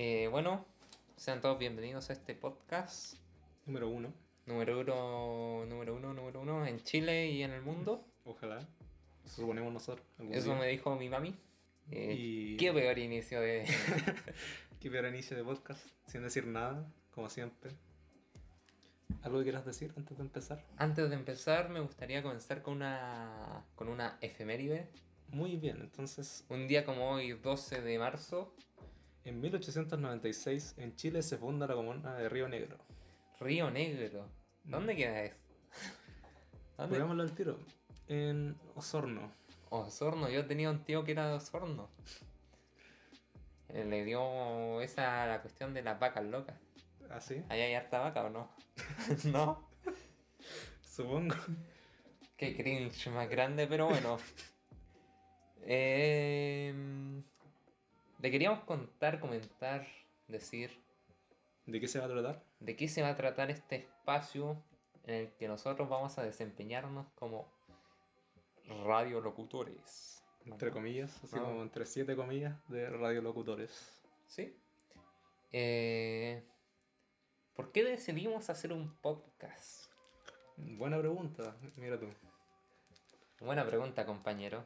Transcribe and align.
Eh, 0.00 0.28
bueno, 0.30 0.64
sean 1.16 1.40
todos 1.40 1.58
bienvenidos 1.58 2.08
a 2.10 2.12
este 2.12 2.36
podcast 2.36 3.14
Número 3.66 3.88
uno. 3.88 4.14
número 4.46 4.78
uno, 4.78 5.66
número 5.66 5.96
uno, 5.96 6.14
número 6.14 6.40
uno 6.40 6.64
en 6.64 6.80
Chile 6.84 7.26
y 7.30 7.42
en 7.42 7.50
el 7.50 7.62
mundo. 7.62 8.06
Ojalá. 8.24 8.60
Eso 9.24 9.42
suponemos 9.42 9.72
nosotros. 9.72 10.06
Eso 10.30 10.50
día. 10.52 10.60
me 10.60 10.68
dijo 10.68 10.94
mi 10.94 11.08
mami. 11.08 11.34
Eh, 11.90 12.14
Y- 12.16 12.56
Qué 12.58 12.72
peor 12.72 12.96
inicio 12.96 13.40
de... 13.40 13.64
Qué 14.80 14.88
peor 14.88 15.06
inicio 15.06 15.36
de 15.36 15.42
podcast. 15.42 15.84
Sin 16.06 16.22
decir 16.22 16.46
nada, 16.46 16.86
como 17.10 17.28
siempre. 17.28 17.72
¿Algo 19.22 19.38
que 19.38 19.44
quieras 19.46 19.66
decir 19.66 19.92
antes 19.96 20.16
de 20.16 20.22
empezar? 20.22 20.64
Antes 20.76 21.10
de 21.10 21.16
empezar, 21.16 21.70
me 21.70 21.80
gustaría 21.80 22.22
comenzar 22.22 22.62
con 22.62 22.74
una, 22.74 23.64
con 23.74 23.88
una 23.88 24.16
efeméride. 24.20 24.88
Muy 25.30 25.56
bien, 25.56 25.78
entonces, 25.80 26.44
Un 26.48 26.68
día 26.68 26.84
como 26.84 27.10
hoy, 27.10 27.32
12 27.32 27.82
de 27.82 27.98
marzo, 27.98 28.54
en 29.24 29.40
1896 29.40 30.74
en 30.78 30.94
Chile 30.96 31.22
se 31.22 31.36
funda 31.36 31.66
la 31.66 31.74
comuna 31.74 32.14
de 32.16 32.28
Río 32.28 32.48
Negro. 32.48 32.78
Río 33.40 33.70
Negro. 33.70 34.28
¿Dónde 34.64 34.96
queda 34.96 35.22
eso? 35.22 35.36
Pongámoslo 36.76 37.22
al 37.22 37.32
tiro. 37.32 37.58
En 38.06 38.56
Osorno. 38.74 39.32
Osorno, 39.70 40.28
yo 40.28 40.46
tenía 40.46 40.70
un 40.70 40.84
tío 40.84 41.04
que 41.04 41.12
era 41.12 41.28
de 41.28 41.34
Osorno. 41.34 41.90
Le 43.72 44.04
dio 44.04 44.80
esa 44.80 45.26
la 45.26 45.42
cuestión 45.42 45.74
de 45.74 45.82
las 45.82 45.98
vacas 45.98 46.24
locas. 46.24 46.56
¿Así? 47.10 47.42
¿Ahí 47.48 47.60
hay 47.60 47.74
harta 47.74 48.00
vaca 48.00 48.24
o 48.24 48.30
no? 48.30 48.50
¿No? 49.24 49.68
Supongo. 50.82 51.34
Qué 52.36 52.56
cringe 52.56 53.10
más 53.10 53.28
grande, 53.28 53.66
pero 53.66 53.88
bueno. 53.88 54.18
Eh, 55.70 56.72
le 58.18 58.30
queríamos 58.30 58.60
contar, 58.64 59.20
comentar, 59.20 59.86
decir 60.26 60.70
¿De 61.66 61.80
qué 61.80 61.88
se 61.88 61.98
va 61.98 62.06
a 62.06 62.08
tratar? 62.08 62.42
de 62.60 62.76
qué 62.76 62.88
se 62.88 63.02
va 63.02 63.10
a 63.10 63.16
tratar 63.16 63.50
este 63.50 63.76
espacio 63.76 64.62
en 65.04 65.14
el 65.14 65.32
que 65.34 65.48
nosotros 65.48 65.88
vamos 65.88 66.18
a 66.18 66.22
desempeñarnos 66.22 67.06
como 67.14 67.50
radiolocutores. 68.84 70.22
Entre 70.44 70.70
comillas, 70.70 71.22
así 71.22 71.36
No. 71.36 71.44
como 71.44 71.62
entre 71.62 71.84
siete 71.86 72.16
comillas 72.16 72.56
de 72.68 72.88
radiolocutores. 72.90 74.02
¿Sí? 74.26 74.56
Eh, 75.52 76.42
¿Por 77.54 77.72
qué 77.72 77.84
decidimos 77.84 78.48
hacer 78.50 78.72
un 78.72 78.94
podcast? 78.98 79.90
Buena 80.56 80.98
pregunta, 80.98 81.54
mira 81.76 81.98
tú. 81.98 82.06
Buena 83.40 83.66
pregunta, 83.66 84.04
compañero. 84.06 84.64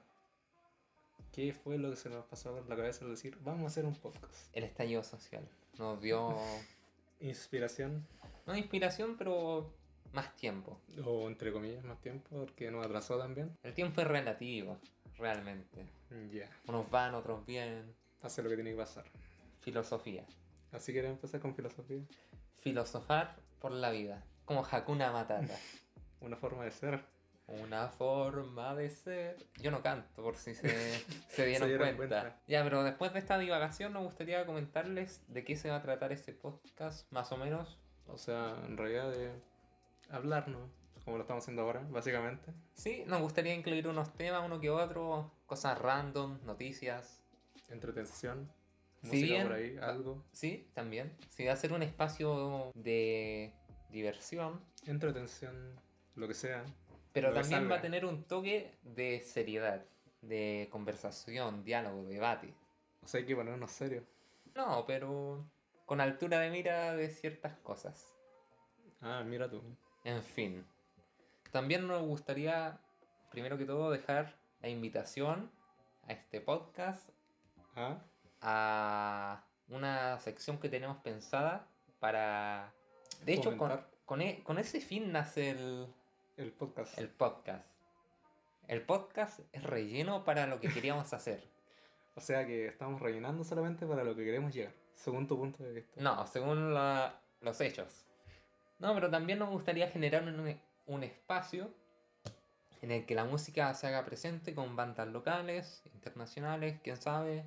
¿Qué 1.32 1.52
fue 1.52 1.78
lo 1.78 1.90
que 1.90 1.96
se 1.96 2.10
nos 2.10 2.24
pasó 2.26 2.52
por 2.54 2.68
la 2.68 2.76
cabeza 2.76 3.04
al 3.04 3.10
decir, 3.10 3.38
vamos 3.42 3.64
a 3.64 3.66
hacer 3.68 3.84
un 3.86 3.94
podcast? 3.94 4.54
El 4.54 4.64
estallido 4.64 5.02
social 5.02 5.48
nos 5.78 6.00
dio, 6.00 6.36
Inspiración, 7.20 8.06
no 8.46 8.56
inspiración, 8.56 9.16
pero 9.16 9.72
más 10.12 10.34
tiempo. 10.36 10.80
o 11.04 11.28
entre 11.28 11.52
comillas, 11.52 11.84
más 11.84 12.00
tiempo, 12.00 12.28
porque 12.30 12.70
nos 12.70 12.84
atrasó 12.84 13.18
también. 13.18 13.56
El 13.62 13.72
tiempo 13.74 14.00
es 14.00 14.06
relativo, 14.08 14.78
realmente. 15.16 15.86
Ya, 16.32 16.50
Unos 16.66 16.90
van, 16.90 17.14
otros 17.14 17.46
vienen. 17.46 17.94
hace 18.22 18.42
lo 18.42 18.48
que 18.50 18.56
tiene 18.56 18.72
que 18.72 18.76
pasar. 18.76 19.04
Filosofía. 19.60 20.26
Así 20.72 20.92
que 20.92 21.06
empezar 21.06 21.40
con 21.40 21.54
filosofía. 21.54 22.02
Filosofar 22.58 23.36
por 23.60 23.70
la 23.72 23.90
vida. 23.90 24.22
Como 24.44 24.66
Hakuna 24.70 25.12
Matata. 25.12 25.56
Una 26.20 26.36
forma 26.36 26.64
de 26.64 26.70
ser. 26.72 27.04
Una 27.60 27.88
forma 27.88 28.74
de 28.74 28.88
ser. 28.88 29.36
Yo 29.58 29.70
no 29.70 29.82
canto, 29.82 30.22
por 30.22 30.36
si 30.36 30.54
se, 30.54 30.68
se 31.28 31.46
dieron, 31.46 31.68
dieron 31.68 31.96
cuenta. 31.96 32.20
cuenta. 32.22 32.40
Ya, 32.46 32.62
pero 32.64 32.82
después 32.82 33.12
de 33.12 33.18
esta 33.18 33.38
divagación, 33.38 33.92
nos 33.92 34.04
gustaría 34.04 34.46
comentarles 34.46 35.22
de 35.28 35.44
qué 35.44 35.56
se 35.56 35.68
va 35.68 35.76
a 35.76 35.82
tratar 35.82 36.12
este 36.12 36.32
podcast, 36.32 37.10
más 37.12 37.30
o 37.32 37.36
menos. 37.36 37.78
O 38.06 38.16
sea, 38.16 38.56
en 38.66 38.76
realidad 38.76 39.10
de 39.10 39.32
hablarnos, 40.10 40.70
como 41.04 41.16
lo 41.16 41.22
estamos 41.22 41.44
haciendo 41.44 41.62
ahora, 41.62 41.86
básicamente. 41.90 42.52
Sí, 42.74 43.04
nos 43.06 43.20
gustaría 43.20 43.54
incluir 43.54 43.86
unos 43.88 44.12
temas, 44.14 44.42
uno 44.44 44.60
que 44.60 44.70
otro, 44.70 45.30
cosas 45.46 45.78
random, 45.78 46.38
noticias. 46.44 47.22
Entretención, 47.68 48.50
Si 49.02 49.06
música 49.08 49.26
bien- 49.34 49.42
por 49.48 49.56
ahí, 49.56 49.76
algo. 49.80 50.24
Sí, 50.32 50.70
también. 50.74 51.16
Sí, 51.30 51.44
va 51.44 51.52
a 51.52 51.56
ser 51.56 51.72
un 51.72 51.82
espacio 51.82 52.70
de 52.74 53.52
diversión, 53.90 54.60
Entretención, 54.86 55.78
lo 56.16 56.26
que 56.28 56.34
sea. 56.34 56.64
Pero 57.12 57.30
Lo 57.30 57.40
también 57.40 57.70
va 57.70 57.76
a 57.76 57.80
tener 57.80 58.04
un 58.04 58.24
toque 58.24 58.74
de 58.82 59.20
seriedad, 59.20 59.84
de 60.22 60.68
conversación, 60.70 61.64
diálogo, 61.64 62.04
debate. 62.04 62.54
O 63.02 63.08
sea, 63.08 63.20
hay 63.20 63.26
que 63.26 63.36
ponernos 63.36 63.70
serios. 63.70 64.04
No, 64.54 64.84
pero 64.86 65.44
con 65.86 66.00
altura 66.00 66.38
de 66.40 66.50
mira 66.50 66.94
de 66.94 67.10
ciertas 67.10 67.56
cosas. 67.58 68.14
Ah, 69.00 69.22
mira 69.24 69.48
tú. 69.50 69.62
En 70.04 70.22
fin. 70.22 70.64
También 71.50 71.86
nos 71.86 72.02
gustaría, 72.02 72.78
primero 73.30 73.58
que 73.58 73.64
todo, 73.64 73.90
dejar 73.90 74.34
la 74.60 74.68
invitación 74.68 75.50
a 76.08 76.12
este 76.12 76.40
podcast 76.40 77.10
Ah, 77.74 77.98
a 78.42 79.44
una 79.68 80.18
sección 80.20 80.58
que 80.58 80.68
tenemos 80.68 80.98
pensada 80.98 81.66
para... 82.00 82.72
De 83.24 83.32
hecho, 83.34 83.56
con, 83.56 83.80
con, 84.04 84.20
e- 84.20 84.42
con 84.42 84.58
ese 84.58 84.80
fin 84.80 85.10
nace 85.12 85.50
el, 85.50 85.86
el 86.36 86.52
podcast. 86.52 86.98
el 86.98 87.08
podcast. 87.08 87.66
El 88.68 88.82
podcast 88.82 89.40
es 89.52 89.62
relleno 89.62 90.24
para 90.24 90.46
lo 90.46 90.60
que 90.60 90.68
queríamos 90.68 91.12
hacer. 91.12 91.42
O 92.14 92.20
sea 92.20 92.46
que 92.46 92.66
estamos 92.66 93.00
rellenando 93.00 93.44
solamente 93.44 93.86
para 93.86 94.04
lo 94.04 94.14
que 94.14 94.24
queremos 94.24 94.52
llegar, 94.52 94.74
según 94.94 95.26
tu 95.26 95.36
punto 95.36 95.62
de 95.64 95.72
vista. 95.72 96.00
No, 96.00 96.26
según 96.26 96.74
la- 96.74 97.20
los 97.40 97.60
hechos. 97.60 98.04
No, 98.78 98.94
pero 98.94 99.10
también 99.10 99.38
nos 99.38 99.50
gustaría 99.50 99.88
generar 99.88 100.22
un, 100.24 100.60
un 100.86 101.02
espacio 101.04 101.70
en 102.82 102.90
el 102.90 103.06
que 103.06 103.14
la 103.14 103.24
música 103.24 103.72
se 103.74 103.86
haga 103.86 104.04
presente 104.04 104.54
con 104.54 104.74
bandas 104.76 105.08
locales, 105.08 105.82
internacionales, 105.94 106.80
quién 106.82 106.96
sabe. 106.96 107.44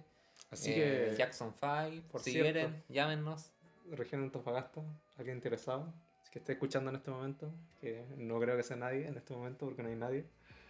Así 0.50 0.72
Eh, 0.74 1.08
que, 1.12 1.16
Jackson 1.18 1.54
5, 1.60 2.08
por 2.12 2.22
si 2.22 2.32
cierto. 2.32 2.54
quieren, 2.54 2.84
llámenos. 2.90 3.52
región 3.92 4.22
de 4.22 4.26
Antofagasta, 4.28 4.82
alguien 5.18 5.38
interesado, 5.38 5.94
que 6.36 6.40
esté 6.40 6.52
escuchando 6.52 6.90
en 6.90 6.98
este 6.98 7.10
momento, 7.12 7.50
que 7.80 8.04
no 8.18 8.38
creo 8.42 8.58
que 8.58 8.64
sea 8.64 8.76
nadie 8.76 9.08
en 9.08 9.16
este 9.16 9.34
momento 9.34 9.66
porque 9.66 9.82
no 9.82 9.88
hay 9.88 9.96
nadie, 9.96 10.26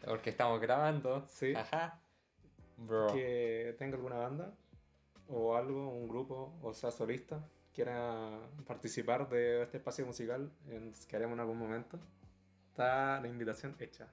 Porque 0.05 0.29
estamos 0.29 0.61
grabando. 0.61 1.25
Sí. 1.27 1.55
Ajá. 1.55 1.99
Bro. 2.77 3.07
que 3.11 3.73
tenga 3.79 3.95
alguna 3.95 4.17
banda 4.17 4.53
o 5.27 5.55
algo, 5.55 5.89
un 5.89 6.07
grupo, 6.07 6.53
o 6.61 6.71
sea, 6.71 6.91
solista, 6.91 7.43
quiera 7.73 8.37
participar 8.67 9.27
de 9.27 9.63
este 9.63 9.77
espacio 9.77 10.05
musical 10.05 10.51
en, 10.69 10.93
que 11.07 11.15
haremos 11.15 11.33
en 11.33 11.39
algún 11.39 11.57
momento, 11.57 11.97
está 12.69 13.19
la 13.21 13.27
invitación 13.27 13.75
hecha. 13.79 14.07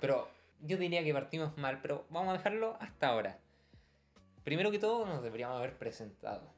Pero 0.00 0.28
yo 0.60 0.76
diría 0.76 1.02
que 1.02 1.12
partimos 1.12 1.58
mal, 1.58 1.80
pero 1.82 2.04
vamos 2.08 2.28
a 2.34 2.36
dejarlo 2.36 2.76
hasta 2.78 3.08
ahora. 3.08 3.40
Primero 4.44 4.70
que 4.70 4.78
todo, 4.78 5.06
nos 5.06 5.24
deberíamos 5.24 5.56
haber 5.58 5.76
presentado. 5.76 6.52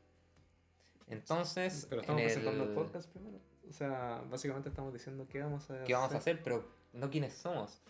Entonces, 1.09 1.87
Pero 1.89 2.03
estamos 2.03 2.21
en 2.21 2.27
presentando 2.27 2.65
el- 2.65 2.69
el 2.71 2.75
podcast 2.75 3.09
primero. 3.11 3.39
O 3.69 3.73
sea, 3.73 4.23
básicamente 4.31 4.69
estamos 4.69 4.93
diciendo 4.93 5.27
qué 5.29 5.43
vamos 5.43 5.71
a 5.71 5.85
qué 5.85 5.95
vamos 5.95 6.13
a 6.13 6.19
hacer, 6.19 6.43
pero 6.43 6.65
no 6.93 7.11
quiénes 7.11 7.35
somos. 7.35 7.83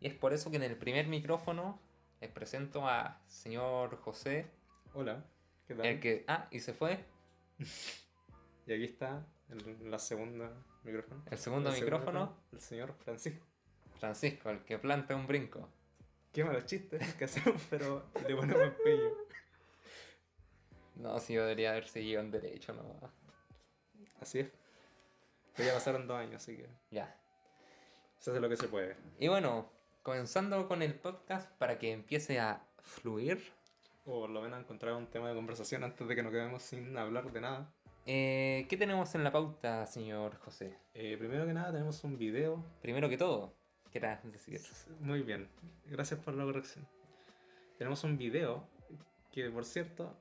Y 0.00 0.06
es 0.06 0.14
por 0.14 0.32
eso 0.32 0.50
que 0.50 0.56
en 0.56 0.62
el 0.62 0.76
primer 0.76 1.06
micrófono 1.06 1.80
les 2.20 2.30
presento 2.30 2.86
a 2.86 3.20
señor 3.26 3.96
José, 3.96 4.50
Hola, 4.94 5.24
¿qué 5.66 5.74
tal? 5.74 5.86
el 5.86 6.00
que... 6.00 6.24
Ah, 6.28 6.48
y 6.50 6.60
se 6.60 6.72
fue. 6.72 7.04
Y 8.66 8.72
aquí 8.74 8.84
está 8.84 9.26
el, 9.48 9.90
la 9.90 9.98
segunda 9.98 10.52
micrófono. 10.84 11.24
El 11.30 11.38
segundo 11.38 11.72
micrófono. 11.72 12.36
El 12.52 12.60
señor 12.60 12.92
Francisco. 13.02 13.46
Francisco, 13.98 14.50
el 14.50 14.62
que 14.62 14.78
planta 14.78 15.16
un 15.16 15.26
brinco. 15.26 15.70
Qué 16.34 16.44
malos 16.44 16.66
chistes 16.66 17.14
que 17.14 17.24
hacemos, 17.24 17.62
pero 17.70 18.04
le 18.28 18.36
ponemos 18.36 18.62
empeño. 18.62 19.10
No, 20.96 21.18
si 21.18 21.32
yo 21.32 21.42
debería 21.42 21.70
haber 21.70 21.88
seguido 21.88 22.20
en 22.20 22.30
derecho, 22.30 22.74
no. 22.74 23.10
Así 24.20 24.40
es. 24.40 24.52
Pero 25.58 25.68
ya 25.68 25.74
pasaron 25.74 26.06
dos 26.06 26.16
años, 26.18 26.36
así 26.42 26.56
que 26.56 26.66
Ya. 26.90 27.14
se 28.18 28.30
hace 28.30 28.40
lo 28.40 28.48
que 28.48 28.56
se 28.56 28.68
puede. 28.68 28.96
Y 29.18 29.28
bueno, 29.28 29.70
comenzando 30.02 30.66
con 30.68 30.80
el 30.82 30.94
podcast 30.94 31.50
para 31.58 31.78
que 31.78 31.92
empiece 31.92 32.40
a 32.40 32.62
fluir. 32.80 33.52
O 34.06 34.20
por 34.20 34.30
lo 34.30 34.40
menos 34.40 34.58
encontrar 34.60 34.94
un 34.94 35.06
tema 35.08 35.28
de 35.28 35.34
conversación 35.34 35.84
antes 35.84 36.08
de 36.08 36.14
que 36.16 36.22
nos 36.22 36.32
quedemos 36.32 36.62
sin 36.62 36.96
hablar 36.96 37.30
de 37.30 37.40
nada. 37.42 37.70
Eh, 38.06 38.64
¿Qué 38.70 38.78
tenemos 38.78 39.14
en 39.14 39.22
la 39.24 39.30
pauta, 39.32 39.84
señor 39.84 40.36
José? 40.38 40.74
Eh, 40.94 41.16
primero 41.18 41.44
que 41.46 41.52
nada 41.52 41.72
tenemos 41.72 42.02
un 42.04 42.16
video. 42.16 42.64
Primero 42.80 43.10
que 43.10 43.18
todo, 43.18 43.52
¿quieras 43.92 44.20
decir? 44.32 44.60
Muy 45.00 45.20
bien, 45.22 45.50
gracias 45.84 46.18
por 46.20 46.32
la 46.34 46.44
corrección. 46.44 46.88
Tenemos 47.76 48.02
un 48.04 48.16
video 48.16 48.66
que, 49.30 49.50
por 49.50 49.66
cierto, 49.66 50.16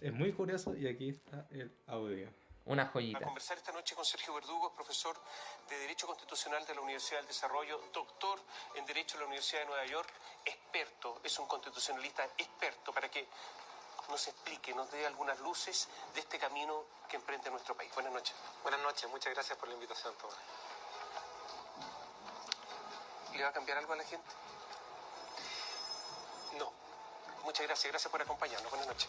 es 0.00 0.12
muy 0.12 0.32
curioso 0.32 0.76
y 0.76 0.86
aquí 0.86 1.08
está 1.08 1.48
el 1.50 1.72
audio. 1.88 2.28
Una 2.66 2.84
A 2.84 2.86
joyita. 2.86 3.20
conversar 3.20 3.58
esta 3.58 3.72
noche 3.72 3.94
con 3.94 4.04
Sergio 4.06 4.32
Verdugo, 4.34 4.72
profesor 4.74 5.20
de 5.68 5.78
Derecho 5.78 6.06
Constitucional 6.06 6.64
de 6.64 6.74
la 6.74 6.80
Universidad 6.80 7.18
del 7.18 7.28
Desarrollo, 7.28 7.78
doctor 7.92 8.40
en 8.74 8.86
Derecho 8.86 9.16
de 9.16 9.20
la 9.20 9.26
Universidad 9.26 9.60
de 9.60 9.66
Nueva 9.66 9.84
York, 9.84 10.10
experto, 10.46 11.20
es 11.22 11.38
un 11.38 11.46
constitucionalista 11.46 12.24
experto, 12.38 12.92
para 12.92 13.10
que 13.10 13.28
nos 14.08 14.26
explique, 14.28 14.74
nos 14.74 14.90
dé 14.90 15.06
algunas 15.06 15.38
luces 15.40 15.88
de 16.14 16.20
este 16.20 16.38
camino 16.38 16.84
que 17.08 17.16
emprende 17.16 17.50
nuestro 17.50 17.76
país. 17.76 17.92
Buenas 17.94 18.12
noches. 18.12 18.34
Buenas 18.62 18.80
noches, 18.80 19.10
muchas 19.10 19.34
gracias 19.34 19.58
por 19.58 19.68
la 19.68 19.74
invitación, 19.74 20.14
Tomás. 20.16 20.36
¿Le 23.34 23.42
va 23.42 23.48
a 23.50 23.52
cambiar 23.52 23.78
algo 23.78 23.92
a 23.92 23.96
la 23.96 24.04
gente? 24.04 24.28
No. 26.58 26.72
Muchas 27.44 27.66
gracias, 27.66 27.90
gracias 27.90 28.10
por 28.10 28.22
acompañarnos. 28.22 28.70
Buenas 28.70 28.88
noches. 28.88 29.08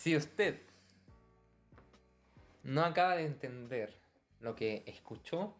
Si 0.00 0.16
usted 0.16 0.58
no 2.62 2.82
acaba 2.86 3.16
de 3.16 3.26
entender 3.26 4.00
lo 4.40 4.54
que 4.56 4.82
escuchó, 4.86 5.54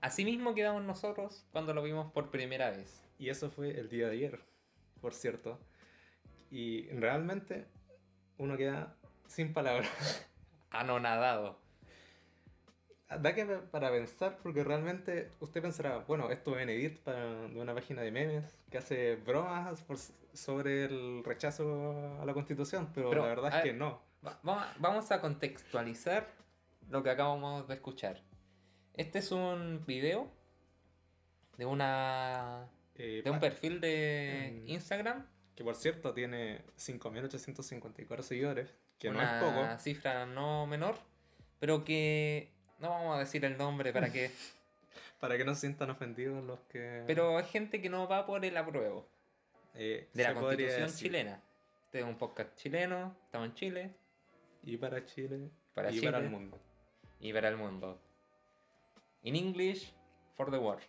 así 0.00 0.24
mismo 0.24 0.54
quedamos 0.54 0.82
nosotros 0.82 1.44
cuando 1.52 1.74
lo 1.74 1.82
vimos 1.82 2.10
por 2.10 2.30
primera 2.30 2.70
vez. 2.70 3.06
Y 3.18 3.28
eso 3.28 3.50
fue 3.50 3.78
el 3.78 3.90
día 3.90 4.06
de 4.06 4.12
ayer, 4.12 4.40
por 5.02 5.12
cierto. 5.12 5.60
Y 6.50 6.88
realmente 6.88 7.66
uno 8.38 8.56
queda 8.56 8.96
sin 9.26 9.52
palabras. 9.52 10.26
Anonadado. 10.70 11.59
Da 13.18 13.34
que 13.34 13.44
para 13.44 13.90
pensar, 13.90 14.38
porque 14.42 14.62
realmente 14.62 15.32
usted 15.40 15.60
pensará, 15.60 15.98
bueno, 15.98 16.30
esto 16.30 16.56
es 16.58 16.68
Edit 16.68 17.00
para, 17.00 17.48
de 17.48 17.60
una 17.60 17.74
página 17.74 18.02
de 18.02 18.12
memes 18.12 18.44
que 18.70 18.78
hace 18.78 19.16
bromas 19.16 19.82
por- 19.82 19.98
sobre 20.32 20.84
el 20.84 21.24
rechazo 21.24 22.20
a 22.20 22.24
la 22.24 22.32
constitución, 22.32 22.90
pero, 22.94 23.10
Pero, 23.10 23.22
la 23.22 23.28
verdad 23.28 23.56
es 23.56 23.62
que 23.62 23.68
ver, 23.70 23.78
no. 23.78 24.00
Va- 24.24 24.38
va- 24.46 24.72
Vamos 24.78 25.10
a 25.10 25.20
contextualizar 25.20 26.28
lo 26.88 27.02
que 27.02 27.10
acabamos 27.10 27.66
de 27.66 27.74
escuchar. 27.74 28.22
Este 28.94 29.18
es 29.18 29.32
un 29.32 29.84
video 29.86 30.30
de 31.58 31.66
una 31.66 32.68
Eh, 32.94 33.22
de 33.24 33.30
un 33.30 33.40
perfil 33.40 33.80
de 33.80 34.62
Mm. 34.62 34.68
Instagram, 34.68 35.26
que 35.56 35.64
por 35.64 35.74
cierto 35.74 36.12
tiene 36.14 36.62
5.854 36.76 38.22
seguidores, 38.22 38.72
que 38.98 39.08
no 39.10 39.18
una 39.18 39.38
es 39.38 39.44
poco. 39.44 39.78
cifra 39.80 40.26
no 40.26 40.66
menor, 40.66 40.94
pero 41.58 41.82
que 41.84 42.52
no 42.80 42.90
vamos 42.90 43.16
a 43.16 43.20
decir 43.20 43.44
el 43.44 43.56
nombre 43.56 43.92
para 43.92 44.10
que, 44.10 44.30
Para 45.20 45.36
que 45.36 45.44
no 45.44 45.54
se 45.54 45.60
sientan 45.60 45.90
ofendidos 45.90 46.42
los 46.44 46.58
que... 46.60 47.04
pero 47.06 47.38
es 47.38 47.46
gente 47.48 47.82
que 47.82 47.90
no 47.90 48.08
va 48.08 48.26
por 48.26 48.44
el 48.44 48.56
apruebo 48.56 49.06
eh, 49.74 50.08
de 50.14 50.22
la 50.22 50.34
Constitución 50.34 50.90
chilena. 50.90 51.42
Este 51.84 52.00
es 52.00 52.04
un 52.04 52.16
podcast 52.16 52.56
chileno, 52.56 53.14
estamos 53.24 53.48
en 53.48 53.54
Chile 53.54 53.94
Y 54.62 54.76
para 54.76 55.04
Chile. 55.04 55.50
Para 55.74 55.92
y 55.92 56.00
para 56.00 56.18
el 56.18 56.30
mundo. 56.30 56.58
y 57.20 57.32
para 57.32 57.48
el 57.48 57.56
mundo. 57.56 58.00
In 59.22 59.36
English 59.36 59.92
for 60.36 60.50
the 60.50 60.56
world. 60.56 60.82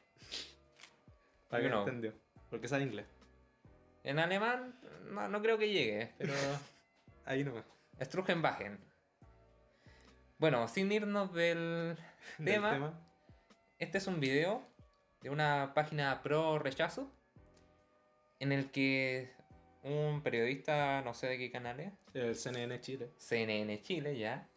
Para 1.50 1.64
que 1.64 1.70
no 1.70 1.82
entendió. 1.82 2.14
Porque 2.50 2.68
sabe 2.68 2.84
inglés. 2.84 3.06
En 4.04 4.18
alemán 4.18 4.80
no, 5.10 5.28
no 5.28 5.42
creo 5.42 5.58
que 5.58 5.70
llegue, 5.70 6.14
pero 6.18 6.34
Ahí 7.26 7.44
nomás. 7.44 7.66
Strugenbachen. 8.02 8.80
Bueno, 10.42 10.68
sin 10.68 10.92
irnos 10.92 11.32
del 11.34 11.96
Del 12.40 12.56
tema, 12.56 13.00
este 13.78 14.00
es 14.00 14.08
un 14.08 14.20
video 14.20 14.64
de 15.22 15.30
una 15.30 15.76
página 15.76 16.24
pro 16.24 16.58
rechazo 16.58 17.12
en 18.40 18.52
el 18.52 18.72
que 18.72 19.30
un 19.84 20.24
periodista, 20.24 21.04
no 21.04 21.14
sé 21.14 21.28
de 21.28 21.38
qué 21.38 21.52
canal 21.52 21.80
es, 21.80 21.94
El 22.16 22.36
CNN 22.36 22.82
Chile. 22.82 23.12
CNN 23.18 23.84
Chile 23.84 24.18
ya, 24.18 24.50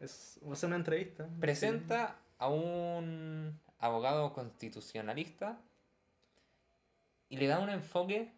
Es, 0.00 0.40
una 0.42 0.74
entrevista. 0.74 1.28
presenta 1.38 2.16
a 2.36 2.48
un 2.48 3.56
abogado 3.78 4.32
constitucionalista 4.32 5.60
y 7.28 7.36
le 7.36 7.46
da 7.46 7.60
un 7.60 7.70
enfoque, 7.70 8.32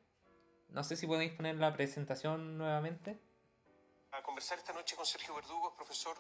no 0.69 0.85
sé 0.85 0.95
si 0.95 1.07
podéis 1.07 1.33
poner 1.33 1.57
la 1.57 1.73
presentación 1.73 2.59
nuevamente. 2.59 3.17
A 4.13 4.23
conversar 4.23 4.59
esta 4.59 4.75
noche 4.75 4.95
con 4.95 5.07
Sergio 5.07 5.35
Verdugo, 5.35 5.75
profesor 5.75 6.15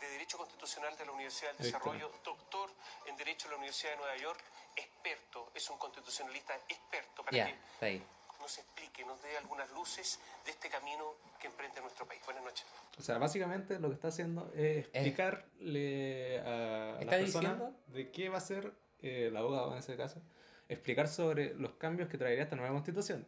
de 0.00 0.08
Derecho 0.10 0.38
Constitucional 0.38 0.96
de 0.96 1.04
la 1.04 1.10
Universidad 1.12 1.52
del. 1.54 1.66
Desarrollo, 1.66 2.12
doctor 2.24 2.70
en 3.06 3.16
Derecho 3.16 3.48
de 3.48 3.52
la 3.52 3.56
Universidad 3.56 3.92
de 3.92 3.96
Nueva 3.96 4.16
York, 4.16 4.40
experto, 4.76 5.50
es 5.52 5.68
un 5.68 5.76
constitucionalista 5.78 6.54
experto 6.68 7.24
para 7.24 7.36
Ya, 7.36 7.46
que 7.80 7.84
ahí. 7.84 8.06
nos 8.40 8.58
explique, 8.58 9.04
nos 9.04 9.20
dé 9.22 9.36
algunas 9.38 9.68
luces 9.72 10.20
de 10.44 10.52
este 10.52 10.68
camino 10.70 11.16
que 11.40 11.48
emprende 11.48 11.80
nuestro 11.80 12.06
país. 12.06 12.22
Buenas 12.24 12.44
noches. 12.44 12.64
O 12.96 13.02
sea, 13.02 13.18
básicamente 13.18 13.80
lo 13.80 13.88
que 13.88 13.94
está 13.94 14.08
haciendo 14.08 14.52
es 14.54 14.86
explicarle 14.92 16.38
a 16.40 16.98
¿Está 17.00 17.04
las 17.16 17.20
personas 17.24 17.58
diciendo? 17.58 17.74
de 17.88 18.10
qué 18.12 18.28
va 18.28 18.38
a 18.38 18.40
ser 18.40 18.72
eh, 19.00 19.26
el 19.26 19.36
abogado 19.36 19.72
en 19.72 19.78
ese 19.78 19.96
caso. 19.96 20.22
Explicar 20.68 21.08
sobre 21.08 21.54
los 21.54 21.72
cambios 21.72 22.08
que 22.08 22.18
traería 22.18 22.44
esta 22.44 22.54
nueva 22.54 22.72
constitución. 22.72 23.26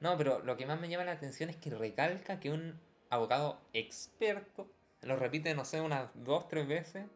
No, 0.00 0.16
pero 0.16 0.38
lo 0.38 0.56
que 0.56 0.64
más 0.64 0.80
me 0.80 0.88
llama 0.88 1.04
la 1.04 1.12
atención 1.12 1.50
es 1.50 1.56
que 1.56 1.68
recalca 1.68 2.40
que 2.40 2.48
un 2.48 2.80
abogado 3.10 3.60
experto 3.72 4.66
lo 5.02 5.16
repite, 5.16 5.54
no 5.54 5.64
sé, 5.64 5.80
unas 5.80 6.10
dos, 6.14 6.46
tres 6.48 6.66
veces. 6.68 7.06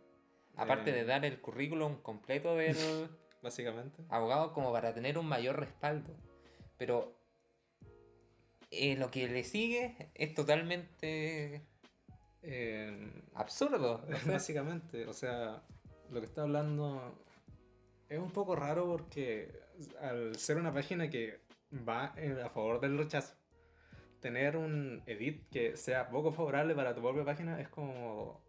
Aparte 0.57 0.91
Eh. 0.91 0.95
de 0.95 1.05
dar 1.05 1.25
el 1.25 1.41
currículum 1.41 1.97
completo 2.03 2.57
del 2.57 2.77
Básicamente. 3.43 4.03
abogado 4.09 4.53
como 4.53 4.73
para 4.73 4.95
tener 4.95 5.19
un 5.19 5.27
mayor 5.27 5.59
respaldo. 5.61 6.15
Pero 6.79 7.15
eh, 8.71 8.97
lo 8.97 9.11
que 9.11 9.29
le 9.29 9.45
sigue 9.45 10.11
es 10.15 10.35
totalmente 10.35 11.63
Eh, 12.43 13.23
absurdo. 13.35 14.05
básicamente, 14.27 15.07
o 15.07 15.13
sea, 15.15 15.63
lo 16.11 16.21
que 16.21 16.27
está 16.27 16.43
hablando 16.43 17.15
es 18.09 18.19
un 18.19 18.31
poco 18.31 18.55
raro 18.57 18.87
porque 18.87 19.51
al 20.01 20.37
ser 20.37 20.57
una 20.59 20.73
página 20.73 21.09
que 21.09 21.41
va 21.89 22.15
a 22.45 22.51
favor 22.51 22.81
del 22.81 22.99
rechazo, 22.99 23.35
tener 24.25 24.57
un 24.57 25.03
edit 25.05 25.47
que 25.51 25.77
sea 25.77 26.09
poco 26.09 26.33
favorable 26.33 26.75
para 26.75 26.95
tu 26.95 27.03
propia 27.03 27.27
página 27.27 27.61
es 27.61 27.69
como 27.69 28.41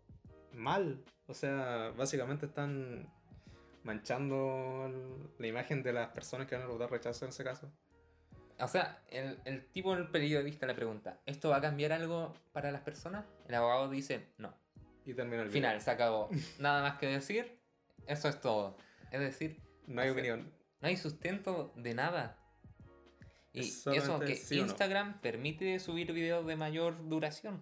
mal. 0.53 1.03
O 1.27 1.33
sea, 1.33 1.91
básicamente 1.97 2.45
están 2.45 3.11
manchando 3.83 4.89
la 5.37 5.47
imagen 5.47 5.83
de 5.83 5.91
las 5.91 6.07
personas 6.11 6.47
que 6.47 6.55
van 6.55 6.63
a 6.63 6.67
votar 6.67 6.89
rechazo 6.89 7.25
en 7.25 7.29
ese 7.31 7.43
caso. 7.43 7.69
O 8.57 8.69
sea, 8.69 9.01
el, 9.09 9.37
el 9.43 9.65
tipo, 9.65 9.93
el 9.93 10.07
periodista 10.07 10.65
le 10.65 10.75
pregunta, 10.75 11.19
¿esto 11.25 11.49
va 11.49 11.57
a 11.57 11.61
cambiar 11.61 11.91
algo 11.91 12.33
para 12.53 12.71
las 12.71 12.79
personas? 12.79 13.25
El 13.49 13.55
abogado 13.55 13.89
dice, 13.89 14.29
no. 14.37 14.53
Y 15.05 15.13
termina 15.13 15.41
el 15.41 15.49
video. 15.49 15.61
Final, 15.61 15.81
se 15.81 15.91
acabó. 15.91 16.29
Nada 16.57 16.83
más 16.83 16.97
que 16.99 17.07
decir, 17.07 17.59
eso 18.07 18.29
es 18.29 18.39
todo. 18.39 18.77
Es 19.11 19.19
decir, 19.19 19.61
No 19.87 20.01
hay 20.01 20.07
o 20.09 20.13
sea, 20.13 20.21
opinión. 20.21 20.53
no 20.79 20.87
hay 20.87 20.95
sustento 20.95 21.73
de 21.75 21.93
nada. 21.95 22.37
Y 23.55 23.61
Es 23.61 23.87
eso 23.87 24.19
que 24.19 24.35
sí 24.35 24.59
o 24.59 24.61
no. 24.63 24.67
Instagram 24.67 25.21
permite 25.21 25.79
subir 25.79 26.11
videos 26.11 26.45
de 26.45 26.55
mayor 26.55 27.07
duración. 27.07 27.61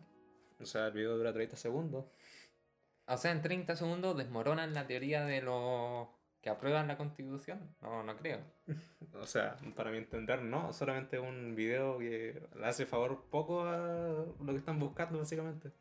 O 0.60 0.66
sea, 0.66 0.88
el 0.88 0.94
video 0.94 1.18
dura 1.18 1.34
30 1.34 1.56
segundos. 1.56 2.06
O 3.06 3.18
sea, 3.18 3.32
en 3.32 3.42
30 3.42 3.76
segundos 3.76 4.18
desmoronan 4.18 4.74
la 4.74 4.88
teoría 4.88 5.26
de 5.26 5.42
los 5.42 6.08
que 6.42 6.50
aprueban 6.50 6.88
la 6.88 6.98
constitución. 6.98 7.76
No, 7.82 8.04
no 8.04 8.18
creo. 8.18 8.40
O 9.16 9.28
sea, 9.28 9.58
para 9.76 9.92
mi 9.92 10.00
entender, 10.00 10.42
no, 10.42 10.74
solamente 10.74 11.20
un 11.20 11.54
video 11.56 12.00
que 12.00 12.42
le 12.60 12.66
hace 12.66 12.88
favor 12.88 13.26
poco 13.30 13.64
a 13.64 14.26
lo 14.40 14.46
que 14.52 14.58
están 14.58 14.80
buscando, 14.80 15.20
básicamente. 15.20 15.72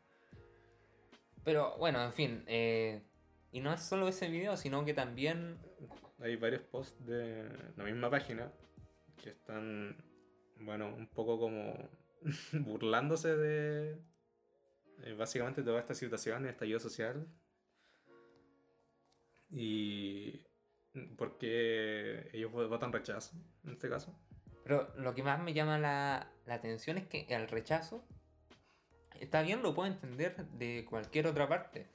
Pero 1.42 1.78
bueno, 1.78 2.04
en 2.04 2.12
fin. 2.12 2.44
eh, 2.46 3.02
y 3.50 3.60
no 3.60 3.72
es 3.72 3.80
solo 3.82 4.06
ese 4.08 4.28
video, 4.28 4.56
sino 4.56 4.84
que 4.84 4.92
también 4.92 5.58
Hay 6.20 6.36
varios 6.36 6.62
posts 6.62 7.04
de 7.06 7.48
la 7.76 7.84
misma 7.84 8.10
página 8.10 8.52
que 9.22 9.30
están, 9.30 9.96
bueno, 10.56 10.94
un 10.94 11.06
poco 11.06 11.38
como 11.38 11.88
burlándose 12.52 13.36
de 13.36 13.98
eh, 15.04 15.14
básicamente 15.14 15.62
toda 15.62 15.80
esta 15.80 15.94
situación, 15.94 16.46
estallido 16.46 16.80
social. 16.80 17.26
Y 19.50 20.46
porque 21.16 22.30
ellos 22.32 22.52
votan 22.52 22.92
rechazo, 22.92 23.36
en 23.64 23.72
este 23.72 23.88
caso. 23.88 24.18
Pero 24.64 24.92
lo 24.96 25.14
que 25.14 25.22
más 25.22 25.40
me 25.40 25.54
llama 25.54 25.78
la, 25.78 26.30
la 26.46 26.54
atención 26.54 26.98
es 26.98 27.06
que 27.06 27.26
el 27.28 27.48
rechazo 27.48 28.06
está 29.20 29.42
bien, 29.42 29.62
lo 29.62 29.74
puedo 29.74 29.90
entender 29.90 30.36
de 30.50 30.84
cualquier 30.88 31.26
otra 31.26 31.48
parte. 31.48 31.88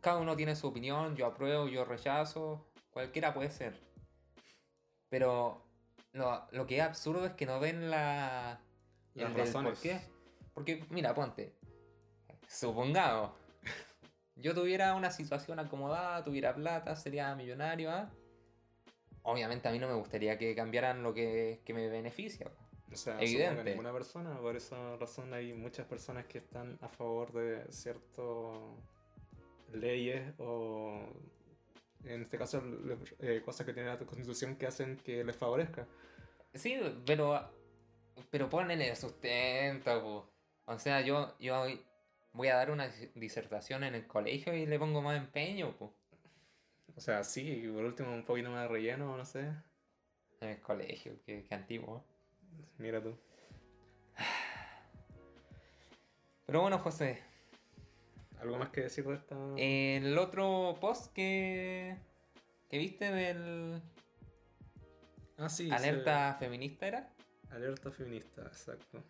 Cada 0.00 0.18
uno 0.18 0.36
tiene 0.36 0.56
su 0.56 0.66
opinión, 0.66 1.16
yo 1.16 1.26
apruebo, 1.26 1.68
yo 1.68 1.84
rechazo, 1.84 2.72
cualquiera 2.92 3.32
puede 3.32 3.50
ser. 3.50 3.91
Pero 5.12 5.62
lo, 6.14 6.46
lo 6.52 6.66
que 6.66 6.78
es 6.78 6.82
absurdo 6.82 7.26
es 7.26 7.32
que 7.34 7.44
no 7.44 7.60
ven 7.60 7.90
la, 7.90 8.58
Las 9.12 9.30
el 9.30 9.36
razones. 9.36 9.72
por 9.74 9.82
qué. 9.82 10.00
Porque, 10.54 10.86
mira, 10.88 11.14
ponte, 11.14 11.52
supongamos, 12.48 13.32
yo 14.36 14.54
tuviera 14.54 14.94
una 14.94 15.10
situación 15.10 15.58
acomodada, 15.58 16.24
tuviera 16.24 16.54
plata, 16.54 16.96
sería 16.96 17.34
millonario, 17.34 17.90
¿ah? 17.90 18.10
Obviamente 19.24 19.68
a 19.68 19.72
mí 19.72 19.78
no 19.78 19.86
me 19.86 19.92
gustaría 19.94 20.38
que 20.38 20.54
cambiaran 20.54 21.02
lo 21.02 21.12
que, 21.12 21.60
que 21.66 21.74
me 21.74 21.90
beneficia. 21.90 22.50
O 22.90 22.96
sea, 22.96 23.20
Evidente. 23.20 23.44
supongo 23.48 23.64
que 23.64 23.70
ninguna 23.70 23.92
persona, 23.92 24.38
por 24.40 24.56
esa 24.56 24.96
razón 24.96 25.34
hay 25.34 25.52
muchas 25.52 25.86
personas 25.86 26.24
que 26.24 26.38
están 26.38 26.78
a 26.80 26.88
favor 26.88 27.32
de 27.34 27.70
ciertas 27.70 28.24
leyes 29.74 30.32
o 30.38 31.02
En 32.14 32.22
este 32.22 32.38
caso, 32.38 32.62
eh, 33.20 33.42
cosas 33.44 33.66
que 33.66 33.72
tiene 33.72 33.88
la 33.88 33.98
constitución 33.98 34.56
que 34.56 34.66
hacen 34.66 34.96
que 34.98 35.24
les 35.24 35.36
favorezca. 35.36 35.86
Sí, 36.54 36.78
pero. 37.06 37.50
Pero 38.30 38.48
ponele 38.48 38.94
sustento, 38.94 40.02
po. 40.02 40.32
O 40.66 40.78
sea, 40.78 41.00
yo, 41.00 41.36
yo 41.38 41.66
voy 42.32 42.48
a 42.48 42.56
dar 42.56 42.70
una 42.70 42.86
dis- 42.88 43.12
disertación 43.14 43.84
en 43.84 43.94
el 43.94 44.06
colegio 44.06 44.54
y 44.54 44.66
le 44.66 44.78
pongo 44.78 45.02
más 45.02 45.16
empeño, 45.16 45.76
po. 45.76 45.94
O 46.94 47.00
sea, 47.00 47.24
sí, 47.24 47.62
y 47.64 47.68
por 47.68 47.84
último 47.84 48.12
un 48.12 48.24
poquito 48.24 48.50
más 48.50 48.62
de 48.62 48.68
relleno, 48.68 49.16
no 49.16 49.24
sé. 49.24 49.50
En 50.40 50.48
el 50.50 50.60
colegio, 50.60 51.18
que, 51.24 51.44
que 51.44 51.54
antiguo. 51.54 52.04
Mira 52.78 53.02
tú. 53.02 53.16
Pero 56.44 56.60
bueno, 56.60 56.78
José, 56.78 57.22
¿Algo 58.42 58.58
más 58.58 58.70
que 58.70 58.82
decir 58.82 59.04
de 59.06 59.14
esta? 59.14 59.36
el 59.56 60.18
otro 60.18 60.76
post 60.80 61.12
que. 61.12 61.96
que 62.68 62.78
viste 62.78 63.10
del. 63.10 63.80
ah, 65.38 65.48
sí. 65.48 65.68
se- 65.68 65.74
alerta 65.74 66.34
feminista 66.38 66.86
era. 66.88 67.12
Alerta 67.50 67.90
feminista, 67.90 68.42
exacto. 68.42 69.02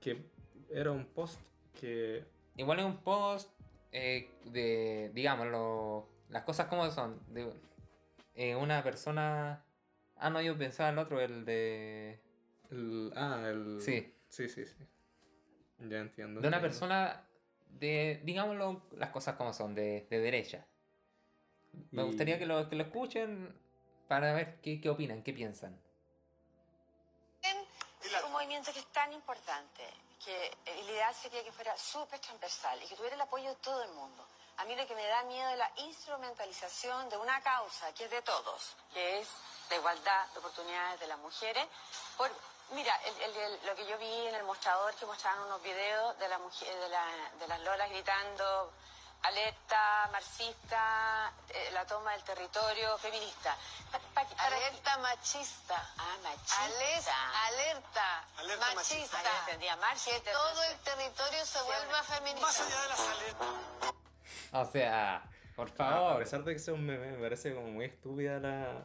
Que 0.00 0.30
era 0.70 0.92
un 0.92 1.06
post 1.06 1.40
que 1.80 2.24
Igual 2.56 2.78
es 2.78 2.84
un 2.84 2.98
post 2.98 3.50
eh, 3.90 4.30
de, 4.44 5.10
digámoslo, 5.12 6.08
las 6.28 6.44
cosas 6.44 6.66
como 6.68 6.88
son. 6.90 7.20
De 7.34 7.50
eh, 8.34 8.54
una 8.54 8.82
persona. 8.84 9.64
Ah, 10.16 10.30
no, 10.30 10.40
yo 10.40 10.56
pensaba 10.56 10.90
el 10.90 10.98
otro, 10.98 11.20
el 11.20 11.44
de. 11.44 12.20
el, 12.70 13.12
ah, 13.16 13.42
el 13.50 13.80
Sí. 13.80 14.14
sí, 14.28 14.48
sí, 14.48 14.64
sí. 14.66 14.86
Ya 15.80 15.98
entiendo. 15.98 16.40
De 16.40 16.46
una 16.46 16.60
persona 16.60 17.26
de, 17.78 18.20
digámoslo, 18.24 18.82
las 18.92 19.10
cosas 19.10 19.36
como 19.36 19.52
son, 19.52 19.74
de, 19.74 20.06
de 20.10 20.18
derecha. 20.20 20.66
Me 21.90 22.02
Y- 22.02 22.06
gustaría 22.06 22.38
que 22.38 22.46
lo, 22.46 22.68
que 22.68 22.76
lo 22.76 22.84
escuchen 22.84 23.58
para 24.08 24.32
ver 24.32 24.60
qué, 24.60 24.80
qué 24.80 24.88
opinan, 24.90 25.22
qué 25.22 25.32
piensan. 25.32 25.80
un 28.26 28.32
movimiento 28.32 28.72
que 28.72 28.78
es 28.80 28.86
tan 28.92 29.12
importante 29.12 29.82
que 30.24 30.50
el 30.66 30.88
ideal 30.88 31.14
sería 31.14 31.42
que 31.44 31.52
fuera 31.52 31.76
súper 31.76 32.18
transversal 32.20 32.80
y 32.82 32.86
que 32.86 32.96
tuviera 32.96 33.14
el 33.16 33.20
apoyo 33.20 33.48
de 33.48 33.56
todo 33.56 33.82
el 33.82 33.90
mundo. 33.92 34.26
A 34.56 34.64
mí 34.64 34.74
lo 34.76 34.86
que 34.86 34.94
me 34.94 35.04
da 35.06 35.24
miedo 35.24 35.48
es 35.50 35.58
la 35.58 35.70
instrumentalización 35.78 37.08
de 37.08 37.16
una 37.16 37.40
causa 37.42 37.92
que 37.94 38.04
es 38.04 38.10
de 38.10 38.22
todos, 38.22 38.76
que 38.92 39.18
es 39.20 39.28
la 39.70 39.76
igualdad 39.76 40.26
de 40.32 40.38
oportunidades 40.38 41.00
de 41.00 41.06
las 41.08 41.18
mujeres. 41.18 41.66
Por, 42.16 42.30
mira, 42.72 42.94
el- 43.04 43.22
el- 43.22 43.36
el- 43.36 43.66
lo 43.66 43.74
que 43.76 43.86
yo 43.86 43.98
vi 43.98 44.26
en 44.28 44.34
el 44.34 44.44
mostrador, 44.44 44.94
que 44.94 45.06
mostraban 45.06 45.40
unos 45.46 45.62
videos 45.62 46.18
de, 46.18 46.28
la 46.28 46.38
mujer, 46.38 46.74
de, 46.78 46.88
la- 46.88 47.30
de 47.38 47.48
las 47.48 47.60
lolas 47.60 47.90
gritando 47.90 48.72
alerta 49.22 50.08
marxista, 50.12 51.32
eh, 51.48 51.70
la 51.72 51.86
toma 51.86 52.12
del 52.12 52.22
territorio 52.24 52.98
feminista. 52.98 53.56
Pa- 53.90 53.98
pa- 53.98 54.24
para- 54.26 54.46
Alerta 54.56 54.98
machista. 54.98 55.92
Ah, 55.96 56.16
machista. 56.22 56.64
Alerta, 56.64 57.46
alerta, 57.46 58.24
Alerta 58.36 58.74
machista. 58.74 59.18
Ah, 59.18 59.22
ya 59.24 59.38
entendía, 59.40 59.76
marxista. 59.76 60.20
Que 60.24 60.30
todo 60.30 60.62
el 60.64 60.78
territorio 60.80 61.46
se 61.46 61.62
vuelva 61.62 62.02
feminista. 62.02 62.46
Más 62.46 62.60
allá 62.60 62.82
de 62.82 62.88
las 62.88 63.00
alertas. 63.00 63.48
O 64.52 64.64
sea, 64.70 65.22
por 65.56 65.68
Ah, 65.68 65.72
a 65.72 65.76
favor. 65.76 66.18
pesar 66.18 66.44
de 66.44 66.52
que 66.52 66.58
sea 66.58 66.74
un 66.74 66.84
meme, 66.84 67.12
me 67.12 67.22
parece 67.22 67.54
como 67.54 67.68
muy 67.68 67.86
estúpida 67.86 68.38
la, 68.40 68.84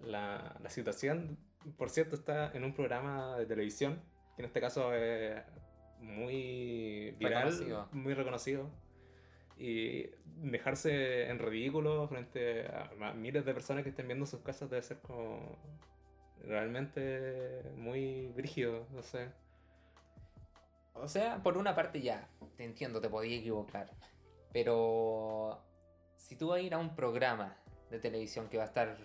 la, 0.00 0.52
la 0.58 0.70
situación. 0.70 1.38
Por 1.76 1.90
cierto, 1.90 2.16
está 2.16 2.52
en 2.52 2.64
un 2.64 2.74
programa 2.74 3.36
de 3.36 3.46
televisión, 3.46 4.00
que 4.36 4.42
en 4.42 4.46
este 4.46 4.60
caso 4.60 4.94
es 4.94 5.42
muy 6.00 7.14
viral, 7.18 7.44
Reconocido. 7.44 7.88
muy 7.92 8.14
reconocido. 8.14 8.70
Y 9.58 10.06
dejarse 10.24 11.28
en 11.28 11.38
ridículo 11.38 12.08
frente 12.08 12.66
a 12.66 13.12
miles 13.12 13.44
de 13.44 13.52
personas 13.52 13.82
que 13.82 13.90
estén 13.90 14.06
viendo 14.06 14.24
sus 14.24 14.40
casas 14.40 14.70
debe 14.70 14.82
ser 14.82 15.00
como 15.00 15.58
realmente 16.42 17.62
muy 17.76 18.28
brígido, 18.28 18.86
no 18.92 19.02
sé. 19.02 19.28
O 20.94 21.08
sea, 21.08 21.42
por 21.42 21.58
una 21.58 21.74
parte 21.74 22.00
ya, 22.00 22.28
te 22.56 22.64
entiendo, 22.64 23.02
te 23.02 23.10
podía 23.10 23.38
equivocar. 23.38 23.90
Pero 24.52 25.62
si 26.16 26.36
tú 26.36 26.48
vas 26.48 26.58
a 26.58 26.62
ir 26.62 26.72
a 26.72 26.78
un 26.78 26.96
programa 26.96 27.56
de 27.90 27.98
televisión 27.98 28.48
que 28.48 28.56
va 28.56 28.64
a 28.64 28.66
estar 28.66 28.96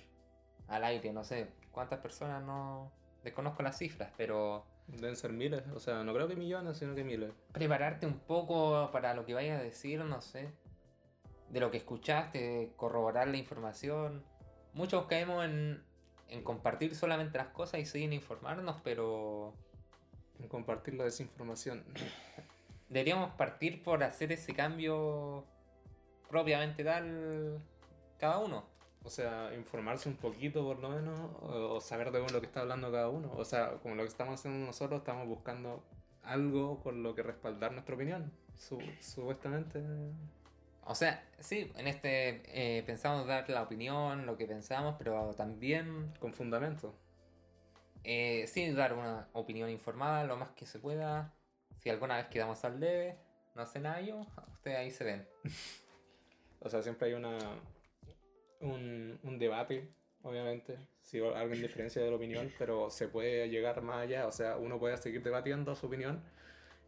al 0.68 0.84
aire, 0.86 1.12
no 1.12 1.24
sé 1.26 1.50
cuántas 1.76 2.00
personas 2.00 2.42
no 2.42 2.92
desconozco 3.24 3.62
las 3.62 3.78
cifras, 3.78 4.12
pero 4.18 4.66
Deben 4.88 5.16
ser 5.16 5.34
miles, 5.34 5.64
o 5.74 5.80
sea, 5.80 6.04
no 6.04 6.14
creo 6.14 6.28
que 6.28 6.36
millones, 6.36 6.78
sino 6.78 6.94
que 6.94 7.04
miles. 7.04 7.32
prepararte 7.52 8.06
un 8.06 8.20
poco 8.20 8.90
para 8.92 9.16
lo 9.16 9.26
que 9.26 9.34
vayas 9.34 9.60
a 9.60 9.64
decir, 9.64 10.00
no 10.04 10.22
sé, 10.22 10.52
de 11.50 11.60
lo 11.60 11.72
que 11.72 11.78
escuchaste, 11.78 12.72
corroborar 12.76 13.28
la 13.28 13.38
información. 13.38 14.24
Muchos 14.74 15.08
caemos 15.08 15.44
en, 15.44 15.84
en 16.28 16.44
compartir 16.44 16.96
solamente 16.96 17.40
las 17.40 17.48
cosas 17.48 17.80
y 17.80 17.86
seguir 17.86 18.14
informarnos, 18.14 18.78
pero 18.84 19.54
En 20.40 20.48
compartir 20.50 20.94
la 20.94 21.06
desinformación. 21.06 21.84
deberíamos 22.90 23.32
partir 23.32 23.82
por 23.82 24.04
hacer 24.04 24.32
ese 24.32 24.54
cambio 24.54 25.46
propiamente 26.30 26.84
tal 26.84 27.60
cada 28.20 28.38
uno. 28.38 28.75
O 29.06 29.10
sea, 29.10 29.54
informarse 29.56 30.10
un 30.10 30.16
poquito 30.16 30.64
por 30.64 30.80
lo 30.80 30.90
menos, 30.90 31.20
o, 31.42 31.76
o 31.76 31.82
saber 31.82 32.12
de 32.12 32.20
lo 32.20 32.40
que 32.42 32.48
está 32.48 32.62
hablando 32.62 32.92
cada 32.92 33.10
uno. 33.10 33.32
O 33.38 33.46
sea, 33.46 33.74
como 33.84 33.96
lo 33.96 34.02
que 34.04 34.10
estamos 34.10 34.40
haciendo 34.40 34.66
nosotros, 34.66 35.00
estamos 35.00 35.28
buscando 35.28 35.84
algo 36.24 36.82
con 36.82 37.04
lo 37.04 37.14
que 37.14 37.22
respaldar 37.24 37.72
nuestra 37.72 37.96
opinión. 37.96 38.32
Su- 38.58 38.82
supuestamente. 39.02 39.82
O 40.88 40.96
sea, 40.96 41.24
sí, 41.40 41.72
en 41.78 41.88
este 41.88 42.42
eh, 42.48 42.84
pensamos 42.84 43.28
dar 43.28 43.48
la 43.50 43.64
opinión, 43.64 44.26
lo 44.26 44.38
que 44.38 44.46
pensamos, 44.48 44.96
pero 44.98 45.34
también 45.36 46.14
Con 46.20 46.34
fundamento. 46.34 46.94
eh, 48.04 48.46
sí 48.48 48.72
dar 48.72 48.94
una 48.94 49.28
opinión 49.34 49.70
informada 49.70 50.24
lo 50.26 50.36
más 50.38 50.50
que 50.52 50.66
se 50.66 50.80
pueda. 50.80 51.34
Si 51.80 51.90
alguna 51.90 52.18
vez 52.18 52.28
quedamos 52.28 52.64
al 52.66 52.80
debe, 52.80 53.18
no 53.56 53.66
sé 53.68 53.80
nada 53.80 54.02
yo, 54.02 54.26
ustedes 54.54 54.78
ahí 54.78 54.92
se 54.92 55.04
ven. 55.04 55.28
O 56.62 56.70
sea, 56.70 56.82
siempre 56.82 57.10
hay 57.10 57.14
una 57.14 57.38
un, 58.66 59.20
un 59.24 59.40
debate, 59.40 59.90
obviamente, 60.24 60.78
si 61.02 61.20
alguien 61.20 61.62
diferencia 61.62 62.02
de 62.02 62.10
la 62.10 62.16
opinión, 62.16 62.52
pero 62.58 62.90
se 62.90 63.08
puede 63.08 63.50
llegar 63.50 63.82
más 63.82 63.98
allá. 63.98 64.28
O 64.28 64.32
sea, 64.32 64.58
uno 64.58 64.80
puede 64.80 64.98
seguir 64.98 65.24
debatiendo 65.24 65.76
su 65.76 65.86
opinión 65.86 66.22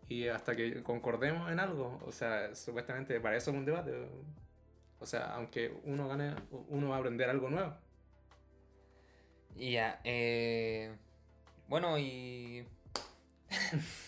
y 0.09 0.27
hasta 0.27 0.55
que 0.55 0.83
concordemos 0.83 1.51
en 1.51 1.59
algo. 1.59 1.99
O 2.05 2.11
sea, 2.11 2.55
supuestamente 2.55 3.19
para 3.19 3.37
eso 3.37 3.51
es 3.51 3.57
un 3.57 3.65
debate. 3.65 3.93
O 4.99 5.05
sea, 5.05 5.33
aunque 5.35 5.71
uno 5.83 6.07
gane, 6.07 6.35
uno 6.69 6.89
va 6.89 6.95
a 6.95 6.99
aprender 6.99 7.29
algo 7.29 7.49
nuevo. 7.49 7.73
Ya, 9.55 10.01
eh, 10.03 10.95
bueno, 11.67 11.97
y... 11.97 12.65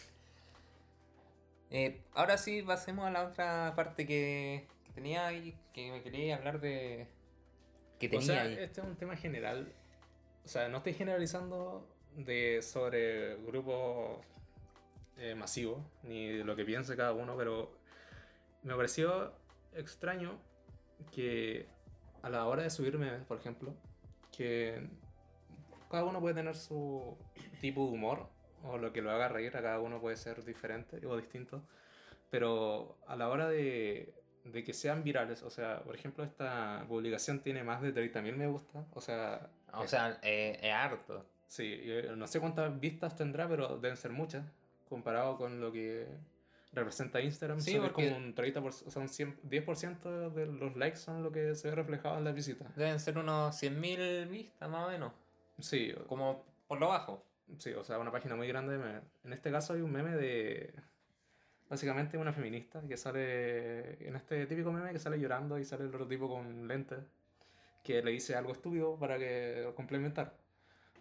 Eh, 1.71 2.01
ahora 2.15 2.39
sí, 2.39 2.63
pasemos 2.63 3.05
a 3.05 3.11
la 3.11 3.25
otra 3.25 3.73
parte 3.75 4.07
que, 4.07 4.65
que 4.85 4.91
tenía 4.91 5.27
ahí, 5.27 5.55
que 5.71 5.91
me 5.91 6.01
quería 6.01 6.37
hablar 6.37 6.59
de... 6.59 7.07
Que 7.99 8.15
O 8.15 8.21
sea, 8.21 8.43
ahí. 8.43 8.53
este 8.59 8.81
es 8.81 8.87
un 8.87 8.95
tema 8.95 9.15
general. 9.15 9.73
O 10.45 10.47
sea, 10.47 10.69
no 10.69 10.77
estoy 10.77 10.93
generalizando 10.93 11.87
de 12.15 12.61
sobre 12.61 13.35
grupos 13.43 14.19
eh, 15.17 15.35
masivos, 15.35 15.79
ni 16.03 16.29
de 16.29 16.43
lo 16.43 16.55
que 16.55 16.65
piense 16.65 16.95
cada 16.95 17.13
uno, 17.13 17.35
pero 17.37 17.71
me 18.63 18.73
pareció 18.75 19.33
extraño 19.73 20.39
que 21.11 21.67
a 22.21 22.29
la 22.29 22.45
hora 22.45 22.63
de 22.63 22.69
subir 22.69 22.97
memes, 22.97 23.25
por 23.25 23.37
ejemplo, 23.37 23.75
que 24.35 24.87
cada 25.89 26.05
uno 26.05 26.19
puede 26.19 26.35
tener 26.35 26.55
su 26.55 27.17
tipo 27.61 27.85
de 27.85 27.91
humor, 27.91 28.29
o 28.63 28.77
lo 28.77 28.91
que 28.91 29.01
lo 29.01 29.11
haga 29.11 29.27
reír, 29.27 29.55
a 29.55 29.61
cada 29.61 29.79
uno 29.79 29.99
puede 30.01 30.17
ser 30.17 30.43
diferente 30.43 31.05
o 31.05 31.17
distinto, 31.17 31.63
pero 32.29 32.97
a 33.07 33.15
la 33.15 33.29
hora 33.29 33.49
de, 33.49 34.13
de 34.45 34.63
que 34.63 34.73
sean 34.73 35.03
virales, 35.03 35.43
o 35.43 35.49
sea, 35.49 35.81
por 35.83 35.95
ejemplo, 35.95 36.23
esta 36.23 36.85
publicación 36.87 37.39
tiene 37.39 37.63
más 37.63 37.81
de 37.81 37.93
30.000 37.93 38.35
me 38.35 38.47
gusta, 38.47 38.85
o 38.93 39.01
sea, 39.01 39.49
O 39.73 39.83
es- 39.83 39.89
sea, 39.91 40.19
eh, 40.23 40.59
es 40.61 40.71
harto. 40.73 41.25
Sí, 41.47 41.81
no 42.15 42.27
sé 42.27 42.39
cuántas 42.39 42.79
vistas 42.79 43.15
tendrá, 43.15 43.47
pero 43.49 43.77
deben 43.79 43.97
ser 43.97 44.11
muchas, 44.11 44.43
comparado 44.87 45.37
con 45.37 45.59
lo 45.59 45.71
que 45.71 46.07
representa 46.73 47.19
Instagram. 47.21 47.59
Sí, 47.59 47.75
es 47.75 47.81
porque- 47.81 48.05
como 48.11 48.17
un 48.17 48.35
30%, 48.35 48.87
o 48.87 48.91
sea, 48.91 49.01
un 49.01 49.09
100 49.09 49.39
10% 49.43 50.29
de 50.29 50.45
los 50.45 50.75
likes 50.75 50.97
son 50.97 51.23
lo 51.23 51.31
que 51.31 51.55
se 51.55 51.69
ve 51.69 51.75
reflejado 51.75 52.17
en 52.19 52.23
las 52.23 52.35
visitas. 52.35 52.75
Deben 52.75 52.99
ser 52.99 53.17
unos 53.17 53.55
100.000 53.55 54.27
vistas 54.27 54.69
más 54.69 54.87
o 54.87 54.91
menos. 54.91 55.13
Sí, 55.59 55.93
Como 56.07 56.45
por 56.67 56.79
lo 56.79 56.87
bajo. 56.89 57.25
sí, 57.57 57.73
o 57.73 57.83
sea, 57.83 57.97
una 57.97 58.11
página 58.11 58.35
muy 58.35 58.47
grande 58.47 58.73
de 58.73 58.79
memes. 58.79 59.03
En 59.23 59.33
este 59.33 59.51
caso 59.51 59.73
hay 59.73 59.81
un 59.81 59.91
meme 59.91 60.15
de... 60.15 60.73
Básicamente 61.69 62.17
una 62.17 62.33
feminista 62.33 62.81
que 62.87 62.97
sale... 62.97 64.07
En 64.07 64.15
este 64.15 64.45
típico 64.47 64.71
meme 64.71 64.91
que 64.91 64.99
sale 64.99 65.19
llorando 65.19 65.59
y 65.59 65.65
sale 65.65 65.83
el 65.83 65.89
otro 65.89 66.07
tipo 66.07 66.27
con 66.29 66.67
lentes 66.67 66.99
que 67.83 68.01
le 68.01 68.11
dice 68.11 68.35
algo 68.35 68.51
estúpido 68.51 68.97
para 68.97 69.17
que 69.17 69.71
complementar. 69.75 70.33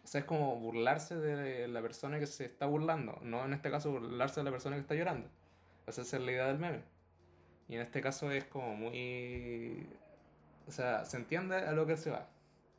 O 0.05 0.07
sea, 0.07 0.21
es 0.21 0.27
como 0.27 0.57
burlarse 0.59 1.17
de 1.17 1.69
la 1.69 1.83
persona 1.83 2.19
que 2.19 2.27
se 2.27 2.45
está 2.47 2.67
burlando, 2.67 3.19
no 3.23 3.45
en 3.45 3.53
este 3.53 3.71
caso 3.71 3.91
burlarse 3.93 4.41
de 4.41 4.45
la 4.45 4.51
persona 4.51 4.77
que 4.77 4.83
está 4.83 4.95
llorando. 4.95 5.29
Esa 5.87 6.03
es 6.03 6.13
la 6.13 6.33
idea 6.33 6.47
del 6.47 6.59
meme. 6.59 6.83
Y 7.69 7.75
en 7.77 7.83
este 7.83 8.01
caso 8.01 8.31
es 8.31 8.45
como 8.45 8.75
muy 8.77 9.87
O 10.67 10.71
sea, 10.73 11.05
se 11.05 11.17
entiende 11.17 11.57
a 11.57 11.73
lo 11.73 11.87
que 11.87 11.97
se 11.97 12.11
va. 12.11 12.29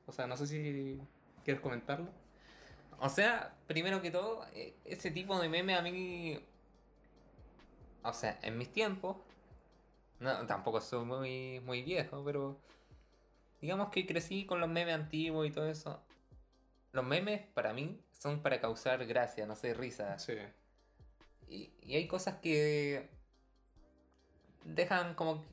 O 0.08 0.12
sea, 0.12 0.28
no 0.28 0.38
sé 0.38 0.48
si 0.48 1.00
quieres 1.44 1.62
comentarlo. 1.62 2.10
O 3.00 3.10
sea, 3.10 3.56
primero 3.68 4.02
que 4.02 4.12
todo, 4.12 4.46
e- 4.54 4.76
ese 4.86 5.12
tipo 5.12 5.40
de 5.40 5.50
meme 5.50 5.76
a 5.76 5.82
mí. 5.82 6.40
O 8.04 8.14
sea, 8.14 8.40
en 8.42 8.58
mis 8.58 8.72
tiempos. 8.72 9.18
No, 10.20 10.46
tampoco 10.48 10.82
soy 10.82 11.06
muy, 11.06 11.60
muy 11.62 11.82
viejo, 11.84 12.24
pero. 12.24 12.60
Digamos 13.62 13.90
que 13.90 14.06
crecí 14.06 14.46
con 14.46 14.62
los 14.62 14.70
memes 14.70 14.96
antiguos 14.96 15.46
y 15.48 15.52
todo 15.52 15.68
eso. 15.68 16.02
Los 16.94 17.06
memes, 17.06 17.42
para 17.54 17.74
mí, 17.74 18.02
son 18.12 18.42
para 18.42 18.62
causar 18.62 19.06
gracia, 19.06 19.46
no 19.46 19.56
sé, 19.56 19.74
risa. 19.74 20.18
Sí. 20.18 20.38
Y, 21.48 21.72
y 21.82 21.96
hay 21.96 22.08
cosas 22.08 22.40
que. 22.42 23.10
dejan 24.64 25.16
como. 25.16 25.44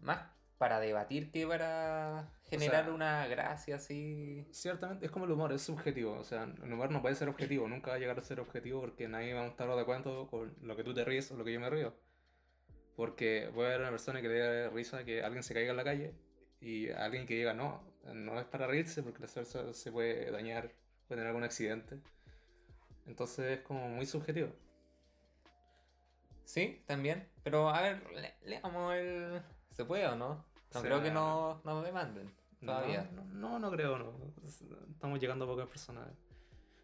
más 0.00 0.22
para 0.58 0.78
debatir 0.78 1.30
que 1.30 1.46
para 1.46 2.28
generar 2.50 2.84
sea, 2.84 2.94
una 2.94 3.26
gracia 3.26 3.76
así. 3.76 4.46
Ciertamente, 4.50 5.06
es 5.06 5.12
como 5.12 5.24
el 5.24 5.30
humor, 5.30 5.52
es 5.52 5.62
subjetivo. 5.62 6.14
O 6.18 6.24
sea, 6.24 6.44
el 6.44 6.72
humor 6.72 6.90
no 6.90 7.00
puede 7.00 7.14
ser 7.14 7.28
objetivo, 7.28 7.68
nunca 7.68 7.90
va 7.90 7.96
a 7.96 7.98
llegar 7.98 8.18
a 8.18 8.22
ser 8.22 8.40
objetivo 8.40 8.80
porque 8.80 9.08
nadie 9.08 9.32
va 9.34 9.42
a 9.42 9.46
estar 9.46 9.68
de 9.68 9.80
acuerdo 9.80 10.28
con 10.28 10.54
lo 10.62 10.76
que 10.76 10.84
tú 10.84 10.92
te 10.94 11.04
ríes 11.04 11.30
o 11.30 11.36
lo 11.36 11.44
que 11.44 11.52
yo 11.52 11.60
me 11.60 11.70
río. 11.70 11.94
Porque 12.96 13.50
puede 13.54 13.68
haber 13.68 13.80
una 13.80 13.90
persona 13.90 14.20
que 14.20 14.28
le 14.28 14.34
dé 14.34 14.70
risa 14.70 15.04
que 15.04 15.22
alguien 15.22 15.42
se 15.42 15.54
caiga 15.54 15.70
en 15.70 15.76
la 15.76 15.84
calle 15.84 16.14
y 16.60 16.90
alguien 16.90 17.26
que 17.26 17.34
diga 17.34 17.54
no, 17.54 17.82
no 18.12 18.38
es 18.38 18.44
para 18.46 18.66
reírse 18.66 19.02
porque 19.02 19.20
la 19.20 19.28
persona 19.28 19.72
se 19.72 19.90
puede 19.92 20.30
dañar, 20.30 20.70
puede 21.08 21.20
tener 21.20 21.26
algún 21.28 21.44
accidente. 21.44 21.98
Entonces 23.06 23.58
es 23.58 23.64
como 23.64 23.88
muy 23.88 24.04
subjetivo. 24.06 24.50
Sí, 26.44 26.82
también. 26.86 27.28
Pero 27.44 27.70
a 27.70 27.80
ver, 27.80 28.02
le- 28.10 28.34
leamos 28.42 28.94
el. 28.96 29.40
¿Se 29.70 29.84
puede 29.84 30.06
o 30.08 30.16
no? 30.16 30.44
No 30.74 30.80
O 30.80 30.82
creo 30.82 31.02
que 31.02 31.10
no 31.10 31.60
nos 31.64 31.84
demanden. 31.84 32.30
Todavía. 32.60 33.10
No, 33.14 33.24
no, 33.24 33.58
no, 33.58 33.70
creo, 33.70 33.98
no. 33.98 34.12
Estamos 34.90 35.18
llegando 35.20 35.44
a 35.44 35.48
pocas 35.48 35.66
personas. 35.68 36.08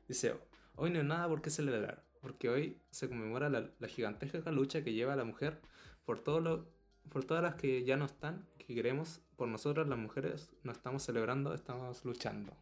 Dice, 0.08 0.34
hoy 0.76 0.90
no 0.90 1.00
hay 1.00 1.04
nada 1.04 1.28
por 1.28 1.42
qué 1.42 1.50
celebrar, 1.50 2.02
porque 2.20 2.48
hoy 2.48 2.80
se 2.90 3.08
conmemora 3.08 3.48
la, 3.48 3.70
la 3.78 3.88
gigantesca 3.88 4.50
lucha 4.50 4.82
que 4.82 4.92
lleva 4.92 5.16
la 5.16 5.24
mujer 5.24 5.60
por, 6.04 6.20
todo 6.20 6.40
lo, 6.40 6.66
por 7.10 7.24
todas 7.24 7.42
las 7.42 7.56
que 7.56 7.84
ya 7.84 7.96
no 7.96 8.04
están, 8.06 8.46
que 8.58 8.74
queremos, 8.74 9.20
por 9.36 9.48
nosotras 9.48 9.86
las 9.88 9.98
mujeres, 9.98 10.50
no 10.62 10.72
estamos 10.72 11.02
celebrando, 11.02 11.52
estamos 11.54 12.04
luchando. 12.04 12.52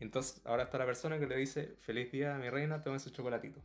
Y 0.00 0.04
entonces 0.04 0.40
ahora 0.44 0.64
está 0.64 0.78
la 0.78 0.86
persona 0.86 1.18
que 1.18 1.26
le 1.26 1.36
dice, 1.36 1.76
feliz 1.80 2.10
día 2.12 2.36
mi 2.36 2.48
reina, 2.48 2.82
tome 2.82 2.98
su 2.98 3.10
chocolatito. 3.10 3.60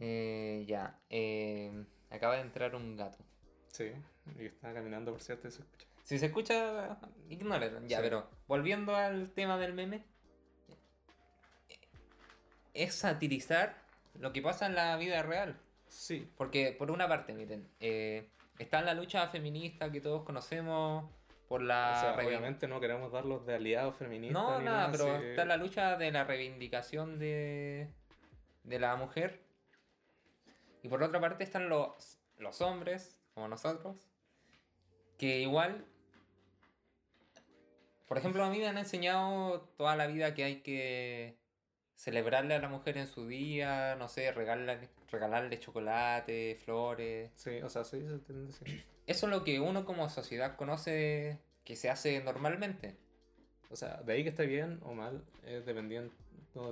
Eh, 0.00 0.64
ya. 0.66 0.98
eh, 1.10 1.84
acaba 2.10 2.36
de 2.36 2.42
entrar 2.42 2.74
un 2.74 2.96
gato. 2.96 3.18
Sí, 3.68 3.90
y 4.38 4.46
está 4.46 4.72
caminando, 4.72 5.12
por 5.12 5.20
cierto, 5.20 5.48
y 5.48 5.50
se 5.50 5.62
escucha. 5.62 5.87
Si 6.08 6.18
se 6.18 6.24
escucha, 6.26 6.98
ignóralo. 7.28 7.80
Ya, 7.86 7.98
Sí. 7.98 8.02
pero 8.02 8.30
volviendo 8.46 8.96
al 8.96 9.30
tema 9.32 9.58
del 9.58 9.74
meme. 9.74 10.06
Es 12.72 12.94
satirizar 12.94 13.76
lo 14.14 14.32
que 14.32 14.40
pasa 14.40 14.64
en 14.64 14.74
la 14.74 14.96
vida 14.96 15.22
real. 15.22 15.60
Sí, 15.86 16.26
Porque, 16.38 16.74
por 16.78 16.90
una 16.90 17.06
parte, 17.08 17.34
miren, 17.34 17.68
eh, 17.80 18.30
está 18.58 18.80
la 18.80 18.94
lucha 18.94 19.28
feminista 19.28 19.92
que 19.92 20.00
todos 20.00 20.22
conocemos 20.24 21.10
por 21.46 21.60
la. 21.60 21.92
o 22.12 22.14
sea, 22.16 22.26
obviamente 22.26 22.68
no 22.68 22.80
queremos 22.80 23.12
darlos 23.12 23.44
de 23.44 23.56
aliados 23.56 23.94
feministas. 23.96 24.42
No, 24.42 24.60
nada, 24.60 24.90
pero 24.90 25.04
sí. 25.20 25.26
está 25.26 25.44
la 25.44 25.58
lucha 25.58 25.98
de 25.98 26.10
la 26.10 26.24
reivindicación 26.24 27.18
de, 27.18 27.92
de 28.64 28.78
la 28.78 28.96
mujer. 28.96 29.42
Y 30.82 30.88
por 30.88 31.02
otra 31.02 31.20
parte 31.20 31.44
están 31.44 31.68
los, 31.68 32.18
los 32.38 32.62
hombres, 32.62 33.20
como 33.34 33.46
nosotros, 33.48 34.08
que 35.18 35.40
igual, 35.40 35.84
por 38.08 38.16
ejemplo, 38.18 38.42
a 38.42 38.50
mí 38.50 38.58
me 38.58 38.66
han 38.66 38.78
enseñado 38.78 39.60
toda 39.76 39.94
la 39.94 40.06
vida 40.06 40.34
que 40.34 40.44
hay 40.44 40.62
que 40.62 41.36
celebrarle 41.94 42.54
a 42.54 42.60
la 42.60 42.68
mujer 42.68 42.96
en 42.96 43.06
su 43.06 43.26
día, 43.26 43.96
no 43.96 44.08
sé, 44.08 44.32
regalarle, 44.32 44.88
regalarle 45.10 45.58
chocolate, 45.58 46.58
flores. 46.64 47.30
Sí, 47.34 47.60
o 47.62 47.68
sea, 47.68 47.84
sí, 47.84 48.00
se 48.00 48.14
entiende, 48.14 48.52
sí. 48.52 48.64
Eso 49.06 49.26
es 49.26 49.32
lo 49.32 49.44
que 49.44 49.60
uno 49.60 49.84
como 49.84 50.08
sociedad 50.08 50.56
conoce 50.56 51.38
que 51.64 51.76
se 51.76 51.90
hace 51.90 52.22
normalmente. 52.22 52.96
O 53.70 53.76
sea, 53.76 54.00
de 54.02 54.12
ahí 54.14 54.22
que 54.22 54.30
esté 54.30 54.46
bien 54.46 54.80
o 54.84 54.94
mal, 54.94 55.22
es 55.44 55.66
dependiendo 55.66 56.14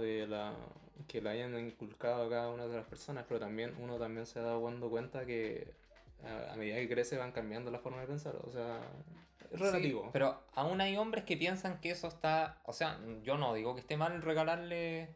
de 0.01 0.27
la 0.27 0.55
que 1.07 1.21
la 1.21 1.31
hayan 1.31 1.59
inculcado 1.59 2.25
a 2.25 2.31
cada 2.31 2.49
una 2.49 2.67
de 2.67 2.77
las 2.77 2.87
personas, 2.87 3.27
pero 3.29 3.39
también 3.41 3.75
uno 3.79 3.99
también 3.99 4.25
se 4.25 4.39
ha 4.39 4.43
dado 4.43 4.65
dando 4.65 4.89
cuenta 4.89 5.27
que 5.27 5.75
a, 6.25 6.53
a 6.53 6.57
medida 6.57 6.77
que 6.77 6.89
crece 6.89 7.19
van 7.19 7.33
cambiando 7.33 7.71
la 7.71 7.79
forma 7.79 8.01
de 8.01 8.07
pensar, 8.07 8.37
o 8.43 8.51
sea, 8.51 8.81
relativo. 9.53 10.05
Sí, 10.05 10.11
pero 10.13 10.43
aún 10.55 10.81
hay 10.81 10.97
hombres 10.97 11.25
que 11.25 11.37
piensan 11.37 11.81
que 11.81 11.91
eso 11.91 12.09
está. 12.09 12.61
O 12.65 12.73
sea, 12.73 12.99
yo 13.23 13.37
no 13.37 13.55
digo 13.55 13.75
que 13.75 13.81
esté 13.81 13.97
mal 13.97 14.23
regalarle 14.23 15.15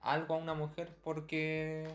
algo 0.00 0.34
a 0.34 0.38
una 0.38 0.54
mujer 0.54 0.96
porque. 1.02 1.88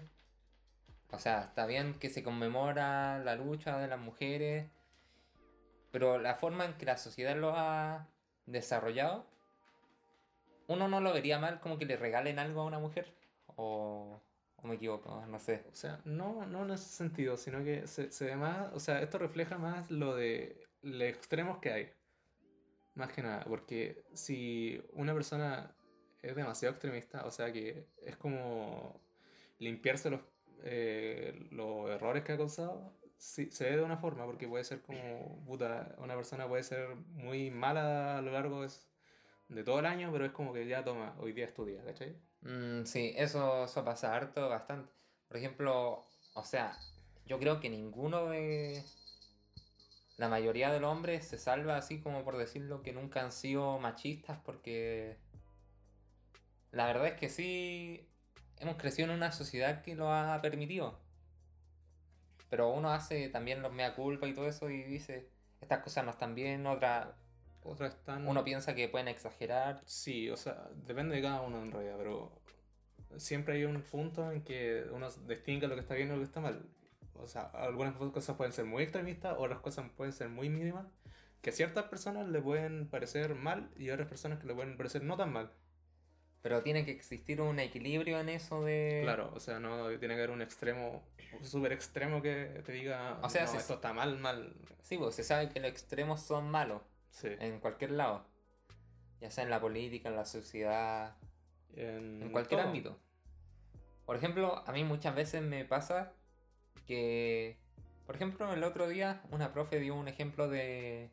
O 1.11 1.19
sea, 1.19 1.41
está 1.41 1.65
bien 1.65 1.95
que 1.99 2.09
se 2.09 2.23
conmemora 2.23 3.19
la 3.19 3.35
lucha 3.35 3.77
de 3.79 3.87
las 3.87 3.99
mujeres, 3.99 4.69
pero 5.91 6.17
la 6.19 6.35
forma 6.35 6.65
en 6.65 6.73
que 6.73 6.85
la 6.85 6.97
sociedad 6.97 7.35
lo 7.35 7.53
ha 7.55 8.07
desarrollado, 8.45 9.25
uno 10.67 10.87
no 10.87 11.01
lo 11.01 11.11
vería 11.13 11.37
mal 11.37 11.59
como 11.59 11.77
que 11.77 11.85
le 11.85 11.97
regalen 11.97 12.39
algo 12.39 12.61
a 12.61 12.65
una 12.65 12.79
mujer. 12.79 13.13
O, 13.57 14.21
o 14.55 14.67
me 14.67 14.75
equivoco, 14.75 15.25
no 15.27 15.39
sé. 15.39 15.65
O 15.71 15.75
sea, 15.75 15.99
no, 16.05 16.45
no 16.45 16.63
en 16.63 16.71
ese 16.71 16.89
sentido, 16.89 17.37
sino 17.37 17.63
que 17.63 17.87
se, 17.87 18.11
se 18.11 18.25
ve 18.25 18.35
más, 18.35 18.71
o 18.73 18.79
sea, 18.79 19.01
esto 19.01 19.17
refleja 19.17 19.57
más 19.57 19.89
lo 19.91 20.15
de 20.15 20.67
los 20.81 21.01
extremos 21.03 21.59
que 21.59 21.71
hay. 21.71 21.91
Más 22.95 23.11
que 23.13 23.21
nada, 23.21 23.45
porque 23.45 24.03
si 24.13 24.81
una 24.93 25.13
persona 25.13 25.75
es 26.21 26.35
demasiado 26.35 26.73
extremista, 26.73 27.25
o 27.25 27.31
sea 27.31 27.51
que 27.51 27.87
es 28.01 28.17
como 28.17 29.01
limpiarse 29.59 30.09
los, 30.09 30.21
eh, 30.63 31.47
los 31.51 31.89
errores 31.89 32.23
que 32.23 32.33
ha 32.33 32.37
causado, 32.37 32.93
sí, 33.17 33.49
se 33.51 33.69
ve 33.69 33.77
de 33.77 33.83
una 33.83 33.97
forma, 33.97 34.25
porque 34.25 34.47
puede 34.47 34.63
ser 34.63 34.81
como, 34.81 35.43
puta, 35.45 35.95
una 35.99 36.15
persona 36.15 36.47
puede 36.47 36.63
ser 36.63 36.95
muy 36.95 37.49
mala 37.51 38.17
a 38.17 38.21
lo 38.21 38.31
largo 38.31 38.61
de, 38.61 38.69
de 39.49 39.63
todo 39.63 39.79
el 39.79 39.85
año, 39.85 40.11
pero 40.11 40.25
es 40.25 40.31
como 40.31 40.51
que 40.51 40.67
ya 40.67 40.83
toma, 40.83 41.15
hoy 41.19 41.31
día 41.31 41.45
estudia, 41.45 41.83
¿cachai? 41.83 42.15
Mm, 42.41 42.85
sí, 42.85 43.13
eso, 43.15 43.65
eso 43.65 43.85
pasa 43.85 44.15
harto, 44.15 44.49
bastante. 44.49 44.91
Por 45.27 45.37
ejemplo, 45.37 46.03
o 46.33 46.43
sea, 46.43 46.77
yo 47.25 47.39
creo 47.39 47.59
que 47.59 47.69
ninguno 47.69 48.27
de... 48.27 48.83
La 50.21 50.29
mayoría 50.29 50.71
de 50.71 50.79
los 50.79 50.91
hombres 50.91 51.25
se 51.25 51.39
salva 51.39 51.77
así 51.77 51.99
como 51.99 52.23
por 52.23 52.37
decirlo 52.37 52.83
que 52.83 52.93
nunca 52.93 53.23
han 53.23 53.31
sido 53.31 53.79
machistas 53.79 54.37
porque... 54.45 55.17
La 56.69 56.85
verdad 56.85 57.07
es 57.07 57.13
que 57.13 57.27
sí, 57.27 58.07
hemos 58.59 58.75
crecido 58.75 59.09
en 59.09 59.15
una 59.15 59.31
sociedad 59.31 59.81
que 59.81 59.95
lo 59.95 60.13
ha 60.13 60.39
permitido. 60.39 60.99
Pero 62.51 62.69
uno 62.69 62.91
hace 62.91 63.29
también 63.29 63.63
los 63.63 63.73
mea 63.73 63.95
culpa 63.95 64.27
y 64.27 64.35
todo 64.35 64.47
eso 64.47 64.69
y 64.69 64.83
dice, 64.83 65.27
estas 65.59 65.79
cosas 65.79 66.05
no 66.05 66.11
están 66.11 66.35
bien, 66.35 66.67
otras... 66.67 67.07
Otras 67.63 67.95
están... 67.95 68.27
Uno 68.27 68.43
piensa 68.43 68.75
que 68.75 68.89
pueden 68.89 69.07
exagerar. 69.07 69.81
Sí, 69.87 70.29
o 70.29 70.37
sea, 70.37 70.69
depende 70.85 71.15
de 71.15 71.23
cada 71.23 71.41
uno 71.41 71.63
en 71.63 71.71
realidad, 71.71 71.95
pero 71.97 72.31
siempre 73.17 73.55
hay 73.55 73.63
un 73.63 73.81
punto 73.81 74.31
en 74.31 74.43
que 74.43 74.85
uno 74.91 75.09
distingue 75.27 75.67
lo 75.67 75.73
que 75.73 75.81
está 75.81 75.95
bien 75.95 76.09
y 76.09 76.11
lo 76.11 76.17
que 76.17 76.25
está 76.25 76.41
mal. 76.41 76.63
O 77.21 77.27
sea, 77.27 77.43
algunas 77.53 77.95
cosas 77.95 78.35
pueden 78.35 78.53
ser 78.53 78.65
muy 78.65 78.83
extremistas, 78.83 79.35
otras 79.37 79.59
cosas 79.59 79.89
pueden 79.95 80.13
ser 80.13 80.29
muy 80.29 80.49
mínimas, 80.49 80.85
que 81.41 81.49
a 81.51 81.53
ciertas 81.53 81.85
personas 81.85 82.27
le 82.27 82.41
pueden 82.41 82.87
parecer 82.87 83.35
mal 83.35 83.69
y 83.75 83.89
a 83.89 83.93
otras 83.93 84.09
personas 84.09 84.39
que 84.39 84.47
le 84.47 84.53
pueden 84.55 84.77
parecer 84.77 85.03
no 85.03 85.17
tan 85.17 85.31
mal. 85.31 85.51
Pero 86.41 86.63
tiene 86.63 86.83
que 86.85 86.91
existir 86.91 87.39
un 87.39 87.59
equilibrio 87.59 88.19
en 88.19 88.29
eso 88.29 88.63
de... 88.63 89.01
Claro, 89.03 89.31
o 89.35 89.39
sea, 89.39 89.59
no 89.59 89.87
tiene 89.99 90.15
que 90.15 90.21
haber 90.21 90.31
un 90.31 90.41
extremo, 90.41 91.03
un 91.37 91.45
súper 91.45 91.71
extremo 91.71 92.21
que 92.23 92.63
te 92.65 92.71
diga, 92.71 93.19
O 93.21 93.29
sea, 93.29 93.45
no, 93.45 93.53
esto 93.53 93.75
está 93.75 93.93
mal, 93.93 94.17
mal. 94.17 94.55
Sí, 94.81 94.97
pues 94.97 95.13
se 95.15 95.23
sabe 95.23 95.49
que 95.49 95.59
los 95.59 95.69
extremos 95.69 96.21
son 96.21 96.49
malos 96.49 96.81
Sí. 97.11 97.27
en 97.39 97.59
cualquier 97.59 97.91
lado. 97.91 98.25
Ya 99.19 99.29
sea 99.29 99.43
en 99.43 99.51
la 99.51 99.59
política, 99.61 100.09
en 100.09 100.15
la 100.15 100.25
sociedad, 100.25 101.15
En, 101.75 102.23
en 102.23 102.31
cualquier 102.31 102.59
todo. 102.61 102.69
ámbito. 102.69 102.99
Por 104.07 104.15
ejemplo, 104.15 104.63
a 104.65 104.71
mí 104.71 104.83
muchas 104.83 105.13
veces 105.15 105.43
me 105.43 105.63
pasa 105.63 106.13
que, 106.87 107.57
por 108.05 108.15
ejemplo, 108.15 108.51
el 108.53 108.63
otro 108.63 108.87
día 108.87 109.21
una 109.31 109.53
profe 109.53 109.79
dio 109.79 109.95
un 109.95 110.07
ejemplo 110.07 110.49
de 110.49 111.11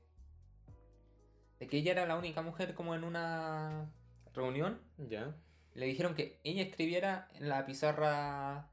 de 1.58 1.66
que 1.66 1.78
ella 1.78 1.92
era 1.92 2.06
la 2.06 2.16
única 2.16 2.42
mujer 2.42 2.74
como 2.74 2.94
en 2.94 3.04
una 3.04 3.90
reunión. 4.34 4.80
Ya. 4.96 5.34
Le 5.74 5.86
dijeron 5.86 6.14
que 6.14 6.40
ella 6.44 6.62
escribiera 6.62 7.28
en 7.34 7.48
la 7.48 7.66
pizarra 7.66 8.68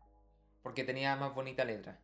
porque 0.62 0.84
tenía 0.84 1.16
más 1.16 1.34
bonita 1.34 1.66
letra. 1.66 2.00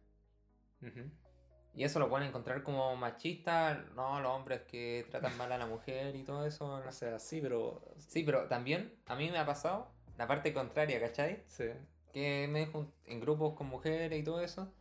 Y 1.73 1.83
eso 1.83 1.99
lo 1.99 2.09
pueden 2.09 2.27
encontrar 2.27 2.63
como 2.63 2.95
machista, 2.95 3.85
no, 3.95 4.19
los 4.19 4.31
hombres 4.31 4.61
que 4.63 5.05
tratan 5.09 5.37
mal 5.37 5.51
a 5.51 5.57
la 5.57 5.67
mujer 5.67 6.15
y 6.15 6.23
todo 6.23 6.45
eso. 6.45 6.65
O 6.65 6.91
sea, 6.91 7.17
sí, 7.19 7.39
pero... 7.41 7.81
Sí, 7.97 8.23
pero 8.23 8.47
también 8.47 8.99
a 9.05 9.15
mí 9.15 9.29
me 9.29 9.37
ha 9.37 9.45
pasado 9.45 9.91
la 10.17 10.27
parte 10.27 10.53
contraria, 10.53 10.99
¿cachai? 10.99 11.43
Sí. 11.45 11.65
Que 12.13 12.47
me 12.49 12.69
en 13.05 13.19
grupos 13.21 13.53
con 13.55 13.67
mujeres 13.67 14.19
y 14.19 14.23
todo 14.23 14.41
eso. 14.41 14.73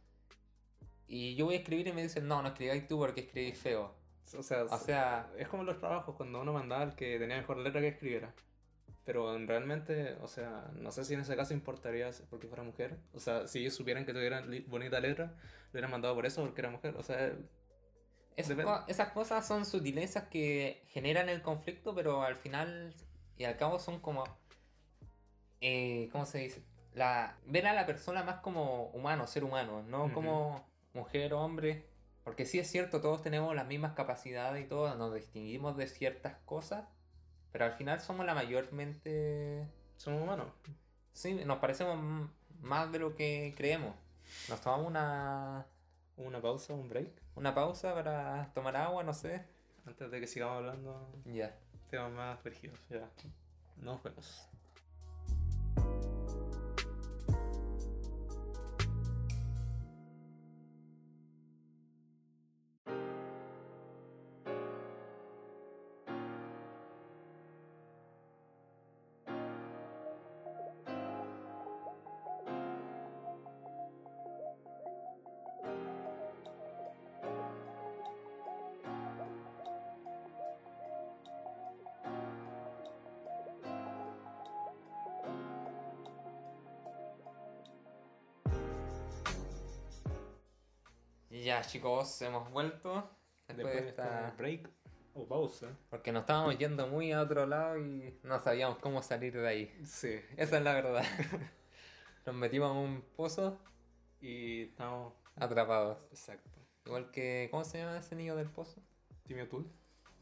Y 1.07 1.35
yo 1.35 1.47
voy 1.47 1.55
a 1.55 1.59
escribir 1.59 1.87
y 1.89 1.93
me 1.93 2.03
dicen, 2.03 2.27
no, 2.29 2.41
no 2.43 2.49
escribáis 2.49 2.87
tú 2.87 2.99
porque 2.99 3.23
escribís 3.23 3.59
feo. 3.59 3.95
O 4.39 4.43
sea, 4.43 4.65
O 4.65 4.79
sea, 4.79 5.29
es 5.39 5.49
como 5.49 5.65
los 5.65 5.79
trabajos 5.79 6.15
cuando 6.17 6.41
uno 6.41 6.53
mandaba 6.53 6.83
al 6.83 6.95
que 6.95 7.19
tenía 7.19 7.37
mejor 7.37 7.57
letra 7.59 7.81
que 7.81 7.89
escribiera. 7.89 8.33
Pero 9.05 9.37
realmente, 9.45 10.15
o 10.21 10.29
sea, 10.29 10.71
no 10.75 10.93
sé 10.93 11.05
si 11.05 11.15
en 11.15 11.21
ese 11.21 11.35
caso 11.35 11.53
importaría 11.53 12.11
porque 12.29 12.47
fuera 12.47 12.63
mujer. 12.63 12.97
O 13.13 13.19
sea, 13.19 13.49
si 13.49 13.59
ellos 13.61 13.75
supieran 13.75 14.07
que 14.07 14.13
tuviera 14.13 14.41
li- 14.43 14.61
bonita 14.61 15.01
letra, 15.01 15.27
lo 15.27 15.71
hubieran 15.73 15.91
mandado 15.91 16.15
por 16.15 16.27
eso 16.27 16.43
porque 16.43 16.61
era 16.61 16.71
mujer. 16.71 16.95
O 16.97 17.03
sea, 17.03 17.33
esas, 18.37 18.49
Depende. 18.57 18.65
co- 18.65 18.85
esas 18.87 19.09
cosas 19.11 19.45
son 19.47 19.67
sutilezas 19.67 20.29
que 20.29 20.85
generan 20.91 21.29
el 21.29 21.43
conflicto, 21.43 21.93
pero 21.93 22.23
al 22.23 22.37
final 22.37 22.95
y 23.37 23.45
al 23.45 23.57
cabo 23.57 23.81
son 23.81 23.99
como. 24.01 24.23
eh, 25.61 26.09
¿Cómo 26.13 26.25
se 26.27 26.39
dice? 26.39 26.63
La, 26.95 27.37
ver 27.47 27.67
a 27.67 27.73
la 27.73 27.87
persona 27.87 28.23
más 28.25 28.41
como 28.41 28.87
humano, 28.87 29.27
ser 29.27 29.45
humano, 29.45 29.83
no 29.83 30.13
como 30.13 30.65
mujer 30.95 31.33
o 31.35 31.41
hombre. 31.41 31.87
Porque 32.25 32.45
sí 32.47 32.59
es 32.59 32.71
cierto, 32.71 33.01
todos 33.01 33.23
tenemos 33.23 33.55
las 33.55 33.67
mismas 33.67 33.93
capacidades 33.93 34.65
y 34.65 34.69
todos 34.69 34.97
nos 34.99 35.15
distinguimos 35.15 35.77
de 35.77 35.87
ciertas 35.87 36.37
cosas, 36.45 36.85
pero 37.53 37.65
al 37.65 37.73
final 37.73 38.01
somos 38.01 38.27
la 38.27 38.35
mayormente. 38.35 39.67
somos 39.97 40.23
humanos. 40.23 40.47
Sí, 41.13 41.35
nos 41.45 41.59
parecemos 41.59 42.29
más 42.61 42.93
de 42.93 42.99
lo 42.99 43.15
que 43.17 43.55
creemos. 43.57 43.95
Nos 44.49 44.61
tomamos 44.61 44.87
una, 44.87 45.67
Una 46.17 46.41
pausa, 46.43 46.75
un 46.75 46.89
break, 46.89 47.11
una 47.35 47.55
pausa 47.55 47.95
para 47.95 48.51
tomar 48.55 48.77
agua, 48.77 49.03
no 49.03 49.15
sé. 49.15 49.45
antes 49.87 50.11
de 50.11 50.21
que 50.21 50.27
sigamos 50.27 50.59
hablando 50.59 51.09
Ya. 51.25 51.57
temas 51.89 52.13
más 52.13 52.43
brígidos. 52.45 52.79
Ya, 52.91 53.09
nos 53.79 54.03
vemos. 54.03 54.47
Ya 91.61 91.67
chicos, 91.67 92.23
hemos 92.23 92.51
vuelto. 92.51 93.07
Después, 93.47 93.83
de 93.83 93.89
esta... 93.91 94.33
break 94.39 94.71
o 95.13 95.27
pausa. 95.27 95.77
Porque 95.91 96.11
nos 96.11 96.23
estábamos 96.23 96.57
yendo 96.57 96.87
muy 96.87 97.13
a 97.13 97.21
otro 97.21 97.45
lado 97.45 97.79
y 97.79 98.19
no 98.23 98.41
sabíamos 98.41 98.79
cómo 98.79 99.03
salir 99.03 99.35
de 99.35 99.47
ahí. 99.47 99.81
Sí. 99.85 100.21
Esa 100.39 100.57
es 100.57 100.65
la 100.65 100.73
verdad. 100.73 101.05
Nos 102.25 102.35
metimos 102.35 102.71
en 102.71 102.77
un 102.79 103.03
pozo 103.15 103.59
Y 104.23 104.63
estamos. 104.63 105.13
atrapados. 105.37 105.99
Exacto. 106.11 106.49
Igual 106.87 107.11
que... 107.11 107.49
¿Cómo 107.51 107.63
se 107.65 107.77
llama 107.77 107.99
ese 107.99 108.17
niño 108.17 108.37
del 108.37 108.49
pozo? 108.49 108.81
Timmy 109.27 109.43
O'Toole. 109.43 109.69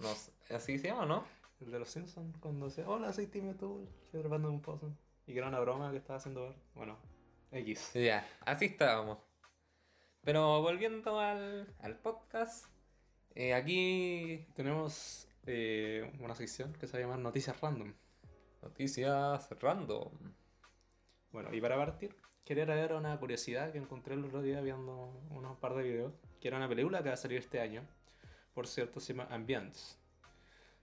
No 0.00 0.08
¿Así 0.52 0.76
se 0.76 0.88
llama, 0.88 1.06
no? 1.06 1.24
El 1.60 1.70
de 1.70 1.78
los 1.78 1.88
Simpsons, 1.88 2.36
cuando 2.40 2.66
decía, 2.66 2.88
hola, 2.88 3.12
soy 3.12 3.28
Timmy 3.28 3.50
O'Toole, 3.50 3.86
estoy 4.02 4.18
atrapando 4.18 4.48
en 4.48 4.54
un 4.54 4.60
pozo. 4.60 4.92
Y 5.24 5.34
que 5.34 5.38
era 5.38 5.46
una 5.46 5.60
broma 5.60 5.92
que 5.92 5.98
estaba 5.98 6.16
haciendo 6.16 6.46
Bart. 6.46 6.58
Bueno, 6.74 6.96
X. 7.52 7.92
Ya, 7.94 8.26
así 8.44 8.64
estábamos. 8.64 9.27
Pero 10.24 10.60
volviendo 10.62 11.18
al, 11.20 11.66
al 11.80 11.96
podcast, 11.98 12.66
eh, 13.34 13.54
aquí 13.54 14.46
Tenemos 14.54 15.28
eh, 15.46 16.10
una 16.20 16.34
sección 16.34 16.72
que 16.74 16.86
se 16.86 16.94
va 16.94 16.98
a 16.98 17.02
llamar 17.02 17.18
Noticias 17.20 17.60
Random. 17.60 17.94
noticias 18.62 19.48
random. 19.60 20.10
Bueno, 21.32 21.54
y 21.54 21.60
para 21.60 21.76
partir, 21.76 22.14
quería 22.44 22.64
traer 22.66 22.92
una 22.92 23.18
curiosidad 23.18 23.72
que 23.72 23.78
encontré 23.78 24.14
el 24.14 24.24
otro 24.24 24.42
día 24.42 24.60
viendo 24.60 25.12
unos 25.30 25.56
par 25.58 25.74
de 25.74 25.82
videos, 25.84 26.12
que 26.40 26.48
era 26.48 26.56
una 26.56 26.68
película 26.68 27.02
que 27.02 27.08
va 27.08 27.14
a 27.14 27.18
salir 27.18 27.38
este 27.38 27.60
año. 27.60 27.86
Por 28.54 28.66
cierto, 28.66 28.98
se 29.00 29.12
llama 29.14 29.28
Ambience. 29.30 29.96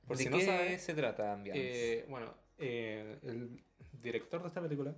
Por 0.07 0.17
¿De 0.17 0.23
si 0.23 0.29
qué 0.29 0.35
no 0.35 0.41
sabes, 0.41 0.81
se 0.81 0.93
trata, 0.93 1.33
Ambiance? 1.33 1.99
eh, 1.99 2.05
bueno, 2.09 2.33
eh, 2.57 3.19
el 3.23 3.61
director 4.01 4.41
de 4.41 4.47
esta 4.47 4.61
película 4.61 4.95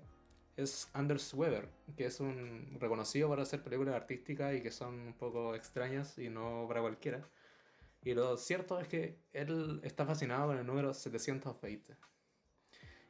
es 0.58 0.90
Anders 0.94 1.34
Weber, 1.34 1.70
que 1.96 2.06
es 2.06 2.20
un 2.20 2.78
reconocido 2.80 3.28
por 3.30 3.40
hacer 3.40 3.64
películas 3.64 3.96
artísticas 3.96 4.56
y 4.56 4.62
que 4.62 4.72
son 4.72 4.96
un 5.00 5.14
poco 5.14 5.56
extrañas 5.56 6.18
y 6.18 6.30
no 6.30 6.66
para 6.68 6.82
cualquiera. 6.82 7.22
Y 8.04 8.14
lo 8.14 8.38
cierto 8.38 8.80
es 8.80 8.88
que 8.88 9.20
él 9.34 9.80
está 9.84 10.06
fascinado 10.06 10.48
con 10.48 10.58
el 10.58 10.66
número 10.66 10.94
720. 10.94 11.96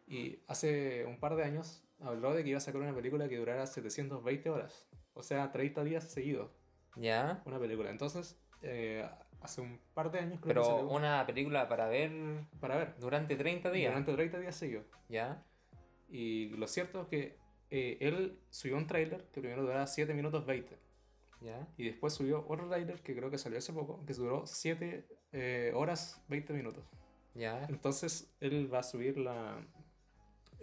Y 0.07 0.39
hace 0.47 1.05
un 1.05 1.19
par 1.19 1.35
de 1.35 1.43
años 1.43 1.83
habló 2.01 2.33
de 2.33 2.43
que 2.43 2.49
iba 2.49 2.57
a 2.57 2.61
sacar 2.61 2.81
una 2.81 2.93
película 2.93 3.27
que 3.29 3.37
durara 3.37 3.65
720 3.65 4.49
horas. 4.49 4.87
O 5.13 5.23
sea, 5.23 5.51
30 5.51 5.83
días 5.83 6.03
seguidos. 6.03 6.51
¿Ya? 6.95 7.41
Una 7.45 7.59
película. 7.59 7.89
Entonces, 7.89 8.37
eh, 8.61 9.07
hace 9.41 9.61
un 9.61 9.79
par 9.93 10.11
de 10.11 10.19
años 10.19 10.39
creo 10.41 10.41
que 10.41 10.47
Pero 10.47 10.63
salió 10.65 10.89
una 10.89 11.25
película 11.25 11.67
para 11.69 11.87
ver 11.87 12.11
para 12.59 12.77
ver. 12.77 12.95
durante 12.99 13.35
30 13.35 13.71
días. 13.71 13.91
Durante 13.91 14.13
30 14.13 14.39
días 14.39 14.55
seguidos. 14.55 14.85
¿Ya? 15.09 15.43
Y 16.09 16.49
lo 16.49 16.67
cierto 16.67 17.01
es 17.01 17.07
que 17.07 17.37
eh, 17.69 17.97
él 17.99 18.39
subió 18.49 18.77
un 18.77 18.87
tráiler 18.87 19.25
que 19.31 19.41
primero 19.41 19.61
duraba 19.61 19.87
7 19.87 20.13
minutos 20.13 20.45
20. 20.45 20.77
¿Ya? 21.41 21.67
Y 21.77 21.85
después 21.85 22.13
subió 22.13 22.45
otro 22.47 22.67
tráiler 22.67 23.01
que 23.01 23.15
creo 23.15 23.29
que 23.29 23.37
salió 23.37 23.59
hace 23.59 23.73
poco, 23.73 24.03
que 24.05 24.13
duró 24.13 24.47
7 24.47 25.05
eh, 25.33 25.71
horas 25.75 26.23
20 26.29 26.53
minutos. 26.53 26.83
¿Ya? 27.35 27.65
Entonces 27.69 28.33
él 28.39 28.73
va 28.73 28.79
a 28.79 28.83
subir 28.83 29.17
la, 29.17 29.59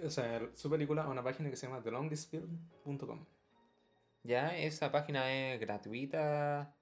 o 0.02 0.10
sea, 0.10 0.48
su 0.54 0.68
película 0.68 1.04
a 1.04 1.08
una 1.08 1.22
página 1.22 1.50
que 1.50 1.56
se 1.56 1.66
llama 1.66 1.82
thelongestfilm.com. 1.82 3.24
¿Ya? 4.24 4.56
¿Esa 4.56 4.90
página 4.90 5.32
es 5.32 5.60
gratuita? 5.60 6.74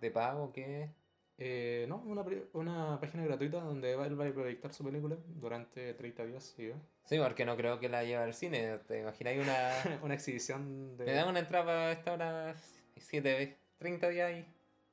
¿De 0.00 0.10
pago? 0.10 0.52
¿Qué? 0.52 0.90
Eh, 1.40 1.86
no, 1.88 1.98
una, 1.98 2.24
una 2.52 2.98
página 3.00 3.24
gratuita 3.24 3.60
donde 3.60 3.94
va- 3.94 4.06
él 4.06 4.20
va 4.20 4.26
a 4.26 4.32
proyectar 4.32 4.72
su 4.74 4.82
película 4.84 5.16
durante 5.28 5.94
30 5.94 6.24
días 6.26 6.42
seguidos. 6.44 6.78
Sí, 7.04 7.16
porque 7.18 7.44
no 7.44 7.56
creo 7.56 7.78
que 7.78 7.88
la 7.88 8.02
lleve 8.02 8.22
al 8.24 8.34
cine. 8.34 8.78
¿Te 8.88 9.00
imagináis 9.00 9.40
una... 9.40 10.00
una 10.02 10.14
exhibición 10.14 10.96
de... 10.96 11.04
Me 11.04 11.12
dan 11.12 11.28
una 11.28 11.38
entrada 11.38 11.88
a 11.88 11.92
esta 11.92 12.12
hora 12.14 12.56
7, 12.96 13.56
30 13.78 14.08
días 14.08 14.28
ahí 14.28 14.46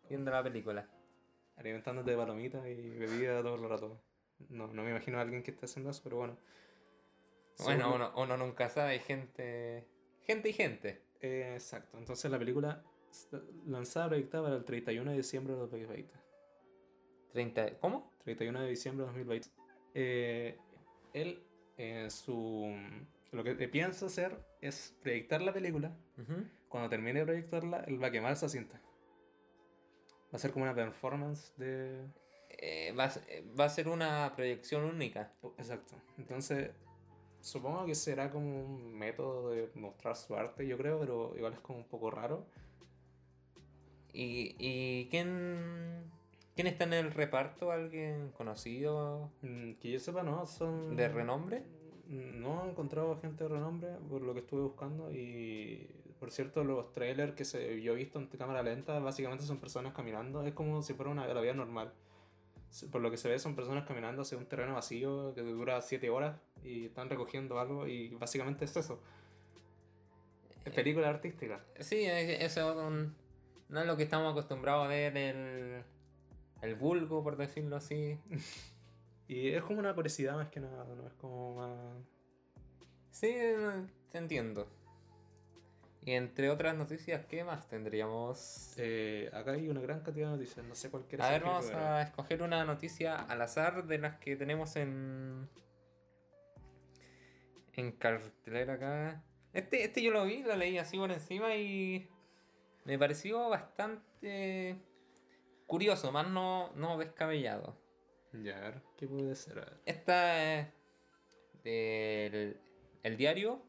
viendo 0.08 0.30
la 0.30 0.44
película. 0.44 0.88
alimentándote 1.58 2.12
de 2.12 2.18
palomitas 2.18 2.66
y 2.68 2.90
bebida 2.92 3.42
todo 3.42 3.56
el 3.56 3.68
rato. 3.68 4.00
No, 4.50 4.68
no 4.68 4.84
me 4.84 4.92
imagino 4.92 5.18
a 5.18 5.22
alguien 5.22 5.42
que 5.42 5.50
esté 5.52 5.66
haciendo 5.66 5.90
eso, 5.90 6.02
pero 6.04 6.18
bueno. 6.18 6.38
Bueno, 7.64 7.96
uno, 7.96 8.14
uno 8.18 8.38
nunca 8.38 8.70
sabe, 8.70 8.92
hay 8.92 9.00
gente... 9.00 9.88
Gente 10.24 10.50
y 10.50 10.54
gente. 10.54 11.02
Eh, 11.22 11.54
exacto. 11.54 11.98
Entonces 11.98 12.30
la 12.30 12.38
película 12.38 12.84
lanzada 13.66 14.10
proyectada 14.10 14.44
para 14.44 14.56
el 14.58 14.66
31 14.66 15.10
de 15.12 15.18
diciembre 15.18 15.54
de 15.54 15.60
2020. 15.62 16.14
30... 17.36 17.78
¿Cómo? 17.80 18.12
31 18.24 18.62
de 18.62 18.70
diciembre 18.70 19.04
de 19.04 19.08
2020. 19.08 19.50
Eh, 19.94 20.58
él, 21.14 21.44
eh, 21.78 22.08
su, 22.10 22.74
lo 23.32 23.44
que 23.44 23.54
piensa 23.68 24.08
hacer 24.08 24.44
es 24.62 24.96
proyectar 25.04 25.42
la 25.42 25.54
película. 25.54 25.96
Ujú. 26.18 26.46
Cuando 26.70 26.90
termine 26.90 27.20
de 27.20 27.26
proyectarla, 27.26 27.82
él 27.88 28.02
va 28.02 28.08
a 28.08 28.12
quemar 28.12 28.34
esa 28.34 28.50
cinta. 28.50 28.82
Va 30.34 30.38
a 30.38 30.40
ser 30.40 30.52
como 30.52 30.64
una 30.64 30.74
performance 30.74 31.54
de... 31.58 32.06
Eh, 32.50 32.94
va, 32.98 33.06
a 33.06 33.10
ser- 33.12 33.44
va 33.60 33.66
a 33.66 33.70
ser 33.70 33.88
una 33.90 34.34
proyección 34.36 34.84
única. 34.86 35.34
Exacto. 35.58 35.96
Entonces, 36.18 36.72
supongo 37.42 37.86
que 37.86 37.96
será 37.96 38.32
como 38.32 38.64
un 38.66 38.98
método 38.98 39.52
de 39.52 39.70
mostrar 39.76 40.16
su 40.16 40.36
arte, 40.36 40.66
yo 40.66 40.78
creo, 40.78 41.00
pero 41.00 41.34
igual 41.38 41.54
es 41.54 41.60
como 41.60 41.80
un 41.80 41.86
poco 41.86 42.10
raro. 42.12 42.46
¿Y, 44.14 44.56
y 44.58 45.08
quién, 45.10 46.10
quién 46.56 46.68
está 46.68 46.86
en 46.86 46.94
el 46.94 47.12
reparto? 47.12 47.72
¿Alguien 47.72 48.32
conocido? 48.32 49.32
Mm, 49.42 49.74
Que 49.74 49.92
yo 49.92 50.00
sepa, 50.00 50.24
no, 50.24 50.46
son... 50.46 50.96
¿De 50.96 51.08
renombre? 51.10 51.64
No 52.08 52.66
he 52.66 52.70
encontrado 52.70 53.16
gente 53.18 53.44
de 53.44 53.50
renombre 53.50 53.90
por 54.10 54.22
lo 54.22 54.34
que 54.34 54.40
estuve 54.40 54.62
buscando 54.62 55.12
y 55.12 55.90
por 56.20 56.32
cierto 56.32 56.64
los 56.64 56.92
trailers 56.94 57.34
que 57.34 57.46
se, 57.46 57.82
yo 57.82 57.94
he 57.94 57.96
visto 57.96 58.20
en 58.20 58.28
cámara 58.28 58.62
lenta 58.62 59.00
básicamente 59.00 59.44
son 59.44 59.58
personas 59.58 59.94
caminando, 59.94 60.46
es 60.46 60.54
como 60.54 60.84
si 60.84 60.94
fuera 60.94 61.12
una 61.12 61.28
la 61.28 61.42
vida 61.42 61.54
normal. 61.54 61.92
Por 62.92 63.02
lo 63.02 63.10
que 63.10 63.18
se 63.18 63.28
ve 63.28 63.40
son 63.40 63.56
personas 63.56 63.86
caminando 63.86 64.22
hacia 64.22 64.38
un 64.38 64.46
terreno 64.46 64.76
vacío 64.76 65.34
que 65.34 65.42
dura 65.42 65.82
7 65.82 66.10
horas 66.10 66.38
y 66.64 66.86
están 66.86 67.10
recogiendo 67.10 67.60
algo 67.60 67.88
y 67.88 68.10
básicamente 68.10 68.66
es 68.66 68.78
eso. 68.78 69.00
Es 70.64 70.74
película 70.74 71.10
artística. 71.10 71.64
Sí, 71.80 72.04
eso 72.06 72.90
no 73.70 73.80
es 73.80 73.88
lo 73.88 73.98
que 73.98 74.04
estamos 74.04 74.32
acostumbrados 74.32 74.86
a 74.86 74.90
ver 74.90 75.18
el, 75.18 75.84
el 76.62 76.76
vulgo, 76.76 77.24
por 77.24 77.38
decirlo 77.38 77.76
así. 77.76 78.20
Y 79.28 79.50
es 79.50 79.64
como 79.64 79.80
una 79.80 79.96
curiosidad 79.96 80.36
más 80.36 80.50
que 80.50 80.60
nada, 80.60 80.86
no 80.86 81.08
es 81.08 81.14
como 81.14 81.56
más... 81.56 81.98
Sí, 83.10 83.36
te 84.12 84.20
entiendo. 84.20 84.68
Y 86.06 86.12
entre 86.12 86.52
otras 86.52 86.76
noticias, 86.76 87.26
¿qué 87.26 87.44
más 87.44 87.68
tendríamos? 87.68 88.76
Eh, 88.78 89.32
acá 89.34 89.54
hay 89.54 89.68
una 89.68 89.82
gran 89.82 90.02
cantidad 90.02 90.28
de 90.28 90.38
noticias, 90.38 90.64
no 90.64 90.76
sé 90.76 90.92
cuál 90.92 91.06
quieres 91.08 91.26
A 91.26 91.32
ver, 91.32 91.42
vamos 91.42 91.72
a 91.72 92.04
escoger 92.04 92.44
una 92.44 92.64
noticia 92.64 93.16
al 93.16 93.42
azar 93.42 93.88
de 93.88 93.98
las 93.98 94.18
que 94.18 94.36
tenemos 94.36 94.76
en. 94.76 95.50
En 97.74 97.92
cartelera 97.94 98.76
acá. 98.76 99.24
Este, 99.52 99.84
este 99.84 100.04
yo 100.04 100.12
lo 100.12 100.26
vi, 100.26 100.44
lo 100.44 100.56
leí 100.56 100.78
así 100.78 100.96
por 100.96 101.12
encima 101.12 101.56
y. 101.56 102.08
Me 102.84 103.00
pareció 103.00 103.50
bastante. 103.50 104.78
Curioso, 105.68 106.12
más 106.12 106.28
no, 106.30 106.72
no 106.76 106.98
descabellado. 106.98 107.78
Ya, 108.34 108.58
a 108.58 108.62
ver, 108.62 108.82
¿qué 108.98 109.08
puede 109.08 109.36
ser? 109.36 109.60
A 109.60 109.62
ver. 109.66 109.82
Esta 109.86 110.60
es 110.60 110.68
del 111.64 112.60
el 113.04 113.18
diario. 113.18 113.62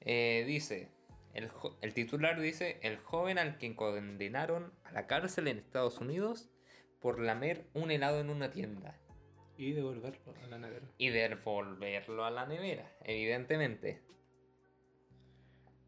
Eh, 0.00 0.44
dice, 0.46 0.90
el, 1.34 1.50
el 1.82 1.94
titular 1.94 2.40
dice, 2.40 2.78
el 2.82 2.98
joven 2.98 3.38
al 3.38 3.58
que 3.58 3.74
condenaron 3.76 4.72
a 4.84 4.92
la 4.92 5.06
cárcel 5.06 5.48
en 5.48 5.58
Estados 5.58 5.98
Unidos 5.98 6.48
por 7.00 7.20
lamer 7.20 7.66
un 7.74 7.90
helado 7.90 8.20
en 8.20 8.30
una 8.30 8.50
tienda 8.50 8.98
Y 9.56 9.72
devolverlo 9.72 10.34
a 10.42 10.46
la 10.46 10.58
nevera. 10.58 10.86
y 10.98 11.10
devolverlo 11.10 12.24
a 12.24 12.30
la 12.30 12.46
nevera, 12.46 12.90
evidentemente. 13.04 14.02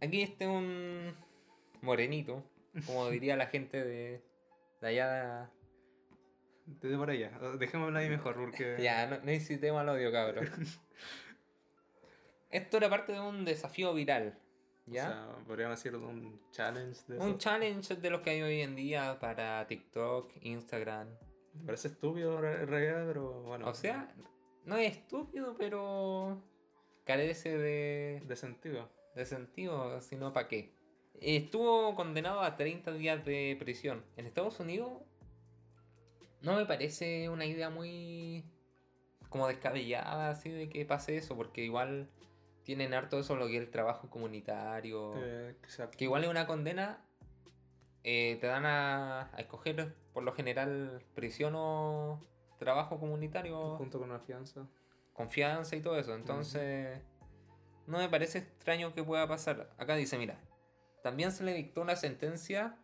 Aquí 0.00 0.22
este 0.22 0.46
un 0.46 1.14
morenito, 1.82 2.44
como 2.86 3.06
diría 3.10 3.36
la 3.36 3.46
gente 3.46 3.84
de, 3.84 4.22
de 4.80 4.88
allá. 4.88 5.50
Desde 6.66 6.96
por 6.96 7.10
allá, 7.10 7.36
dejémoslo 7.58 7.98
ahí 7.98 8.08
mejor 8.08 8.36
porque... 8.36 8.76
Ya, 8.80 9.06
no, 9.06 9.18
no 9.20 9.32
incitemos 9.32 9.80
al 9.80 9.88
odio, 9.88 10.12
cabrón. 10.12 10.48
Esto 12.50 12.76
era 12.76 12.88
parte 12.88 13.12
de 13.12 13.20
un 13.20 13.44
desafío 13.44 13.92
viral. 13.94 14.38
O 14.86 14.92
¿Ya? 14.92 15.06
sea, 15.06 15.28
podríamos 15.46 15.78
decir 15.78 15.94
un 15.96 16.40
challenge 16.50 17.00
de 17.06 17.18
un 17.18 17.38
challenge 17.38 17.96
de 17.96 18.10
los 18.10 18.22
que 18.22 18.30
hay 18.30 18.42
hoy 18.42 18.60
en 18.60 18.74
día 18.74 19.18
para 19.20 19.66
TikTok, 19.66 20.32
Instagram. 20.42 21.08
Me 21.54 21.66
parece 21.66 21.88
estúpido 21.88 22.36
en 22.38 22.68
realidad, 22.68 23.04
pero 23.06 23.42
bueno. 23.42 23.68
O 23.68 23.74
sea, 23.74 24.12
no 24.64 24.76
es 24.76 24.96
estúpido, 24.96 25.54
pero 25.58 26.42
carece 27.04 27.56
de, 27.56 28.22
De 28.26 28.36
sentido. 28.36 28.88
de 29.14 29.26
sentido, 29.26 30.00
sino 30.00 30.32
para 30.32 30.48
qué. 30.48 30.72
Estuvo 31.20 31.94
condenado 31.94 32.40
a 32.40 32.56
30 32.56 32.92
días 32.92 33.24
de 33.24 33.56
prisión. 33.58 34.04
En 34.16 34.26
Estados 34.26 34.60
Unidos 34.60 34.92
no 36.42 36.56
me 36.56 36.64
parece 36.64 37.28
una 37.28 37.44
idea 37.44 37.70
muy 37.70 38.44
como 39.28 39.46
descabellada 39.46 40.30
así 40.30 40.50
de 40.50 40.68
que 40.68 40.84
pase 40.84 41.16
eso, 41.16 41.36
porque 41.36 41.62
igual 41.62 42.08
tienen 42.64 42.94
harto 42.94 43.18
eso 43.18 43.36
lo 43.36 43.46
que 43.46 43.56
es 43.56 43.62
el 43.62 43.70
trabajo 43.70 44.10
comunitario. 44.10 45.14
Eh, 45.16 45.54
que 45.96 46.04
igual 46.04 46.24
es 46.24 46.30
una 46.30 46.46
condena, 46.46 47.04
eh, 48.02 48.38
te 48.40 48.46
dan 48.46 48.66
a, 48.66 49.30
a 49.34 49.40
escoger 49.40 49.94
por 50.12 50.22
lo 50.22 50.32
general 50.32 51.02
prisión 51.14 51.54
o 51.56 52.20
trabajo 52.58 52.98
comunitario, 52.98 53.76
junto 53.76 53.98
con 53.98 54.10
una 54.10 54.20
fianza. 54.20 54.66
confianza 55.12 55.76
y 55.76 55.80
todo 55.80 55.98
eso. 55.98 56.14
Entonces, 56.14 57.00
no 57.86 57.98
me 57.98 58.08
parece 58.08 58.38
extraño 58.38 58.92
que 58.94 59.02
pueda 59.02 59.26
pasar. 59.26 59.70
Acá 59.78 59.96
dice, 59.96 60.18
mira, 60.18 60.38
también 61.02 61.32
se 61.32 61.44
le 61.44 61.54
dictó 61.54 61.80
una 61.82 61.96
sentencia 61.96 62.76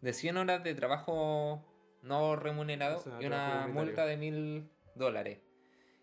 de 0.00 0.12
100 0.12 0.36
horas 0.36 0.64
de 0.64 0.74
trabajo 0.74 1.64
no 2.02 2.36
remunerado 2.36 2.98
O 2.98 3.00
sea, 3.00 3.18
y 3.20 3.26
una 3.26 3.66
multa 3.68 4.06
de 4.06 4.16
mil 4.16 4.70
dólares. 4.94 5.40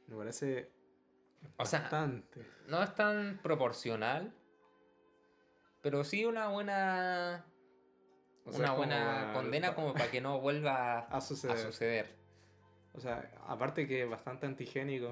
Me 0.07 0.15
parece 0.15 0.71
O 1.57 1.65
sea, 1.65 1.89
no 2.67 2.83
es 2.83 2.95
tan 2.95 3.39
proporcional, 3.41 4.33
pero 5.81 6.03
sí 6.03 6.25
una 6.25 6.49
buena 6.49 7.45
O 8.45 8.51
sea, 8.51 8.59
una 8.59 8.73
buena 8.73 9.31
condena 9.33 9.75
como 9.75 9.93
para 9.93 10.09
que 10.11 10.21
no 10.21 10.39
vuelva 10.39 10.99
a 11.09 11.17
a 11.17 11.21
suceder. 11.21 11.57
suceder. 11.57 12.15
O 12.93 12.99
sea, 12.99 13.31
aparte 13.47 13.87
que 13.87 14.03
es 14.03 14.09
bastante 14.09 14.45
antigénico. 14.45 15.11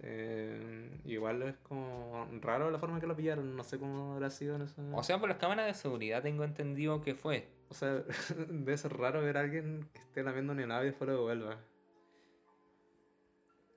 Eh, 0.00 1.00
igual 1.04 1.42
es 1.42 1.56
como 1.58 2.26
raro 2.40 2.70
la 2.70 2.78
forma 2.78 3.00
que 3.00 3.06
lo 3.06 3.16
pillaron. 3.16 3.56
No 3.56 3.64
sé 3.64 3.78
cómo 3.78 4.14
habrá 4.14 4.30
sido 4.30 4.56
en 4.56 4.62
eso. 4.62 4.82
O 4.92 5.02
sea, 5.02 5.18
por 5.18 5.28
las 5.28 5.38
cámaras 5.38 5.66
de 5.66 5.74
seguridad 5.74 6.22
tengo 6.22 6.44
entendido 6.44 7.00
que 7.02 7.14
fue. 7.14 7.48
O 7.68 7.74
sea, 7.74 8.02
debe 8.48 8.76
ser 8.76 8.96
raro 8.96 9.22
ver 9.22 9.36
a 9.36 9.40
alguien 9.40 9.88
que 9.92 10.00
esté 10.00 10.22
lamiendo 10.22 10.52
un 10.52 10.60
helado 10.60 10.82
y 10.82 10.86
después 10.86 11.08
lo 11.08 11.16
devuelva. 11.16 11.58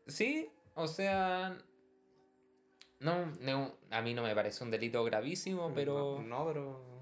Sí, 0.08 0.49
o 0.75 0.88
sea, 0.88 1.58
no, 2.99 3.32
no, 3.41 3.75
a 3.91 4.01
mí 4.01 4.13
no 4.13 4.23
me 4.23 4.34
parece 4.36 4.63
un 4.63 4.71
delito 4.71 5.04
gravísimo, 5.04 5.71
pero 5.73 6.21
No, 6.21 6.39
no, 6.39 6.45
pero. 6.47 6.95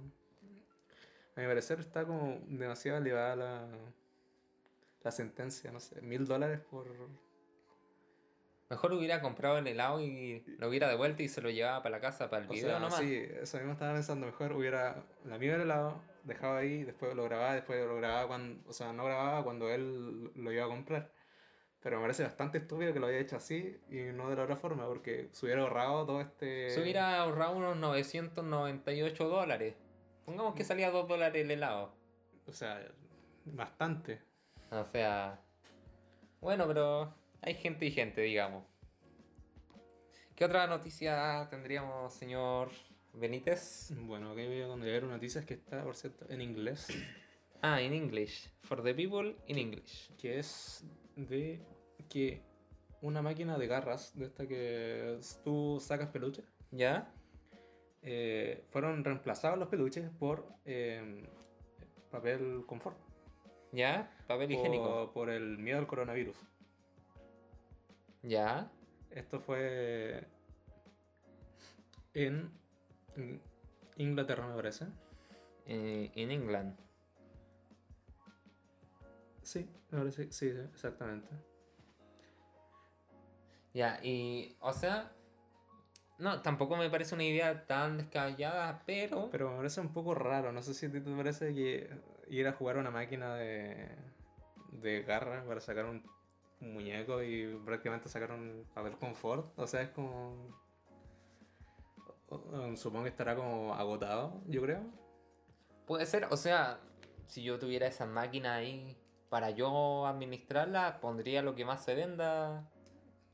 A 1.35 1.41
mi 1.41 1.47
parecer 1.47 1.79
está 1.79 2.05
como 2.05 2.39
demasiado 2.47 2.99
elevada 2.99 3.35
la, 3.35 3.67
la 5.01 5.11
sentencia, 5.11 5.71
no 5.71 5.79
sé, 5.79 6.01
mil 6.01 6.25
dólares 6.25 6.59
por. 6.59 6.87
Mejor 8.69 8.93
hubiera 8.93 9.21
comprado 9.21 9.57
el 9.57 9.67
helado 9.67 10.01
y 10.01 10.43
lo 10.57 10.69
hubiera 10.69 10.87
devuelto 10.87 11.23
y 11.23 11.29
se 11.29 11.41
lo 11.41 11.49
llevaba 11.49 11.83
para 11.83 11.97
la 11.97 12.01
casa 12.01 12.29
para 12.29 12.43
el 12.43 12.49
O 12.49 12.53
video 12.53 12.69
sea, 12.69 12.79
nomás. 12.79 12.99
sí, 12.99 13.15
eso 13.41 13.57
mismo 13.57 13.73
estaba 13.73 13.93
pensando, 13.93 14.25
mejor 14.25 14.53
hubiera 14.53 15.03
la 15.25 15.37
mía 15.37 15.55
el 15.55 15.61
helado, 15.61 16.01
dejaba 16.23 16.59
ahí, 16.59 16.83
después 16.83 17.15
lo 17.15 17.23
grababa, 17.25 17.53
después 17.53 17.85
lo 17.85 17.97
grababa 17.97 18.27
cuando, 18.27 18.69
o 18.69 18.73
sea, 18.73 18.93
no 18.93 19.05
grababa 19.05 19.43
cuando 19.43 19.69
él 19.69 20.31
lo 20.35 20.51
iba 20.51 20.65
a 20.65 20.69
comprar. 20.69 21.11
Pero 21.81 21.97
me 21.97 22.03
parece 22.03 22.23
bastante 22.23 22.59
estúpido 22.59 22.93
que 22.93 22.99
lo 23.01 23.07
haya 23.07 23.19
hecho 23.19 23.35
así 23.35 23.77
y 23.89 24.03
no 24.13 24.29
de 24.29 24.37
la 24.37 24.43
otra 24.43 24.55
forma, 24.55 24.85
porque 24.87 25.27
se 25.33 25.45
hubiera 25.45 25.63
ahorrado 25.63 26.05
todo 26.05 26.21
este... 26.21 26.69
Se 26.69 26.81
hubiera 26.81 27.19
ahorrado 27.19 27.57
unos 27.57 27.75
998 27.75 29.27
dólares. 29.27 29.75
Pongamos 30.25 30.55
que 30.55 30.63
salía 30.63 30.91
2 30.91 31.09
dólares 31.09 31.43
el 31.43 31.51
helado. 31.51 31.93
O 32.47 32.53
sea, 32.53 32.81
bastante. 33.43 34.21
O 34.71 34.85
sea. 34.85 35.41
Bueno, 36.39 36.65
pero 36.67 37.13
hay 37.43 37.55
gente 37.55 37.85
y 37.85 37.91
gente, 37.91 38.21
digamos. 38.21 38.65
¿Qué 40.35 40.45
otra 40.45 40.65
noticia 40.67 41.47
tendríamos, 41.49 42.13
señor 42.13 42.69
Benítez? 43.13 43.93
Bueno, 44.05 44.31
aquí 44.31 44.45
voy 44.47 44.61
a 44.61 44.75
leer 44.77 45.03
una 45.03 45.15
noticia 45.15 45.45
que 45.45 45.53
está, 45.55 45.83
por 45.83 45.95
cierto, 45.95 46.25
en 46.29 46.41
inglés, 46.41 46.87
Ah, 47.61 47.81
in 47.81 47.93
English. 47.93 48.49
For 48.63 48.83
the 48.83 48.93
people 48.93 49.35
in 49.47 49.57
English. 49.57 50.11
que 50.17 50.37
es 50.39 50.83
de 51.15 51.61
que 52.09 52.41
una 53.01 53.21
máquina 53.21 53.57
de 53.57 53.67
garras, 53.67 54.17
de 54.17 54.25
esta 54.25 54.45
que 54.47 55.17
tú 55.45 55.79
sacas 55.79 56.09
peluche, 56.09 56.43
¿Ya? 56.71 57.13
eh, 58.01 58.65
fueron 58.69 59.03
reemplazados 59.05 59.57
los 59.57 59.69
peluches 59.69 60.09
por 60.19 60.45
eh, 60.65 61.25
papel 62.11 62.63
confort. 62.65 62.97
¿Ya? 63.71 64.11
Papel 64.27 64.51
higiénico. 64.51 65.05
Por, 65.05 65.13
por 65.13 65.29
el 65.29 65.57
miedo 65.57 65.79
al 65.79 65.87
coronavirus. 65.87 66.35
¿Ya? 68.23 68.71
Esto 69.11 69.39
fue 69.41 70.25
en 72.13 72.51
Inglaterra, 73.97 74.47
me 74.47 74.55
parece. 74.55 74.87
Eh, 75.65 76.11
in 76.15 76.31
England. 76.31 76.75
Sí, 79.43 79.69
me 79.91 79.99
parece, 79.99 80.31
sí, 80.31 80.47
exactamente. 80.47 81.29
Ya, 83.73 83.99
y. 84.03 84.55
O 84.61 84.73
sea. 84.73 85.11
No, 86.19 86.41
tampoco 86.41 86.77
me 86.77 86.89
parece 86.89 87.15
una 87.15 87.25
idea 87.25 87.65
tan 87.65 87.97
descabellada, 87.97 88.83
pero. 88.85 89.29
Pero 89.31 89.51
me 89.51 89.57
parece 89.57 89.81
un 89.81 89.91
poco 89.91 90.15
raro, 90.15 90.51
no 90.51 90.61
sé 90.61 90.73
si 90.73 90.85
a 90.85 90.91
ti 90.91 91.01
te 91.01 91.11
parece 91.11 91.53
que 91.53 91.89
ir 92.29 92.47
a 92.47 92.53
jugar 92.53 92.77
a 92.77 92.79
una 92.79 92.91
máquina 92.91 93.35
de, 93.35 93.89
de 94.71 95.01
garra 95.03 95.43
para 95.45 95.59
sacar 95.59 95.85
un, 95.85 96.03
un 96.63 96.73
muñeco 96.73 97.21
y 97.23 97.55
prácticamente 97.65 98.09
sacar 98.09 98.31
un 98.31 98.65
papel 98.73 98.97
confort. 98.97 99.47
O 99.57 99.67
sea, 99.67 99.81
es 99.81 99.89
como... 99.89 100.35
o- 102.29 102.75
Supongo 102.75 103.03
que 103.03 103.09
estará 103.09 103.35
como 103.35 103.73
agotado, 103.73 104.41
yo 104.47 104.61
creo. 104.61 104.81
Puede 105.85 106.05
ser, 106.05 106.25
o 106.31 106.37
sea, 106.37 106.79
si 107.27 107.43
yo 107.43 107.59
tuviera 107.59 107.87
esa 107.87 108.05
máquina 108.05 108.55
ahí 108.55 108.97
para 109.29 109.49
yo 109.49 110.05
administrarla, 110.07 110.99
pondría 111.01 111.41
lo 111.41 111.55
que 111.55 111.65
más 111.65 111.83
se 111.83 111.95
venda, 111.95 112.69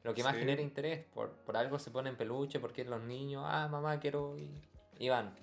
lo 0.04 0.14
que 0.14 0.24
más 0.24 0.34
Sí. 0.34 0.40
genere 0.40 0.62
interés. 0.64 1.06
Por, 1.14 1.32
por 1.46 1.58
algo 1.58 1.78
se 1.80 1.92
ponen 1.92 2.16
peluche, 2.18 2.60
porque 2.60 2.84
los 2.86 3.02
niños, 3.02 3.44
ah, 3.46 3.68
mamá, 3.70 4.00
quiero. 4.00 4.38
Y, 4.38 4.50
y 4.98 5.10
van. 5.10 5.36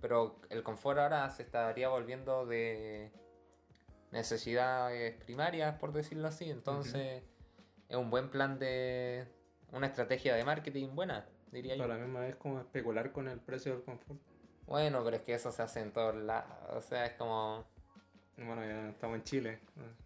Pero 0.00 0.40
el 0.50 0.62
confort 0.62 0.98
ahora 0.98 1.30
se 1.30 1.42
estaría 1.42 1.88
volviendo 1.88 2.44
de 2.46 3.10
necesidades 4.16 5.14
primarias, 5.24 5.76
por 5.78 5.92
decirlo 5.92 6.28
así. 6.28 6.50
Entonces, 6.50 7.22
es 7.88 7.96
un 7.96 8.10
buen 8.10 8.30
plan 8.30 8.58
de. 8.58 9.26
Una 9.72 9.86
estrategia 9.88 10.34
de 10.34 10.44
marketing 10.44 10.94
buena, 10.94 11.26
diría 11.52 11.74
Pero 11.74 11.86
yo. 11.86 11.92
a 11.92 11.96
la 11.96 12.02
misma 12.04 12.20
vez 12.20 12.36
como 12.36 12.60
especular 12.60 13.12
con 13.12 13.28
el 13.28 13.38
precio 13.40 13.72
del 13.72 13.82
confort. 13.84 14.20
Bueno, 14.66 15.02
pero 15.04 15.16
es 15.16 15.22
que 15.22 15.34
eso 15.34 15.50
se 15.52 15.62
hace 15.62 15.80
en 15.80 15.92
todos 15.92 16.14
lados. 16.14 16.48
O 16.70 16.80
sea, 16.80 17.06
es 17.06 17.12
como. 17.14 17.64
Bueno, 18.36 18.64
ya 18.66 18.90
estamos 18.90 19.16
en 19.16 19.22
Chile. 19.24 19.58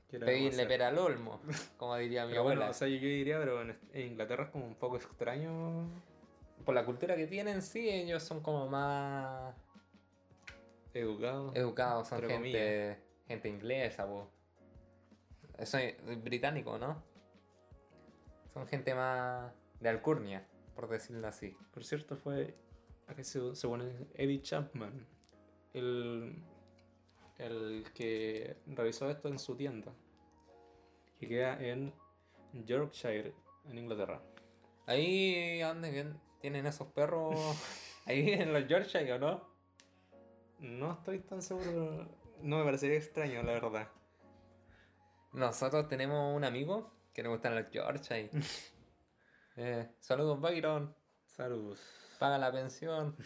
¿qué 0.09 0.19
le 0.19 0.25
vamos 0.25 0.39
a 0.39 0.41
Pedirle 0.41 0.67
pera 0.67 0.89
al 0.89 0.99
olmo, 0.99 1.41
como 1.77 1.97
diría 1.97 2.25
mi 2.25 2.31
Pero 2.31 2.41
abuela. 2.43 2.59
bueno, 2.61 2.71
o 2.73 2.75
sea, 2.75 2.89
yo, 2.89 2.95
yo 2.97 3.07
diría, 3.09 3.39
pero 3.39 3.63
en, 3.63 3.77
en 3.93 4.07
Inglaterra 4.09 4.45
es 4.45 4.51
como 4.51 4.67
un 4.67 4.75
poco 4.75 4.97
extraño 4.97 5.89
por 6.65 6.75
la 6.75 6.85
cultura 6.85 7.17
que 7.17 7.27
tienen, 7.27 7.63
sí, 7.63 7.89
ellos 7.89 8.23
son 8.23 8.41
como 8.41 8.69
más 8.69 9.55
Educado. 10.95 11.53
educados, 11.55 12.09
son 12.09 12.21
gente, 12.23 12.99
gente 13.31 13.49
inglesa, 13.49 14.07
po. 14.07 14.29
Eso 15.57 15.79
es 15.79 15.97
británico, 16.25 16.79
¿no? 16.79 17.01
Son 18.53 18.67
gente 18.67 18.93
más 18.93 19.53
de 19.79 19.89
alcurnia, 19.89 20.45
por 20.75 20.89
decirlo 20.89 21.29
así. 21.29 21.57
Por 21.73 21.85
cierto, 21.85 22.17
fue. 22.17 22.57
Aquí 23.07 23.23
se, 23.23 23.55
se 23.55 23.69
pone 23.69 24.09
Eddie 24.15 24.43
Chapman. 24.43 25.07
El, 25.73 26.43
el 27.39 27.85
que 27.95 28.57
realizó 28.67 29.09
esto 29.09 29.29
en 29.29 29.39
su 29.39 29.57
tienda. 29.57 29.93
Que 31.21 31.29
queda 31.29 31.61
en 31.61 31.95
Yorkshire, 32.53 33.33
en 33.67 33.79
Inglaterra. 33.79 34.21
Ahí, 34.87 35.61
¿dónde 35.61 35.91
viven? 35.91 36.21
tienen 36.41 36.67
esos 36.67 36.89
perros? 36.89 37.37
Ahí 38.07 38.33
en 38.33 38.53
los 38.53 38.67
Yorkshire, 38.67 39.13
¿o 39.13 39.19
no? 39.21 39.49
No 40.59 40.93
estoy 40.95 41.21
tan 41.21 41.43
seguro. 41.43 42.09
No 42.43 42.59
me 42.59 42.65
parecería 42.65 42.97
extraño, 42.97 43.43
la 43.43 43.53
verdad. 43.53 43.89
Nosotros 45.33 45.89
tenemos 45.89 46.35
un 46.35 46.45
amigo 46.45 46.93
que 47.13 47.23
le 47.23 47.29
gustan 47.29 47.55
los 47.55 47.71
Yorkshire. 47.71 48.31
eh, 49.57 49.89
saludos, 50.01 50.41
Byron. 50.41 50.95
Saludos. 51.25 51.81
Paga 52.19 52.39
la 52.39 52.51
pensión. 52.53 53.17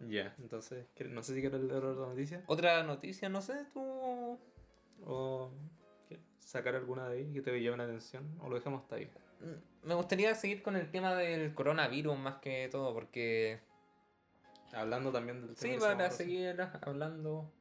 Ya, 0.00 0.34
entonces, 0.38 0.86
¿quieres- 0.96 1.12
no 1.12 1.22
sé 1.22 1.34
si 1.34 1.40
quieres 1.40 1.60
leer 1.60 1.84
otra 1.84 2.06
noticia 2.06 2.42
Otra 2.46 2.82
noticia, 2.82 3.28
no 3.28 3.40
sé, 3.40 3.66
tú. 3.72 4.36
o 5.04 5.50
¿quieres 6.08 6.26
sacar 6.40 6.74
alguna 6.74 7.08
de 7.08 7.18
ahí 7.18 7.32
que 7.32 7.40
te 7.40 7.62
llame 7.62 7.76
la 7.76 7.84
atención 7.84 8.36
o 8.40 8.48
lo 8.48 8.56
dejamos 8.56 8.82
hasta 8.82 8.96
ahí. 8.96 9.08
Mm, 9.40 9.86
Me 9.88 9.94
gustaría 9.94 10.34
seguir 10.34 10.62
con 10.62 10.74
el 10.76 10.90
tema 10.90 11.14
del 11.14 11.54
coronavirus 11.54 12.18
más 12.18 12.36
que 12.40 12.68
todo, 12.70 12.92
porque. 12.94 13.60
Hablando 14.72 15.12
también 15.12 15.46
del 15.46 15.56
Sí, 15.56 15.68
tema 15.72 15.80
para 15.88 16.04
que 16.06 16.10
se 16.10 16.16
seguir 16.24 16.60
hablando. 16.80 17.52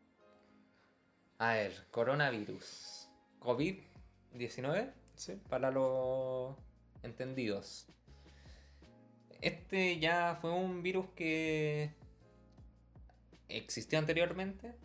A 1.42 1.54
ver, 1.54 1.74
coronavirus. 1.90 3.10
COVID-19, 3.40 4.92
Sí. 5.16 5.42
para 5.50 5.72
los 5.72 6.56
entendidos. 7.02 7.88
Este 9.42 9.98
ya 10.00 10.38
fue 10.40 10.52
un 10.52 10.84
virus 10.84 11.08
que 11.16 11.96
existió 13.50 13.98
anteriormente. 13.98 14.76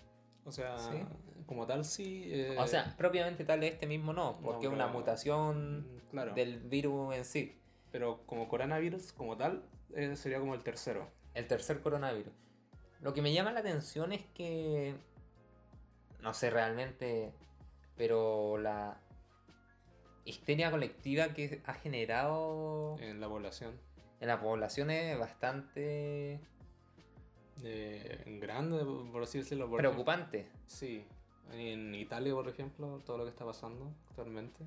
O 0.46 0.50
sea, 0.50 0.78
Sí. 0.78 1.02
como 1.44 1.66
tal 1.66 1.84
sí. 1.84 2.22
eh, 2.32 2.56
O 2.58 2.66
sea, 2.66 2.94
propiamente 2.96 3.44
tal 3.44 3.62
este 3.62 3.86
mismo 3.86 4.14
no, 4.14 4.38
porque 4.40 4.66
es 4.66 4.72
una 4.72 4.86
mutación 4.86 5.80
mm, 5.80 5.98
claro. 6.10 6.32
del 6.34 6.60
virus 6.60 7.14
en 7.16 7.26
sí. 7.26 7.60
Pero 7.92 8.22
como 8.24 8.48
coronavirus, 8.48 9.12
como 9.12 9.36
tal, 9.36 9.62
eh, 9.94 10.16
sería 10.16 10.38
como 10.40 10.54
el 10.54 10.62
tercero. 10.62 11.06
El 11.34 11.46
tercer 11.46 11.82
coronavirus. 11.82 12.32
Lo 13.02 13.12
que 13.12 13.20
me 13.20 13.34
llama 13.34 13.52
la 13.52 13.60
atención 13.60 14.14
es 14.14 14.24
que. 14.32 14.94
No 16.20 16.34
sé 16.34 16.50
realmente. 16.50 17.32
Pero 17.96 18.58
la 18.58 19.00
histeria 20.24 20.70
colectiva 20.70 21.28
que 21.28 21.62
ha 21.64 21.74
generado 21.74 22.96
En 23.00 23.20
la 23.20 23.28
población. 23.28 23.78
en 24.20 24.28
la 24.28 24.40
población 24.40 24.90
es 24.90 25.18
bastante 25.18 26.40
eh, 27.62 28.38
grande, 28.40 28.84
por 29.12 29.22
así 29.22 29.38
decirlo. 29.38 29.70
preocupante. 29.70 30.50
Sí. 30.66 31.04
En 31.52 31.94
Italia, 31.94 32.34
por 32.34 32.48
ejemplo, 32.48 33.02
todo 33.06 33.18
lo 33.18 33.24
que 33.24 33.30
está 33.30 33.44
pasando 33.44 33.94
actualmente. 34.08 34.64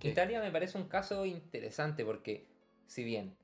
Italia 0.00 0.40
me 0.40 0.50
parece 0.50 0.76
un 0.76 0.88
caso 0.88 1.24
interesante 1.24 2.04
porque, 2.04 2.46
si 2.86 3.04
bien 3.04 3.36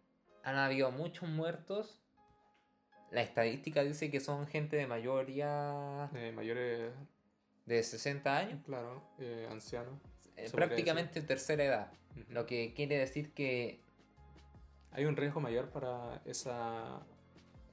han 0.42 0.56
habido 0.56 0.90
muchos 0.90 1.28
muertos, 1.28 2.02
la 3.10 3.22
estadística 3.22 3.82
dice 3.82 4.10
que 4.10 4.20
son 4.20 4.46
gente 4.46 4.76
de 4.76 4.86
mayoría 4.86 6.08
eh, 6.14 6.32
mayores, 6.32 6.92
de 7.66 7.82
60 7.82 8.36
años, 8.36 8.60
claro, 8.64 9.02
eh, 9.18 9.48
ancianos. 9.50 9.94
eh, 10.36 10.48
prácticamente 10.52 11.20
tercera 11.22 11.64
edad. 11.64 11.92
Lo 12.28 12.46
que 12.46 12.72
quiere 12.74 12.98
decir 12.98 13.32
que 13.32 13.80
Hay 14.92 15.04
un 15.04 15.16
riesgo 15.16 15.40
mayor 15.40 15.70
para 15.70 16.20
esa, 16.24 17.00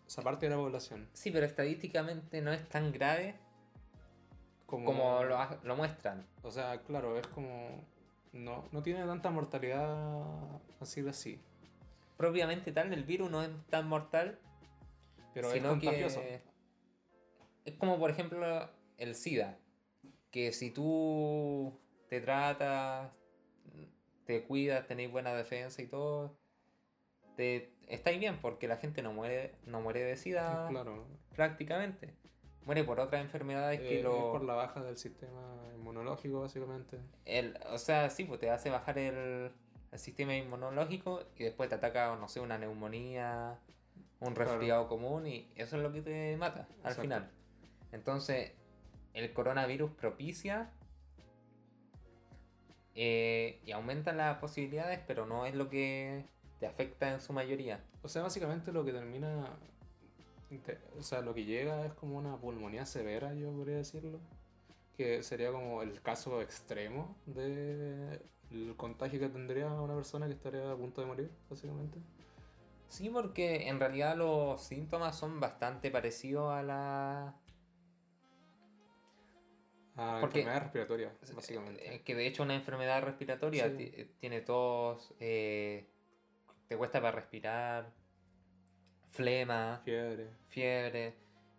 esa 0.08 0.22
parte 0.22 0.46
de 0.48 0.52
la 0.52 0.58
población. 0.58 1.08
sí, 1.14 1.32
pero 1.32 1.46
estadísticamente 1.46 2.42
no 2.42 2.52
es 2.54 2.68
tan 2.70 2.92
grave 2.92 3.36
Como, 4.68 4.86
como 4.86 5.24
lo, 5.24 5.38
lo 5.64 5.76
muestran. 5.76 6.26
O 6.44 6.52
sea, 6.52 6.82
claro, 6.84 7.18
es 7.18 7.26
como. 7.28 7.84
No, 8.34 8.66
no 8.72 8.84
tiene 8.84 9.04
tanta 9.06 9.32
mortalidad 9.32 10.62
así 10.80 11.02
de 11.02 11.10
así. 11.10 11.40
Propiamente 12.18 12.72
tal, 12.72 12.94
el 12.94 13.04
virus 13.04 13.32
no 13.32 13.42
es 13.42 13.50
tan 13.70 13.88
mortal, 13.88 14.38
Pero 15.42 15.48
es 15.50 15.54
sino 15.56 15.70
contagioso. 15.70 16.22
que 16.22 16.42
es 17.66 17.74
como 17.76 17.98
por 18.00 18.10
ejemplo 18.12 18.70
el 18.98 19.16
SIDA, 19.16 19.58
que 20.32 20.52
si 20.54 20.72
tú 20.72 21.80
te 22.10 22.22
tratas, 22.22 23.12
te 24.26 24.44
cuidas, 24.44 24.88
tenéis 24.88 25.12
buena 25.12 25.34
defensa 25.34 25.82
y 25.82 25.88
todo, 25.88 26.38
te 27.36 27.74
estáis 27.88 28.20
bien 28.20 28.40
porque 28.42 28.68
la 28.68 28.78
gente 28.78 29.02
no 29.02 29.14
muere, 29.14 29.56
no 29.66 29.82
muere 29.82 30.04
de 30.04 30.18
SIDA 30.18 30.68
Claro. 30.70 31.06
prácticamente. 31.36 32.14
Muere 32.66 32.84
por 32.84 33.00
otras 33.00 33.22
enfermedades 33.22 33.80
Eh, 33.80 33.84
que 33.88 33.98
es 34.00 34.04
lo... 34.04 34.32
por 34.34 34.44
la 34.44 34.54
baja 34.56 34.84
del 34.84 34.98
sistema 34.98 35.40
inmunológico, 35.74 36.42
básicamente. 36.42 37.00
El, 37.24 37.58
o 37.72 37.78
sea, 37.78 38.10
sí, 38.10 38.26
pues 38.26 38.40
te 38.42 38.50
hace 38.50 38.70
bajar 38.70 38.98
el, 38.98 39.52
el 39.92 40.00
sistema 40.00 40.36
inmunológico 40.36 41.22
y 41.38 41.44
después 41.46 41.70
te 41.70 41.76
ataca, 41.76 42.14
no 42.18 42.28
sé, 42.28 42.42
una 42.42 42.58
neumonía, 42.58 43.58
un 44.20 44.34
Claro. 44.34 44.52
resfriado 44.52 44.88
común 44.88 45.28
y 45.28 45.48
eso 45.56 45.78
es 45.78 45.84
lo 45.84 45.92
que 45.94 46.02
te 46.02 46.36
mata 46.38 46.62
al 46.62 46.78
Exacto. 46.92 47.02
final. 47.02 47.32
Entonces, 47.92 48.52
el 49.14 49.32
coronavirus 49.34 49.92
propicia 49.92 50.72
eh, 52.96 53.60
y 53.66 53.72
aumenta 53.72 54.12
las 54.14 54.38
posibilidades, 54.40 55.00
pero 55.06 55.26
no 55.26 55.46
es 55.46 55.54
lo 55.56 55.70
que 55.70 56.26
te 56.60 56.66
afecta 56.66 57.14
en 57.14 57.22
su 57.22 57.32
mayoría. 57.34 57.84
O 58.02 58.10
sea, 58.10 58.24
básicamente 58.24 58.72
lo 58.72 58.84
que 58.84 58.92
termina. 58.92 59.56
te- 60.66 60.80
o 60.98 61.04
sea, 61.04 61.22
lo 61.22 61.34
que 61.34 61.44
llega 61.44 61.86
es 61.86 61.94
como 61.94 62.18
una 62.18 62.38
pulmonía 62.38 62.86
severa, 62.86 63.34
yo 63.34 63.52
podría 63.52 63.76
decirlo. 63.78 64.20
Que 64.96 65.22
sería 65.22 65.52
como 65.52 65.84
el 65.84 66.02
caso 66.02 66.42
extremo 66.42 67.16
del 67.26 68.20
contagio 68.78 69.20
que 69.20 69.30
tendría 69.30 69.68
una 69.68 69.94
persona 69.94 70.26
que 70.26 70.34
estaría 70.34 70.72
a 70.72 70.76
punto 70.76 71.02
de 71.02 71.08
morir, 71.08 71.32
básicamente. 71.50 72.00
Sí, 72.90 73.10
porque 73.10 73.68
en 73.68 73.80
realidad 73.80 74.16
los 74.16 74.64
síntomas 74.64 75.18
son 75.18 75.40
bastante 75.40 75.92
parecidos 75.92 76.52
a 76.54 76.64
la... 76.64 77.36
A 79.98 80.18
Porque- 80.22 80.40
enfermedades 80.40 80.64
respiratorias, 80.64 81.14
básicamente. 81.36 81.96
Eh, 81.96 82.02
que 82.04 82.16
de 82.16 82.28
hecho 82.28 82.44
una 82.44 82.56
enfermedad 82.56 83.02
respiratoria 83.04 83.66
Sí. 83.70 83.92
eh, 83.94 84.12
tiene 84.20 84.42
tos, 84.42 85.14
eh, 85.20 85.90
te 86.68 86.78
cuesta 86.78 87.02
para 87.02 87.14
respirar, 87.14 87.92
flema, 89.12 89.82
Fiebre. 89.84 90.30
fiebre. 90.50 91.16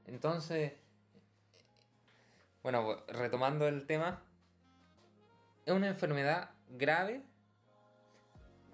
Entonces, 0.06 0.72
bueno, 2.62 3.04
retomando 3.08 3.66
el 3.66 3.86
tema, 3.86 4.22
es 5.66 5.72
una 5.74 5.88
enfermedad 5.88 6.50
grave, 6.70 7.22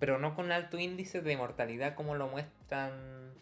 pero 0.04 0.18
no 0.18 0.34
con 0.34 0.52
alto 0.52 0.78
índice 0.78 1.22
de 1.22 1.34
mortalidad 1.34 1.94
como 1.94 2.14
lo 2.14 2.28
muestran 2.28 3.32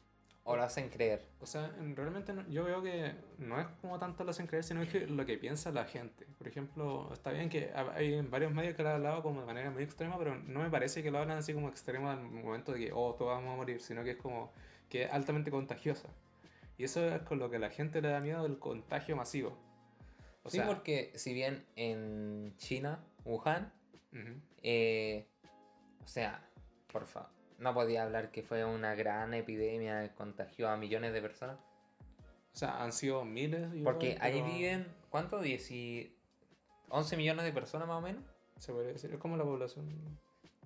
o 0.45 0.55
lo 0.55 0.63
hacen 0.63 0.91
creer. 0.91 1.21
O 1.41 1.47
sea, 1.47 1.75
en- 1.81 1.97
realmente 1.97 2.33
no- 2.33 2.47
yo 2.49 2.63
veo 2.63 2.81
que 2.85 3.17
no 3.39 3.61
es 3.61 3.67
como 3.81 3.99
tanto 3.99 4.23
lo 4.23 4.31
hacen 4.31 4.47
creer, 4.47 4.63
sino 4.63 4.81
es 4.81 4.89
que 4.89 5.09
lo 5.09 5.27
que 5.27 5.37
piensa 5.39 5.73
la 5.73 5.87
gente. 5.87 6.25
Por 6.39 6.47
ejemplo, 6.47 7.11
está 7.13 7.33
bien 7.33 7.49
que 7.49 7.73
ha- 7.75 7.93
hay 7.97 8.21
varios 8.21 8.53
medios 8.53 8.77
que 8.77 8.85
lo 8.85 8.91
han 8.91 8.95
hablado 8.95 9.25
como 9.25 9.41
de 9.41 9.47
manera 9.47 9.73
muy 9.73 9.83
extrema, 9.83 10.17
pero 10.19 10.37
no 10.37 10.61
me 10.61 10.71
parece 10.71 11.03
que 11.03 11.11
lo 11.11 11.19
hablan 11.19 11.39
así 11.39 11.53
como 11.53 11.69
extremo 11.69 12.09
al 12.09 12.23
momento 12.23 12.71
de 12.75 12.79
que, 12.79 12.93
oh, 12.93 13.17
todos 13.17 13.33
vamos 13.33 13.55
a 13.55 13.57
morir, 13.57 13.81
sino 13.81 14.05
que 14.05 14.13
es 14.13 14.17
como 14.19 14.53
que 14.89 15.03
es 15.07 15.13
altamente 15.13 15.51
contagiosa. 15.51 16.11
Y 16.79 16.85
eso 16.85 17.05
es 17.13 17.23
con 17.23 17.41
lo 17.41 17.51
que 17.51 17.59
la 17.59 17.71
gente 17.71 18.01
le 18.01 18.07
da 18.11 18.21
miedo 18.21 18.45
del 18.45 18.61
contagio 18.61 19.17
masivo. 19.17 19.59
O 20.45 20.49
sí, 20.51 20.59
sea, 20.59 20.67
porque 20.69 21.11
si 21.17 21.35
bien 21.35 21.67
en 21.75 22.55
China, 22.59 23.01
Wuhan. 23.25 23.73
Eh, 24.63 25.27
o 26.05 26.09
sea, 26.09 26.43
por 26.93 27.07
favor, 27.07 27.31
no 27.59 27.75
podía 27.75 28.03
hablar 28.05 28.31
que 28.31 28.43
fue 28.43 28.65
una 28.65 28.95
gran 28.95 29.35
epidemia 29.35 30.03
que 30.03 30.15
contagió 30.15 30.69
a 30.69 30.77
millones 30.77 31.13
de 31.13 31.21
personas. 31.23 31.59
o 32.55 32.57
sea, 32.57 32.83
han 32.83 32.93
sido 32.93 33.25
miles. 33.25 33.63
igual, 33.75 33.83
Porque 33.95 34.19
ahí 34.21 34.43
viven, 34.43 34.87
¿cuánto? 35.09 35.41
10 35.41 35.71
y- 35.71 36.15
11 36.91 37.17
millones 37.17 37.45
de 37.47 37.53
personas 37.53 37.89
más 37.89 37.97
o 37.97 38.03
menos. 38.03 38.23
Se 38.59 38.73
podría 38.73 38.93
decir, 38.93 39.11
es 39.13 39.19
como 39.19 39.37
la 39.39 39.45
población. 39.45 39.89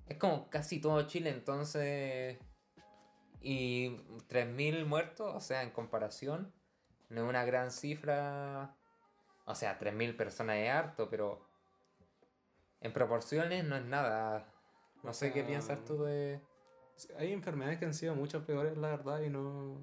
Es 0.09 0.18
como 0.18 0.51
casi 0.51 0.81
todo 0.81 1.01
Chile, 1.07 1.31
entonces... 1.31 2.39
Y 3.41 3.91
3.000 4.29 4.85
muertos, 4.87 5.33
o 5.33 5.41
sea, 5.41 5.62
en 5.62 5.70
comparación, 5.70 6.53
no 7.11 7.22
es 7.22 7.29
una 7.29 7.45
gran 7.45 7.70
cifra. 7.70 8.74
O 9.45 9.55
sea, 9.55 9.79
3.000 9.79 10.16
personas 10.16 10.57
es 10.57 10.70
harto, 10.70 11.09
pero 11.09 11.47
en 12.81 12.93
proporciones 12.93 13.62
no 13.64 13.77
es 13.77 13.85
nada. 13.85 14.53
No 15.07 15.15
sé 15.15 15.33
qué 15.33 15.43
piensas 15.45 15.85
tú 15.85 16.03
de... 16.05 16.41
Hay 17.19 17.33
enfermedades 17.33 17.79
que 17.79 17.85
han 17.85 17.95
sido 17.95 18.15
mucho 18.15 18.45
peores, 18.45 18.77
la 18.77 18.89
verdad, 18.89 19.21
y 19.23 19.31
no. 19.31 19.79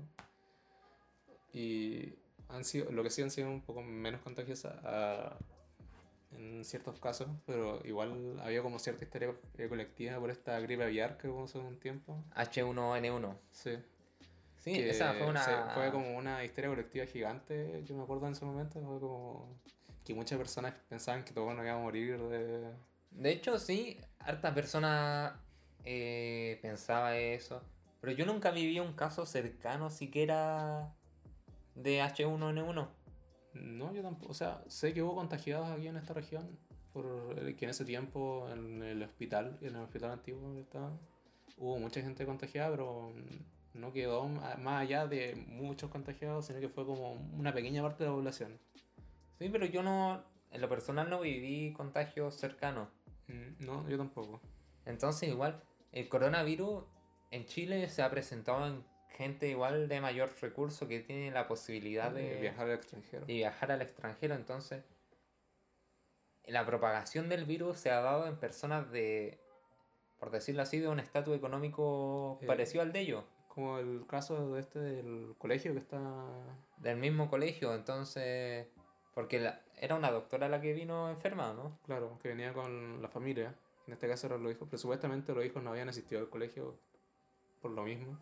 Y 1.54 2.16
han 2.50 2.64
sido, 2.66 2.92
lo 2.92 3.04
que 3.04 3.10
sí 3.10 3.22
han 3.22 3.32
sido 3.32 3.50
un 3.50 3.62
poco 3.62 3.82
menos 3.82 4.22
contagiosas 4.22 4.76
ah, 4.84 5.38
en 6.32 6.66
ciertos 6.66 7.00
casos, 7.00 7.28
pero 7.46 7.82
igual 7.86 8.40
había 8.42 8.62
como 8.64 8.80
cierta 8.80 9.04
histeria 9.04 9.34
eh, 9.58 9.70
colectiva 9.70 10.20
por 10.20 10.32
esta 10.32 10.60
gripe 10.60 10.84
aviar 10.84 11.18
que 11.18 11.28
hubo 11.30 11.44
hace 11.44 11.60
un 11.60 11.80
tiempo. 11.80 12.18
H1N1. 12.36 13.36
Sí. 13.52 13.78
Sí, 14.58 14.74
que 14.74 14.90
esa 14.90 15.14
fue 15.14 15.28
una... 15.28 15.44
se- 15.44 15.74
fue 15.76 15.92
como 15.92 16.18
una 16.18 16.44
histeria 16.44 16.70
colectiva 16.70 17.06
gigante, 17.06 17.84
yo 17.86 17.96
me 17.96 18.04
acuerdo 18.04 18.26
en 18.28 18.32
ese 18.34 18.46
momento, 18.46 18.80
fue 18.82 19.00
como 19.00 19.60
que 20.04 20.14
muchas 20.16 20.38
personas 20.38 20.74
pensaban 20.90 21.24
que 21.24 21.34
todos 21.34 21.54
nos 21.56 21.64
íbamos 21.66 21.82
a 21.82 21.84
morir 21.84 22.18
de... 22.20 22.72
De 23.14 23.32
hecho, 23.32 23.58
sí, 23.60 23.98
hartas 24.20 24.54
personas 24.54 25.34
eh, 25.86 26.60
pensaba 26.62 27.18
eso. 27.18 27.62
Pero 28.02 28.14
yo 28.14 28.26
nunca 28.26 28.52
viví 28.52 28.80
un 28.80 28.94
caso 28.94 29.26
cercano 29.26 29.90
siquiera 29.90 30.94
de 31.76 32.02
H1N1. 32.02 32.88
No, 33.54 33.94
yo 33.94 34.02
tampoco, 34.02 34.32
o 34.32 34.36
sea, 34.36 34.64
sé 34.68 34.94
que 34.94 35.02
hubo 35.04 35.16
contagiados 35.16 35.70
aquí 35.70 35.88
en 35.88 35.98
esta 35.98 36.14
región, 36.14 36.58
por 36.92 37.36
el- 37.38 37.56
que 37.56 37.66
en 37.66 37.72
ese 37.72 37.86
tiempo 37.86 38.50
en 38.52 38.82
el 38.84 39.02
hospital, 39.04 39.58
en 39.62 39.76
el 39.76 39.82
hospital 39.84 40.12
antiguo 40.12 40.54
que 40.54 40.62
estaba, 40.62 40.92
hubo 41.58 41.78
mucha 41.80 42.02
gente 42.02 42.26
contagiada, 42.26 42.72
pero 42.72 43.14
no 43.74 43.94
quedó 43.94 44.28
más 44.28 44.82
allá 44.82 45.08
de 45.08 45.36
muchos 45.48 45.90
contagiados, 45.92 46.48
sino 46.48 46.60
que 46.60 46.70
fue 46.70 46.86
como 46.86 47.14
una 47.14 47.54
pequeña 47.54 47.82
parte 47.82 48.04
de 48.04 48.10
la 48.10 48.16
población. 48.16 48.60
Sí, 49.40 49.50
pero 49.50 49.66
yo 49.66 49.82
no, 49.84 50.24
en 50.52 50.62
lo 50.62 50.68
personal 50.70 51.10
no 51.10 51.22
viví 51.22 51.74
contagios 51.74 52.36
cercanos. 52.36 52.90
Mm, 53.28 53.66
No, 53.66 53.88
yo 53.90 53.98
tampoco. 53.98 54.42
Entonces 54.86 55.30
igual, 55.30 55.62
el 55.92 56.10
coronavirus 56.10 56.84
en 57.32 57.46
Chile 57.46 57.88
se 57.90 58.02
ha 58.04 58.10
presentado 58.10 58.68
en 58.68 58.84
gente 59.10 59.48
igual 59.48 59.88
de 59.88 60.02
mayor 60.02 60.30
recurso 60.42 60.88
que 60.88 61.00
tiene 61.00 61.32
la 61.32 61.48
posibilidad 61.48 62.12
de, 62.12 62.36
de 62.36 62.42
viajar 62.42 62.68
al 62.68 62.74
extranjero. 62.76 63.26
de 63.26 63.34
viajar 63.34 63.72
al 63.72 63.82
extranjero. 63.82 64.36
Entonces, 64.36 64.84
la 66.46 66.66
propagación 66.66 67.30
del 67.30 67.46
virus 67.46 67.78
se 67.78 67.90
ha 67.92 68.02
dado 68.02 68.28
en 68.28 68.38
personas 68.38 68.92
de, 68.92 69.40
por 70.20 70.32
decirlo 70.32 70.62
así, 70.62 70.80
de 70.80 70.88
un 70.90 71.00
estatus 71.00 71.36
económico 71.36 72.40
Eh, 72.42 72.48
parecido 72.48 72.82
al 72.82 72.92
de 72.92 73.00
ellos, 73.02 73.24
Como 73.48 73.78
el 73.80 74.06
caso 74.08 74.52
de 74.54 74.60
este 74.60 74.80
del 74.80 75.36
colegio 75.38 75.74
que 75.74 75.80
está... 75.80 76.02
del 76.78 76.98
mismo 76.98 77.30
colegio. 77.30 77.74
Entonces, 77.74 78.68
porque 79.14 79.40
la- 79.40 79.62
era 79.78 79.96
una 79.96 80.12
doctora 80.12 80.48
la 80.50 80.62
que 80.62 80.74
vino 80.74 81.10
enferma, 81.10 81.54
¿no? 81.54 81.78
Claro, 81.86 82.18
que 82.22 82.30
venía 82.30 82.54
con 82.54 83.02
la 83.02 83.08
familia. 83.10 83.56
En 83.88 83.94
este 83.94 84.08
caso 84.08 84.28
eran 84.28 84.44
los 84.44 84.52
hijos, 84.54 84.68
pero 84.70 84.78
supuestamente 84.78 85.34
los 85.34 85.46
hijos 85.46 85.62
no 85.64 85.72
habían 85.72 85.90
asistido 85.90 86.22
al 86.22 86.30
colegio 86.30 86.78
por 87.62 87.72
lo 87.72 87.84
mismo. 87.84 88.18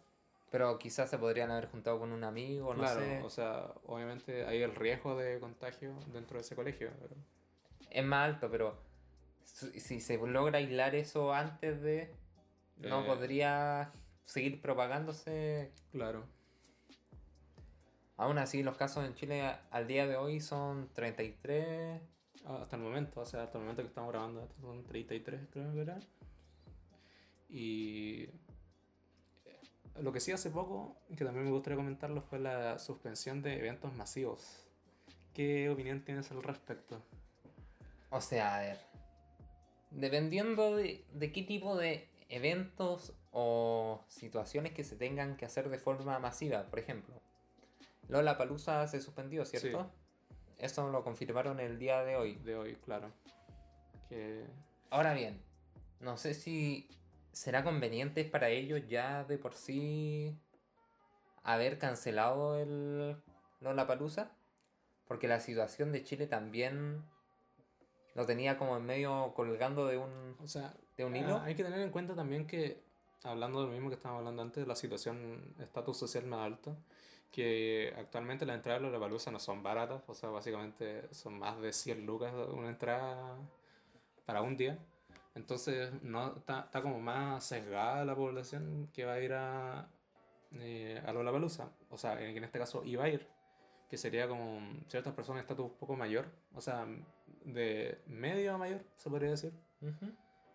Pero 0.49 0.77
quizás 0.79 1.09
se 1.09 1.17
podrían 1.17 1.51
haber 1.51 1.69
juntado 1.69 1.99
con 1.99 2.11
un 2.11 2.23
amigo, 2.23 2.73
no 2.73 2.79
claro, 2.81 2.99
sé. 2.99 3.21
o 3.23 3.29
sea, 3.29 3.71
obviamente 3.85 4.45
hay 4.45 4.61
el 4.61 4.75
riesgo 4.75 5.15
de 5.15 5.39
contagio 5.39 5.93
dentro 6.13 6.37
de 6.37 6.41
ese 6.41 6.55
colegio. 6.55 6.91
pero- 6.99 7.15
es 7.89 8.03
más 8.05 8.25
alto, 8.33 8.49
pero 8.49 8.77
si 9.43 9.79
si 9.79 9.99
se 10.01 10.17
logra 10.17 10.57
aislar 10.59 10.95
eso 10.95 11.33
antes 11.33 11.81
de, 11.81 12.13
no 12.77 13.01
Eh. 13.03 13.05
podría 13.07 13.91
seguir 14.25 14.61
propagándose. 14.61 15.71
Claro. 15.91 16.25
Aún 18.21 18.37
así, 18.37 18.61
los 18.61 18.77
casos 18.77 19.03
en 19.03 19.15
Chile 19.15 19.51
al 19.71 19.87
día 19.87 20.05
de 20.05 20.15
hoy 20.15 20.41
son 20.41 20.93
33. 20.93 21.99
Ah, 22.45 22.59
Hasta 22.61 22.75
el 22.75 22.83
momento, 22.83 23.21
o 23.21 23.25
sea, 23.25 23.41
hasta 23.41 23.57
el 23.57 23.63
momento 23.63 23.81
que 23.81 23.87
estamos 23.87 24.11
grabando, 24.11 24.47
son 24.61 24.83
33 24.83 25.47
creo 25.51 25.73
que 25.73 25.81
era. 25.81 25.99
Y 27.49 28.25
eh, 29.45 29.59
lo 30.01 30.13
que 30.13 30.19
sí 30.19 30.31
hace 30.31 30.51
poco, 30.51 31.01
que 31.17 31.25
también 31.25 31.45
me 31.45 31.51
gustaría 31.51 31.77
comentarlo, 31.77 32.21
fue 32.21 32.37
la 32.37 32.77
suspensión 32.77 33.41
de 33.41 33.57
eventos 33.57 33.91
masivos. 33.95 34.67
¿Qué 35.33 35.71
opinión 35.71 36.05
tienes 36.05 36.29
al 36.29 36.43
respecto? 36.43 37.01
O 38.11 38.21
sea, 38.21 38.57
a 38.57 38.59
ver. 38.59 38.77
Dependiendo 39.89 40.75
de, 40.75 41.03
de 41.11 41.31
qué 41.31 41.41
tipo 41.41 41.75
de 41.75 42.07
eventos 42.29 43.15
o 43.31 44.03
situaciones 44.09 44.73
que 44.73 44.83
se 44.83 44.95
tengan 44.95 45.37
que 45.37 45.45
hacer 45.45 45.69
de 45.69 45.79
forma 45.79 46.19
masiva, 46.19 46.67
por 46.67 46.77
ejemplo. 46.77 47.19
Lola 48.11 48.37
Palusa 48.37 48.85
se 48.87 49.01
suspendió, 49.01 49.45
¿cierto? 49.45 49.89
Eso 50.57 50.89
lo 50.89 51.03
confirmaron 51.03 51.59
el 51.61 51.79
día 51.79 52.03
de 52.03 52.17
hoy. 52.17 52.35
De 52.35 52.55
hoy, 52.55 52.75
claro. 52.75 53.09
Que 54.09 54.45
Ahora 54.89 55.13
bien, 55.13 55.41
no 56.01 56.17
sé 56.17 56.33
si 56.33 56.89
será 57.31 57.63
conveniente 57.63 58.25
para 58.25 58.49
ellos 58.49 58.81
ya 58.89 59.23
de 59.23 59.37
por 59.37 59.53
sí 59.53 60.37
haber 61.43 61.77
cancelado 61.77 62.59
el 62.59 63.15
Lollapalooza, 63.61 64.31
porque 65.07 65.29
la 65.29 65.39
situación 65.39 65.93
de 65.93 66.03
Chile 66.03 66.27
también 66.27 67.01
lo 68.13 68.25
tenía 68.25 68.57
como 68.57 68.75
en 68.75 68.85
medio 68.85 69.31
colgando 69.33 69.87
de 69.87 69.97
un 69.97 70.35
O 70.43 70.47
sea, 70.49 70.73
de 70.97 71.05
un 71.05 71.15
hilo. 71.15 71.37
ah, 71.37 71.45
hay 71.45 71.55
que 71.55 71.63
tener 71.63 71.79
en 71.79 71.91
cuenta 71.91 72.13
también 72.13 72.45
que, 72.45 72.83
hablando 73.23 73.61
de 73.61 73.67
lo 73.67 73.71
mismo 73.71 73.87
que 73.87 73.95
estábamos 73.95 74.19
hablando 74.19 74.41
antes, 74.41 74.67
la 74.67 74.75
situación, 74.75 75.55
estatus 75.59 75.97
social 75.97 76.25
más 76.25 76.45
alto, 76.45 76.75
que 77.31 77.93
actualmente 77.97 78.45
las 78.45 78.57
entradas 78.57 78.81
de 78.81 78.87
Lollapalooza 78.87 79.31
no 79.31 79.39
son 79.39 79.63
baratas, 79.63 80.03
o 80.07 80.13
sea, 80.13 80.29
básicamente 80.29 81.13
son 81.13 81.39
más 81.39 81.59
de 81.61 81.71
100 81.71 82.05
lucas 82.05 82.33
una 82.51 82.69
entrada 82.69 83.37
para 84.25 84.41
un 84.41 84.57
día. 84.57 84.77
Entonces, 85.33 85.91
no 86.03 86.35
está, 86.35 86.61
está 86.61 86.81
como 86.81 86.99
más 86.99 87.43
sesgada 87.45 88.03
la 88.03 88.15
población 88.15 88.89
que 88.93 89.05
va 89.05 89.13
a 89.13 89.19
ir 89.21 89.33
a, 89.33 89.87
eh, 90.59 91.01
a 91.05 91.13
Lollapalooza. 91.13 91.69
O 91.89 91.97
sea, 91.97 92.21
en, 92.21 92.35
en 92.35 92.43
este 92.43 92.59
caso 92.59 92.83
iba 92.83 93.05
a 93.05 93.09
ir, 93.09 93.27
que 93.89 93.97
sería 93.97 94.27
como 94.27 94.59
ciertas 94.87 95.13
personas 95.13 95.37
de 95.37 95.41
estatus 95.41 95.71
un 95.71 95.77
poco 95.77 95.95
mayor, 95.95 96.25
o 96.53 96.59
sea, 96.59 96.85
de 97.45 98.01
medio 98.07 98.53
a 98.53 98.57
mayor, 98.57 98.83
se 98.97 99.09
podría 99.09 99.31
decir. 99.31 99.53
Ujú. 99.81 100.11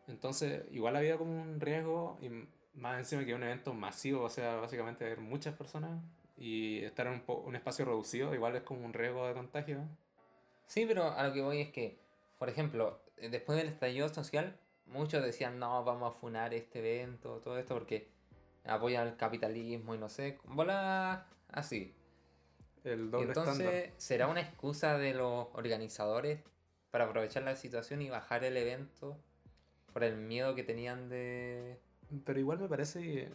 Entonces, 0.08 0.64
igual 0.70 0.96
había 0.96 1.16
como 1.16 1.40
un 1.40 1.58
riesgo, 1.58 2.18
y 2.20 2.28
más 2.74 2.98
encima 2.98 3.24
que 3.24 3.34
un 3.34 3.42
evento 3.42 3.74
masivo, 3.74 4.22
o 4.22 4.30
sea, 4.30 4.56
básicamente 4.56 5.04
haber 5.04 5.20
muchas 5.20 5.54
personas 5.54 6.00
y 6.36 6.84
estar 6.84 7.06
en 7.06 7.14
un, 7.14 7.22
un 7.26 7.56
espacio 7.56 7.84
reducido, 7.84 8.34
igual 8.34 8.56
es 8.56 8.62
como 8.62 8.84
un 8.84 8.92
riesgo 8.92 9.26
de 9.26 9.34
contagio. 9.34 9.88
Sí, 10.66 10.84
pero 10.86 11.10
a 11.10 11.26
lo 11.26 11.32
que 11.32 11.40
voy 11.40 11.60
es 11.60 11.70
que, 11.70 11.98
por 12.38 12.48
ejemplo, 12.48 13.00
eh, 13.16 13.28
después 13.28 13.56
del 13.58 13.68
estallido 13.68 14.08
social, 14.08 14.58
muchos 14.86 15.24
decían, 15.24 15.58
no, 15.58 15.84
vamos 15.84 16.14
a 16.14 16.18
funar 16.18 16.52
este 16.54 16.80
evento, 16.80 17.40
todo 17.40 17.58
esto, 17.58 17.74
porque 17.74 18.08
apoyan 18.64 19.06
el 19.06 19.16
capitalismo 19.16 19.94
y 19.94 19.98
no 19.98 20.08
sé, 20.08 20.38
bola 20.44 21.26
así. 21.48 21.94
El 22.84 23.10
doble 23.10 23.28
entonces, 23.28 23.66
estándar. 23.66 23.92
¿será 23.96 24.26
una 24.28 24.40
excusa 24.40 24.98
de 24.98 25.14
los 25.14 25.48
organizadores 25.54 26.40
para 26.90 27.04
aprovechar 27.04 27.42
la 27.42 27.56
situación 27.56 28.02
y 28.02 28.10
bajar 28.10 28.44
el 28.44 28.56
evento 28.56 29.18
por 29.92 30.04
el 30.04 30.16
miedo 30.16 30.54
que 30.54 30.62
tenían 30.62 31.08
de... 31.08 31.80
Pero 32.24 32.38
igual 32.38 32.58
me 32.58 32.68
parece 32.68 33.30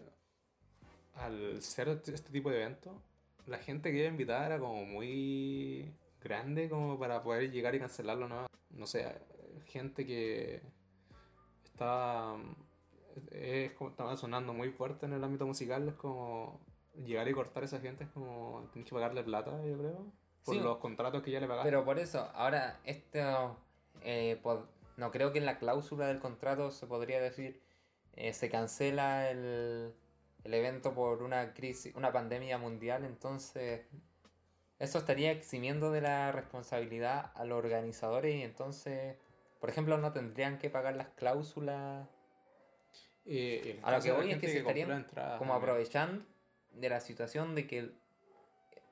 al 1.16 1.62
ser 1.62 1.90
este 1.90 2.32
tipo 2.32 2.50
de 2.50 2.58
evento, 2.62 3.02
la 3.48 3.58
gente 3.58 3.92
que 3.92 4.00
iba 4.00 4.08
invitada 4.08 4.46
era 4.46 4.60
como 4.60 4.86
muy 4.86 5.94
grande 6.24 6.70
como 6.70 6.98
para 7.00 7.24
poder 7.24 7.52
llegar 7.52 7.74
y 7.76 7.80
cancelarlo, 7.80 8.28
¿no? 8.28 8.48
No 8.70 8.88
sé, 8.88 9.06
gente 9.66 10.06
que 10.06 10.62
estaba, 11.66 12.38
es 13.32 13.72
como, 13.74 13.90
estaba 13.90 14.16
sonando 14.18 14.54
muy 14.54 14.70
fuerte 14.70 15.06
en 15.06 15.14
el 15.14 15.24
ámbito 15.24 15.46
musical, 15.46 15.88
es 15.90 15.96
como 15.96 16.60
llegar 17.06 17.28
y 17.28 17.34
cortar 17.34 17.64
a 17.64 17.66
esa 17.66 17.80
gente 17.80 18.04
es 18.04 18.10
como, 18.12 18.70
tienes 18.74 18.88
que 18.90 18.96
pagarle 18.96 19.24
plata, 19.24 19.52
yo 19.66 19.78
creo, 19.78 20.06
por 20.46 20.56
Sí. 20.56 20.62
los 20.62 20.78
contratos 20.78 21.22
que 21.24 21.32
ya 21.32 21.40
le 21.40 21.48
pagaste. 21.48 21.70
Pero 21.70 21.86
por 21.86 22.00
eso, 22.00 22.30
ahora, 22.34 22.80
esto... 22.84 23.58
eh, 24.04 24.40
pod- 24.44 24.66
no 24.98 25.10
creo 25.12 25.32
que 25.32 25.40
en 25.40 25.46
la 25.46 25.58
cláusula 25.58 26.08
del 26.08 26.20
contrato 26.20 26.70
se 26.72 26.86
podría 26.86 27.20
decir 27.22 27.62
eh, 28.14 28.34
se 28.34 28.50
cancela 28.50 29.30
el, 29.32 29.94
el 30.44 30.54
evento 30.54 30.94
por 30.94 31.22
una 31.24 31.54
crisis, 31.54 31.94
una 31.96 32.12
pandemia 32.12 32.58
mundial, 32.58 33.06
entonces 33.06 33.82
eso 34.80 34.98
estaría 34.98 35.32
eximiendo 35.32 35.92
de 35.92 36.02
la 36.02 36.32
responsabilidad 36.32 37.32
a 37.36 37.46
los 37.46 37.60
organizadores 37.60 38.36
y 38.36 38.42
entonces, 38.42 39.16
por 39.60 39.70
ejemplo, 39.70 39.98
no 39.98 40.12
tendrían 40.12 40.58
que 40.58 40.70
pagar 40.70 40.96
las 40.96 41.10
cláusulas 41.10 42.08
Eh, 43.26 43.80
A 43.84 43.92
lo 43.92 44.02
que 44.02 44.12
voy 44.12 44.32
es 44.32 44.40
que 44.40 44.48
se 44.48 44.60
estarían 44.60 44.92
entradas 44.92 45.38
como 45.38 45.54
también. 45.54 45.70
aprovechando 45.70 46.26
de 46.74 46.90
la 46.90 47.00
situación 47.00 47.54
de 47.54 47.68
que 47.68 47.92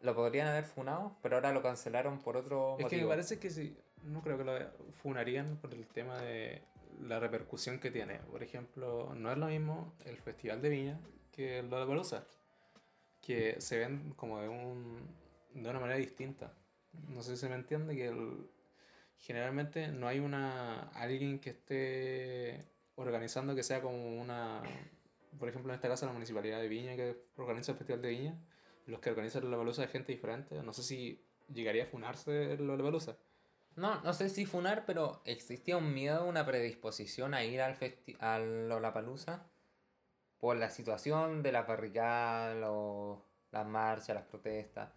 lo 0.02 0.14
podrían 0.16 0.47
haber 0.47 0.66
funado, 0.66 1.18
pero 1.24 1.38
ahora 1.38 1.52
lo 1.52 1.64
cancelaron 1.64 2.20
por 2.20 2.38
otro 2.38 2.74
Es 2.78 2.86
que 2.86 2.95
me 2.97 3.02
motivo. 3.02 3.10
parece 3.10 3.39
que 3.39 3.50
sí, 3.50 3.76
no 4.04 4.22
creo 4.22 4.38
que 4.38 4.43
lo 4.43 4.54
funarían 5.02 5.58
por 5.58 5.74
el 5.74 5.88
tema 5.88 6.22
de 6.22 6.62
la 7.02 7.20
repercusión 7.20 7.80
que 7.80 7.89
tiene. 7.89 8.20
Por 8.32 8.43
ejemplo, 8.43 9.14
no 9.16 9.32
es 9.32 9.38
lo 9.39 9.47
mismo 9.47 9.93
el 10.06 10.18
Festival 10.18 10.62
de 10.62 10.70
Viña 10.70 11.00
que 11.40 11.60
el 11.60 11.70
Lollapalooza, 11.70 12.26
que 13.22 13.62
se 13.62 13.80
ven 13.80 14.14
como 14.18 14.42
de, 14.42 14.50
un, 14.50 15.00
de 15.54 15.70
una 15.70 15.80
manera 15.80 15.98
distinta. 15.98 16.52
No 17.08 17.24
sé 17.24 17.36
si 17.36 17.38
se 17.38 17.50
me 17.50 17.56
entiende 17.56 17.96
que 17.96 18.08
el- 18.10 18.50
generalmente 19.18 19.88
no 19.88 20.08
hay 20.08 20.20
una 20.20 20.90
alguien 20.90 21.40
que 21.40 21.52
esté 21.52 22.66
organizando 22.96 23.56
que 23.56 23.64
sea 23.64 23.82
como 23.82 24.20
una 24.20 24.62
por 25.38 25.48
ejemplo, 25.48 25.72
en 25.72 25.76
este 25.76 25.88
caso 25.88 26.06
la 26.06 26.12
municipalidad 26.12 26.60
de 26.60 26.68
Viña 26.68 26.96
que 26.98 27.16
organiza 27.38 27.72
el 27.72 27.78
Festival 27.78 28.02
de 28.02 28.10
Viña, 28.10 28.36
los 28.88 29.00
que 29.00 29.10
organizan 29.12 29.50
la 29.50 29.56
baluza 29.56 29.84
de 29.84 29.88
gente 29.88 30.12
diferente, 30.12 30.62
no 30.62 30.74
sé 30.74 30.84
si 30.84 31.24
llegaría 31.54 31.84
a 31.84 31.88
funarse 31.88 32.58
la 32.58 32.76
baluza. 32.76 33.16
No, 33.76 34.02
no 34.02 34.14
sé 34.14 34.28
si 34.30 34.46
funar, 34.46 34.86
pero 34.86 35.22
existía 35.24 35.78
un 35.78 35.94
miedo, 35.94 36.26
una 36.28 36.46
predisposición 36.46 37.34
a 37.34 37.46
ir 37.46 37.62
al 37.62 37.76
festi 37.76 38.18
a 38.20 38.40
Lollapalooza 38.40 39.46
por 40.40 40.56
la 40.58 40.70
situación 40.70 41.44
de 41.44 41.52
la 41.52 41.64
barricada, 41.64 42.54
lo- 42.56 43.24
las 43.52 43.66
marchas, 43.66 44.10
las 44.16 44.26
protestas. 44.26 44.90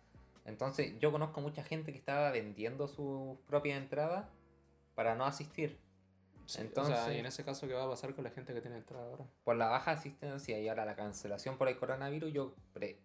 Entonces, 0.45 0.99
yo 0.99 1.13
conozco 1.13 1.41
mucha 1.41 1.63
gente 1.63 1.93
que 1.93 1.99
estaba 1.99 2.31
vendiendo 2.31 2.87
sus 2.89 3.39
propias 3.47 3.79
entradas 3.79 4.27
para 4.95 5.15
no 5.15 5.25
asistir. 5.25 5.79
Sí, 6.47 6.59
o 6.59 6.63
Entonces- 6.63 6.99
sea, 6.99 7.15
y 7.15 7.19
en 7.19 7.27
ese 7.27 7.45
caso, 7.45 7.67
¿qué 7.69 7.75
va 7.75 7.85
a 7.85 7.89
pasar 7.89 8.15
con 8.15 8.25
la 8.25 8.31
gente 8.31 8.53
que 8.53 8.61
tiene 8.61 8.77
entrada 8.77 9.05
ahora? 9.07 9.25
Por 9.45 9.57
la 9.57 9.69
baja 9.69 9.93
asistencia 9.93 10.59
y 10.61 10.69
ahora 10.69 10.85
la 10.85 10.97
cancelación 10.97 11.57
por 11.57 11.69
el 11.69 11.79
coronavirus, 11.79 12.33
yo 12.33 12.55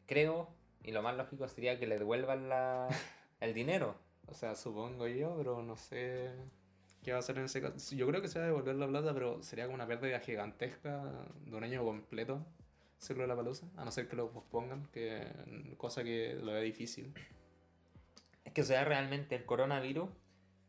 creo, 0.07 0.49
y 0.83 0.91
lo 0.91 1.01
más 1.03 1.15
lógico 1.15 1.47
sería 1.47 1.79
que 1.79 1.85
le 1.87 1.97
devuelvan 1.99 2.49
la, 2.49 2.87
el 3.39 3.53
dinero. 3.53 3.95
O 4.27 4.33
sea, 4.33 4.55
supongo 4.55 5.07
yo, 5.07 5.35
pero 5.37 5.61
no 5.61 5.77
sé 5.77 6.31
qué 7.07 7.13
va 7.13 7.19
a 7.19 7.21
hacer 7.21 7.37
en 7.37 7.45
ese 7.45 7.61
caso. 7.61 7.95
Yo 7.95 8.05
creo 8.05 8.21
que 8.21 8.27
se 8.27 8.37
va 8.37 8.43
a 8.43 8.47
devolver 8.49 8.75
la 8.75 8.85
plata, 8.85 9.13
pero 9.13 9.41
sería 9.41 9.63
como 9.63 9.75
una 9.75 9.87
pérdida 9.87 10.19
gigantesca 10.19 11.05
de 11.45 11.55
un 11.55 11.63
año 11.63 11.81
completo 11.81 12.45
hacerlo 12.99 13.21
de 13.21 13.29
la 13.29 13.35
palusa, 13.37 13.65
a 13.77 13.85
no 13.85 13.93
ser 13.93 14.09
que 14.09 14.17
lo 14.17 14.29
pospongan, 14.29 14.87
que 14.91 15.25
cosa 15.77 16.03
que 16.03 16.33
lo 16.33 16.51
veo 16.51 16.61
difícil. 16.63 17.13
Es 18.43 18.51
que 18.51 18.59
o 18.59 18.65
sea, 18.65 18.83
realmente 18.83 19.35
el 19.37 19.45
coronavirus 19.45 20.09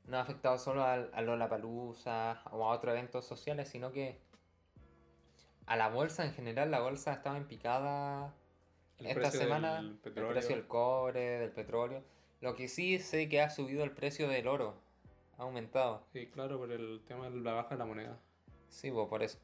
no 0.05 0.17
ha 0.17 0.21
afectado 0.21 0.59
solo 0.59 0.85
al- 0.85 1.11
a 1.13 1.23
Lollapalooza 1.23 2.41
o 2.53 2.65
a 2.65 2.69
otros 2.73 2.93
eventos 2.93 3.25
sociales, 3.25 3.69
sino 3.69 3.91
que 3.91 4.21
a 5.67 5.75
la 5.75 5.89
bolsa 5.89 6.25
en 6.25 6.35
general, 6.35 6.71
la 6.71 6.79
bolsa 6.79 7.15
estaba 7.15 7.37
en 7.37 7.49
picada 7.49 8.33
El 8.99 9.07
esta 9.07 9.33
semana, 9.33 9.81
el 9.81 9.99
precio 10.35 10.55
del 10.55 10.69
cobre, 10.69 11.41
del 11.41 11.51
petróleo. 11.51 12.05
Lo 12.41 12.55
que 12.55 12.69
sí 12.69 13.01
sé 13.01 13.29
que 13.29 13.41
ha 13.43 13.51
subido 13.51 13.83
el 13.83 13.91
precio 13.91 14.29
del 14.29 14.47
oro, 14.47 14.87
ha 15.39 15.43
aumentado. 15.43 16.05
Sí, 16.13 16.27
claro, 16.27 16.59
por 16.59 16.71
el 16.73 17.03
tema 17.07 17.31
de 17.31 17.37
la 17.41 17.53
baja 17.53 17.71
de 17.71 17.79
la 17.79 17.85
moneda. 17.87 18.21
Sí, 18.69 18.91
pues, 18.91 19.09
por 19.09 19.23
eso. 19.23 19.39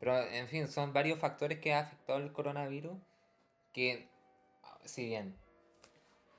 Pero, 0.00 0.18
en 0.18 0.48
fin, 0.48 0.66
son 0.68 0.92
varios 0.92 1.18
factores 1.18 1.60
que 1.60 1.72
ha 1.72 1.80
afectado 1.80 2.18
el 2.18 2.32
coronavirus 2.32 2.98
que, 3.72 4.08
si 4.84 5.06
bien 5.06 5.36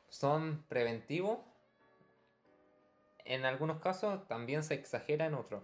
son 0.10 0.64
preventivos, 0.68 1.40
en 3.26 3.46
algunos 3.46 3.80
casos 3.82 4.28
también 4.28 4.64
se 4.64 4.76
exagera 4.76 5.26
en 5.26 5.34
otros, 5.34 5.64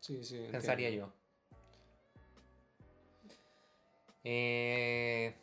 Sí, 0.00 0.22
sí. 0.24 0.46
pensaría 0.50 0.88
entiendo. 0.88 1.12
yo. 1.12 1.16
Eh, 4.24 5.34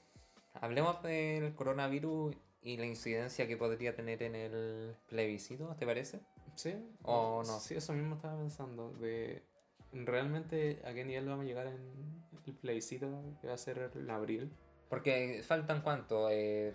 hablemos 0.53 1.01
del 1.03 1.55
coronavirus 1.55 2.35
y 2.61 2.77
la 2.77 2.85
incidencia 2.85 3.47
que 3.47 3.57
podría 3.57 3.95
tener 3.95 4.21
en 4.23 4.35
el 4.35 4.95
plebiscito, 5.07 5.75
¿te 5.77 5.85
parece? 5.85 6.19
Sí. 6.55 6.73
O 7.03 7.43
no. 7.45 7.59
Sí, 7.59 7.75
eso 7.75 7.93
mismo 7.93 8.15
estaba 8.15 8.37
pensando. 8.37 8.91
De 8.93 9.43
realmente 9.91 10.81
a 10.85 10.93
qué 10.93 11.03
nivel 11.05 11.27
vamos 11.27 11.45
a 11.45 11.47
llegar 11.47 11.67
en 11.67 12.23
el 12.45 12.53
plebiscito 12.55 13.07
que 13.41 13.47
va 13.47 13.53
a 13.53 13.57
ser 13.57 13.91
en 13.95 14.09
abril. 14.09 14.51
Porque 14.89 15.41
faltan 15.43 15.81
cuánto, 15.81 16.29
Eh, 16.29 16.73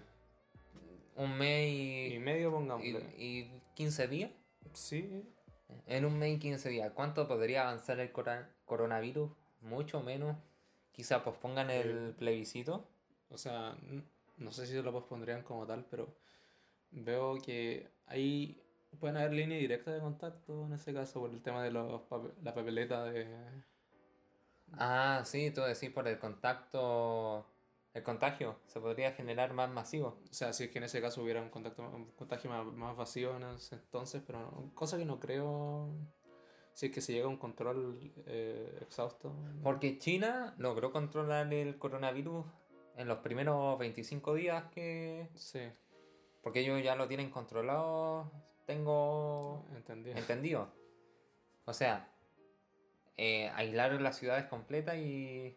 un 1.16 1.37
mes 1.37 1.68
y, 1.68 2.14
Y 2.14 2.18
medio 2.18 2.49
y, 2.49 2.53
pongámosle. 2.53 3.14
y 3.16 3.51
15 3.74 4.09
días. 4.09 4.31
Sí, 4.72 5.24
En 5.87 6.05
un 6.07 6.18
mes 6.18 6.37
y 6.37 6.39
15 6.39 6.68
días, 6.70 6.93
¿cuánto 6.95 7.29
podría 7.29 7.62
avanzar 7.68 8.01
el 8.01 8.11
coronavirus? 8.64 9.31
Mucho 9.61 10.03
menos. 10.03 10.37
Quizá 10.93 11.22
pospongan 11.22 11.70
el 11.70 12.09
Eh, 12.11 12.14
plebiscito. 12.16 12.89
O 13.31 13.37
sea, 13.37 13.76
no 14.39 14.53
sé 14.53 14.66
si 14.66 14.81
lo 14.81 14.93
pospondrían 14.93 15.43
como 15.43 15.66
tal, 15.66 15.85
pero 15.91 16.09
veo 16.91 17.35
que 17.43 17.89
ahí 18.07 18.62
pueden 18.97 19.16
haber 19.16 19.32
líneas 19.32 19.61
directas 19.61 19.95
de 19.95 20.01
contacto 20.01 20.66
en 20.66 20.72
ese 20.72 20.93
caso 20.95 21.20
por 21.20 21.30
el 21.30 21.43
tema 21.43 21.62
de 21.62 21.70
los 21.70 22.03
pape- 22.09 22.32
la 22.43 22.55
papeleta 22.55 23.05
de... 23.05 23.28
Ah, 24.72 25.22
sí, 25.24 25.51
tú 25.51 25.62
decís 25.62 25.91
por 25.91 26.07
el 26.09 26.18
contacto, 26.18 27.47
el 27.95 28.03
contagio, 28.03 28.57
se 28.66 28.80
podría 28.80 29.12
generar 29.12 29.53
más 29.55 29.70
masivo. 29.70 30.18
O 30.30 30.34
sea, 30.34 30.53
si 30.53 30.64
es 30.64 30.70
que 30.70 30.78
en 30.78 30.84
ese 30.84 31.01
caso 31.01 31.22
hubiera 31.22 31.41
un, 31.41 31.49
contacto, 31.49 31.82
un 31.82 32.11
contagio 32.12 32.51
más, 32.51 32.66
más 32.66 32.97
vacío 32.97 33.36
en 33.36 33.45
ese 33.45 33.76
entonces, 33.76 34.22
pero 34.26 34.41
no- 34.41 34.72
cosa 34.74 34.97
que 34.99 35.05
no 35.05 35.18
creo... 35.18 35.89
Si 36.74 36.86
es 36.86 36.93
que 36.93 37.01
se 37.01 37.12
llega 37.12 37.24
a 37.26 37.28
un 37.28 37.39
control 37.39 38.12
eh, 38.26 38.78
exhausto. 38.82 39.34
Porque 39.64 39.99
China 39.99 40.55
logró 40.59 40.93
controlar 40.93 41.53
el 41.53 41.76
coronavirus 41.76 42.47
en 42.97 43.09
los 43.09 43.18
primeros 43.18 43.76
25 43.80 44.34
días 44.34 44.64
que... 44.70 45.28
Sí, 45.34 45.61
Porque 46.41 46.61
ellos 46.61 46.80
ya 46.84 46.95
lo 46.95 47.09
tienen 47.09 47.30
controlado, 47.30 48.30
tengo 48.69 49.64
entendido. 50.14 50.69
O 51.64 51.73
sea, 51.73 52.07
eh, 53.16 53.49
aislaron 53.55 54.03
las 54.03 54.19
ciudades 54.19 54.45
completas 54.45 54.97
y 54.99 55.57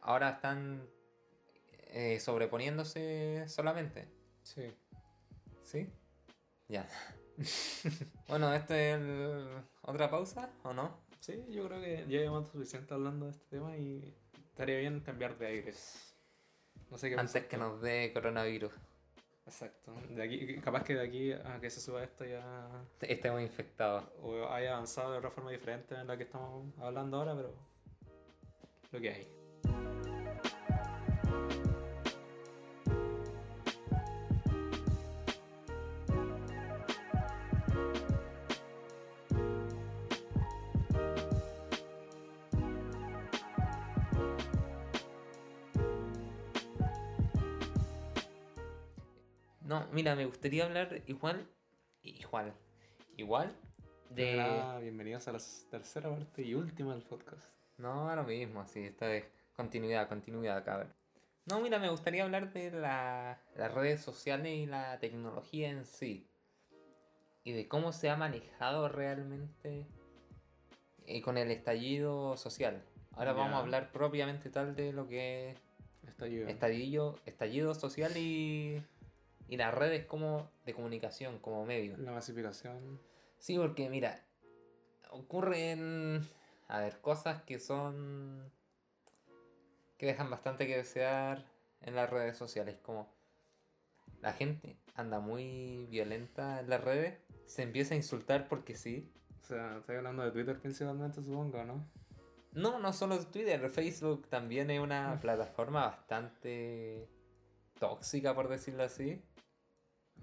ahora 0.00 0.30
están 0.30 0.88
eh, 1.88 2.18
sobreponiéndose 2.18 3.44
solamente. 3.48 4.08
Sí. 4.42 4.72
¿Sí? 5.62 5.90
Ya. 6.68 6.88
bueno, 8.28 8.54
¿esto 8.54 8.72
es 8.72 8.96
el- 8.96 9.62
otra 9.82 10.08
pausa 10.10 10.50
o 10.64 10.72
no? 10.72 10.98
Sí, 11.20 11.44
yo 11.50 11.66
creo 11.68 11.82
que 11.82 11.98
ya 12.08 12.20
llevamos 12.20 12.48
suficiente 12.48 12.94
hablando 12.94 13.26
de 13.26 13.32
este 13.32 13.44
tema 13.50 13.76
y 13.76 14.16
estaría 14.48 14.78
bien 14.78 15.00
cambiar 15.00 15.36
de 15.36 15.48
aires. 15.48 16.16
No 16.90 16.96
sé 16.96 17.10
qué 17.10 17.16
Antes 17.16 17.44
que 17.44 17.58
nos 17.58 17.82
dé 17.82 18.10
coronavirus. 18.14 18.72
Exacto. 19.46 19.92
De 20.10 20.22
aquí, 20.22 20.56
capaz 20.60 20.82
que 20.82 20.94
de 20.94 21.02
aquí 21.02 21.32
a 21.32 21.60
que 21.60 21.70
se 21.70 21.80
suba 21.80 22.02
esto 22.02 22.24
ya 22.24 22.68
Estemos 23.00 23.40
infectados. 23.40 24.04
o 24.20 24.48
haya 24.48 24.72
avanzado 24.72 25.12
de 25.12 25.18
otra 25.18 25.30
forma 25.30 25.52
diferente 25.52 25.94
en 25.94 26.06
la 26.06 26.16
que 26.16 26.24
estamos 26.24 26.74
hablando 26.80 27.18
ahora, 27.18 27.34
pero 27.36 27.54
lo 28.90 29.00
que 29.00 29.10
hay. 29.10 30.05
Mira, 49.96 50.14
me 50.14 50.26
gustaría 50.26 50.66
hablar 50.66 51.00
igual, 51.06 51.48
igual, 52.02 52.52
igual 53.16 53.50
de... 54.10 54.60
Ah, 54.62 54.78
bienvenidos 54.78 55.26
a 55.26 55.32
la 55.32 55.38
tercera 55.70 56.10
parte 56.10 56.42
y 56.42 56.52
última 56.54 56.92
del 56.92 57.02
podcast. 57.02 57.42
No, 57.78 58.14
lo 58.14 58.24
mismo, 58.24 58.66
sí, 58.66 58.80
esta 58.80 59.06
vez 59.06 59.24
continuidad, 59.56 60.06
continuidad, 60.06 60.62
cabrón. 60.66 60.92
No, 61.46 61.60
mira, 61.60 61.78
me 61.78 61.88
gustaría 61.88 62.24
hablar 62.24 62.52
de 62.52 62.72
la- 62.72 63.40
las 63.56 63.72
redes 63.72 64.02
sociales 64.02 64.52
y 64.52 64.66
la 64.66 64.98
tecnología 64.98 65.70
en 65.70 65.86
sí. 65.86 66.28
Y 67.44 67.52
de 67.52 67.66
cómo 67.66 67.94
se 67.94 68.10
ha 68.10 68.16
manejado 68.16 68.90
realmente 68.90 69.86
eh, 71.06 71.22
con 71.22 71.38
el 71.38 71.50
estallido 71.50 72.36
social. 72.36 72.84
Ahora 73.12 73.32
vamos 73.32 73.54
a 73.54 73.60
hablar 73.60 73.92
propiamente 73.92 74.50
tal 74.50 74.76
de 74.76 74.92
lo 74.92 75.08
que 75.08 75.52
es 76.06 76.20
ayuda. 76.20 76.50
estallido, 76.50 77.18
estallido 77.24 77.74
social 77.74 78.14
y, 78.18 78.82
y 79.48 79.56
las 79.56 79.74
redes 79.74 80.06
como 80.06 80.50
de 80.64 80.74
comunicación, 80.74 81.38
como 81.38 81.64
medio. 81.64 81.96
La 81.98 82.12
masificación. 82.12 83.00
Sí, 83.38 83.56
porque 83.56 83.88
mira, 83.88 84.24
ocurren, 85.10 86.26
a 86.68 86.80
ver, 86.80 87.00
cosas 87.00 87.42
que 87.42 87.58
son, 87.58 88.50
que 89.98 90.06
dejan 90.06 90.30
bastante 90.30 90.66
que 90.66 90.76
desear 90.76 91.46
en 91.80 91.94
las 91.94 92.10
redes 92.10 92.36
sociales, 92.36 92.76
como 92.82 93.14
la 94.20 94.32
gente 94.32 94.76
anda 94.94 95.20
muy 95.20 95.86
violenta 95.90 96.60
en 96.60 96.70
las 96.70 96.82
redes, 96.82 97.18
se 97.46 97.62
empieza 97.62 97.94
a 97.94 97.96
insultar 97.96 98.48
porque 98.48 98.74
sí. 98.74 99.12
O 99.42 99.44
sea, 99.44 99.78
estoy 99.78 99.96
hablando 99.96 100.24
de 100.24 100.32
Twitter 100.32 100.58
principalmente, 100.58 101.22
supongo, 101.22 101.62
¿no? 101.64 101.86
No, 102.52 102.78
no 102.78 102.92
solo 102.92 103.18
Twitter, 103.26 103.68
Facebook 103.68 104.28
también 104.28 104.70
es 104.70 104.80
una 104.80 105.18
plataforma 105.20 105.86
bastante 105.86 107.08
tóxica, 107.78 108.34
por 108.34 108.48
decirlo 108.48 108.82
así. 108.84 109.22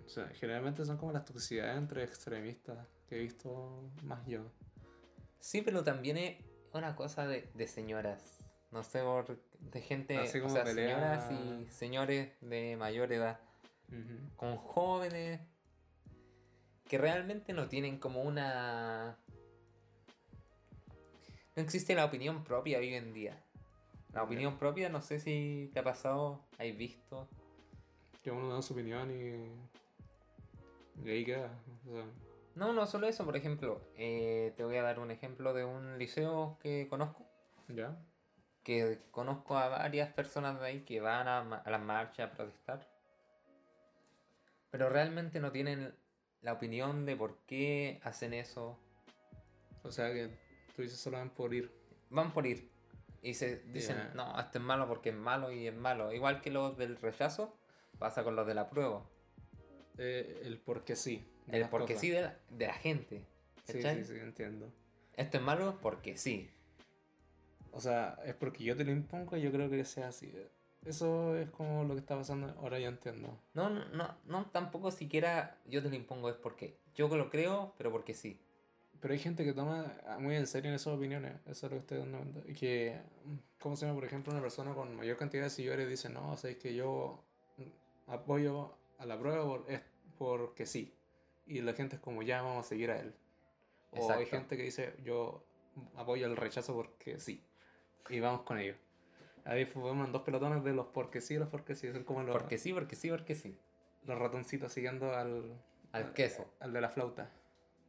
O 0.05 0.09
sea, 0.09 0.27
generalmente 0.29 0.85
son 0.85 0.97
como 0.97 1.11
las 1.11 1.25
toxicidades 1.25 1.77
entre 1.77 2.03
extremistas 2.03 2.87
que 3.07 3.15
he 3.15 3.19
visto 3.19 3.89
más 4.03 4.25
yo. 4.25 4.51
Sí, 5.39 5.61
pero 5.61 5.83
también 5.83 6.17
es 6.17 6.37
una 6.73 6.95
cosa 6.95 7.27
de, 7.27 7.49
de 7.53 7.67
señoras. 7.67 8.39
No 8.71 8.83
sé, 8.83 9.01
por, 9.01 9.39
de 9.59 9.81
gente, 9.81 10.17
Así 10.17 10.39
o 10.39 10.43
como 10.43 10.55
sea, 10.55 10.63
pelea- 10.63 10.87
señoras 10.87 11.31
y 11.31 11.67
señores 11.69 12.31
de 12.41 12.75
mayor 12.75 13.11
edad, 13.13 13.39
con 14.35 14.57
jóvenes 14.57 15.39
que 16.87 16.97
realmente 16.97 17.53
no 17.53 17.67
tienen 17.69 17.99
como 17.99 18.23
una... 18.23 19.17
No 21.55 21.61
existe 21.61 21.93
la 21.93 22.05
opinión 22.05 22.43
propia 22.43 22.79
hoy 22.79 22.93
en 22.95 23.13
día. 23.13 23.39
La 24.11 24.23
opinión 24.23 24.57
propia, 24.57 24.89
no 24.89 25.01
sé 25.01 25.19
si 25.19 25.69
te 25.73 25.79
ha 25.79 25.83
pasado, 25.83 26.43
has 26.57 26.75
visto. 26.75 27.29
Que 28.23 28.31
uno 28.31 28.53
da 28.53 28.61
su 28.61 28.73
opinión 28.73 29.11
y. 29.11 29.51
Y 31.05 31.09
ahí 31.11 31.25
queda. 31.25 31.51
O 31.87 31.91
sea, 31.91 32.05
No, 32.55 32.71
no 32.73 32.85
solo 32.87 33.07
eso, 33.07 33.25
por 33.25 33.35
ejemplo, 33.35 33.81
eh, 33.95 34.53
te 34.55 34.63
voy 34.63 34.77
a 34.77 34.83
dar 34.83 34.99
un 34.99 35.11
ejemplo 35.11 35.53
de 35.53 35.65
un 35.65 35.97
liceo 35.97 36.57
que 36.61 36.87
conozco, 36.89 37.25
¿Ya? 37.67 37.97
que 38.63 39.01
conozco 39.11 39.57
a 39.57 39.67
varias 39.67 40.13
personas 40.13 40.59
de 40.59 40.65
ahí 40.67 40.79
que 40.85 41.01
van 41.01 41.27
a, 41.27 41.39
a 41.57 41.69
las 41.71 41.81
marchas 41.81 42.31
a 42.31 42.33
protestar, 42.35 42.87
pero 44.69 44.89
realmente 44.89 45.39
no 45.39 45.51
tienen 45.51 45.93
la 46.41 46.53
opinión 46.53 47.05
de 47.05 47.15
por 47.17 47.37
qué 47.45 47.99
hacen 48.03 48.33
eso, 48.33 48.79
O 49.83 49.91
sea 49.91 50.13
que 50.13 50.29
tú 50.75 50.81
dices 50.83 50.99
solo 50.99 51.17
van 51.17 51.29
por 51.31 51.53
ir. 51.53 51.71
van 52.09 52.31
por 52.31 52.45
ir. 52.47 52.71
Y 53.21 53.33
se 53.33 53.59
dicen, 53.63 54.11
no, 54.15 54.37
esto 54.39 54.57
es 54.59 54.63
malo 54.63 54.87
porque 54.87 55.09
es 55.09 55.15
malo 55.15 55.51
y 55.51 55.67
es 55.67 55.75
malo. 55.75 56.11
Igual 56.13 56.41
que 56.41 56.51
los 56.51 56.77
del 56.77 56.97
rechazo, 56.97 57.55
pasa 58.03 58.21
con 58.25 58.35
los 58.35 58.45
de 58.45 58.53
la 58.53 58.69
prueba. 58.69 59.01
Eh, 59.97 60.41
el 60.43 60.57
porque 60.57 60.97
sí. 60.97 61.25
El 61.47 61.69
porque 61.69 61.93
cosas. 61.93 62.01
sí 62.01 62.09
de 62.09 62.21
la, 62.21 62.37
de 62.49 62.67
la 62.67 62.73
gente. 62.73 63.25
Sí, 63.63 63.75
¿cachai? 63.75 64.03
sí, 64.03 64.13
sí, 64.13 64.19
entiendo. 64.19 64.69
Esto 65.15 65.37
es 65.37 65.43
malo 65.43 65.79
porque 65.81 66.17
sí. 66.17 66.49
O 67.71 67.79
sea, 67.79 68.19
es 68.25 68.33
porque 68.33 68.65
yo 68.65 68.75
te 68.75 68.83
lo 68.83 68.91
impongo 68.91 69.37
y 69.37 69.41
yo 69.41 69.53
creo 69.53 69.69
que 69.69 69.85
sea 69.85 70.09
así. 70.09 70.33
Eso 70.83 71.37
es 71.37 71.49
como 71.51 71.85
lo 71.85 71.93
que 71.93 72.01
está 72.01 72.17
pasando. 72.17 72.53
Ahora 72.59 72.77
ya 72.77 72.89
entiendo. 72.89 73.39
No, 73.53 73.69
no, 73.69 73.85
no, 73.85 74.17
no, 74.25 74.47
tampoco 74.47 74.91
siquiera 74.91 75.57
yo 75.65 75.81
te 75.81 75.87
lo 75.87 75.95
impongo, 75.95 76.29
es 76.29 76.35
porque 76.35 76.77
yo 76.95 77.07
lo 77.07 77.29
creo, 77.29 77.73
pero 77.77 77.89
porque 77.89 78.13
sí. 78.13 78.37
Pero 78.99 79.13
hay 79.13 79.19
gente 79.21 79.45
que 79.45 79.53
toma 79.53 79.95
muy 80.19 80.35
en 80.35 80.45
serio 80.45 80.71
en 80.71 80.75
esas 80.75 80.93
opiniones. 80.93 81.35
Eso 81.45 81.67
es 81.67 81.71
lo 81.71 81.77
que 81.77 81.77
estoy 81.77 81.99
dando 81.99 82.17
cuenta. 82.17 82.41
Y 82.51 82.53
que, 82.53 82.99
¿cómo 83.59 83.77
se 83.77 83.85
llama? 83.85 83.95
Por 83.95 84.05
ejemplo, 84.05 84.33
una 84.33 84.41
persona 84.41 84.73
con 84.73 84.93
mayor 84.93 85.15
cantidad 85.15 85.43
de 85.43 85.49
seguidores 85.49 85.87
dice, 85.87 86.09
no, 86.09 86.33
o 86.33 86.37
sea, 86.37 86.51
es 86.51 86.57
que 86.57 86.75
yo 86.75 87.23
apoyo 88.07 88.75
a 88.97 89.05
la 89.05 89.17
prueba 89.19 89.43
por, 89.45 89.65
es 89.71 89.81
porque 90.17 90.65
sí. 90.65 90.93
Y 91.45 91.61
la 91.61 91.73
gente 91.73 91.95
es 91.97 92.01
como, 92.01 92.21
ya 92.23 92.41
vamos 92.41 92.65
a 92.65 92.69
seguir 92.69 92.91
a 92.91 92.99
él. 92.99 93.13
O 93.91 93.95
hay 93.97 94.01
Exacto. 94.23 94.25
gente 94.37 94.57
que 94.57 94.63
dice, 94.63 94.95
yo 95.03 95.43
apoyo 95.95 96.25
el 96.25 96.35
rechazo 96.37 96.73
porque 96.73 97.19
sí. 97.19 97.43
Y 98.09 98.19
vamos 98.19 98.41
con 98.41 98.57
ello. 98.59 98.75
Ahí 99.45 99.65
forman 99.65 100.11
dos 100.11 100.21
pelotones 100.21 100.63
de 100.63 100.73
los 100.73 100.87
porque 100.87 101.19
sí 101.21 101.37
los 101.37 101.49
porque 101.49 101.75
sí. 101.75 101.91
Son 101.91 102.03
como 102.03 102.23
los, 102.23 102.31
Porque 102.35 102.57
sí, 102.57 102.73
porque 102.73 102.95
sí, 102.95 103.09
porque 103.09 103.35
sí. 103.35 103.57
los 104.05 104.17
ratoncitos 104.17 104.71
siguiendo 104.71 105.13
al, 105.13 105.61
Al 105.91 106.13
queso. 106.13 106.49
Al 106.59 106.71
de 106.73 106.81
la 106.81 106.89
flauta. 106.89 107.29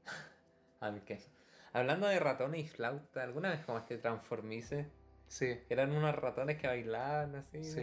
Al 0.80 1.02
queso. 1.04 1.30
Hablando 1.72 2.06
de 2.06 2.18
ratones 2.20 2.64
y 2.64 2.68
flauta, 2.68 3.22
¿alguna 3.22 3.50
vez 3.50 3.64
jugaste 3.64 3.98
Transformice? 3.98 4.86
Sí, 5.26 5.58
Eran 5.68 5.90
unos 5.92 6.14
ratones 6.14 6.58
que 6.58 6.66
bailaban 6.66 7.36
así. 7.36 7.64
sí. 7.64 7.82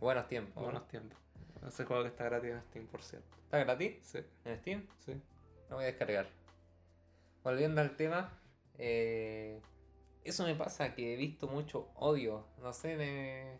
Buenos 0.00 0.26
tiempos. 0.28 0.56
¿no? 0.56 0.62
Buenos 0.64 0.88
tiempos. 0.88 1.18
Ese 1.66 1.84
juego 1.84 2.02
que 2.02 2.08
está 2.08 2.24
gratis 2.24 2.50
en 2.50 2.62
Steam, 2.62 2.86
por 2.86 3.02
cierto. 3.02 3.36
¿Está 3.44 3.58
gratis 3.58 3.96
Sí, 4.02 4.18
en 4.44 4.58
Steam? 4.58 4.86
sí. 5.04 5.20
Lo 5.70 5.76
voy 5.76 5.84
a 5.84 5.88
descargar. 5.88 6.26
Volviendo 7.44 7.80
al 7.80 7.96
tema, 7.96 8.30
eh, 8.78 9.60
eso 10.24 10.44
me 10.44 10.54
pasa 10.54 10.94
que 10.94 11.14
he 11.14 11.16
visto 11.16 11.48
mucho 11.48 11.88
odio. 11.94 12.46
No 12.60 12.72
sé, 12.72 12.96
me... 12.96 13.58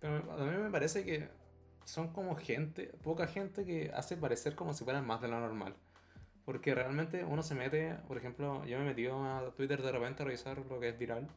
Pero 0.00 0.16
a 0.32 0.36
mí 0.44 0.56
me 0.56 0.70
parece 0.70 1.04
que 1.04 1.28
son 1.84 2.12
como 2.12 2.36
gente, 2.36 2.92
poca 3.02 3.26
gente 3.26 3.64
que 3.64 3.90
hace 3.94 4.16
parecer 4.16 4.54
como 4.54 4.72
si 4.74 4.84
fueran 4.84 5.06
más 5.06 5.20
de 5.20 5.28
lo 5.28 5.40
normal. 5.40 5.74
Porque 6.44 6.74
realmente 6.74 7.24
uno 7.24 7.42
se 7.42 7.54
mete, 7.54 7.94
por 8.06 8.16
ejemplo, 8.16 8.64
yo 8.64 8.78
me 8.78 8.84
he 8.84 8.88
metido 8.88 9.22
a 9.24 9.50
Twitter 9.54 9.82
de 9.82 9.92
repente 9.92 10.22
a 10.22 10.26
revisar 10.26 10.58
lo 10.58 10.78
que 10.80 10.90
es 10.90 10.98
viral 10.98 11.28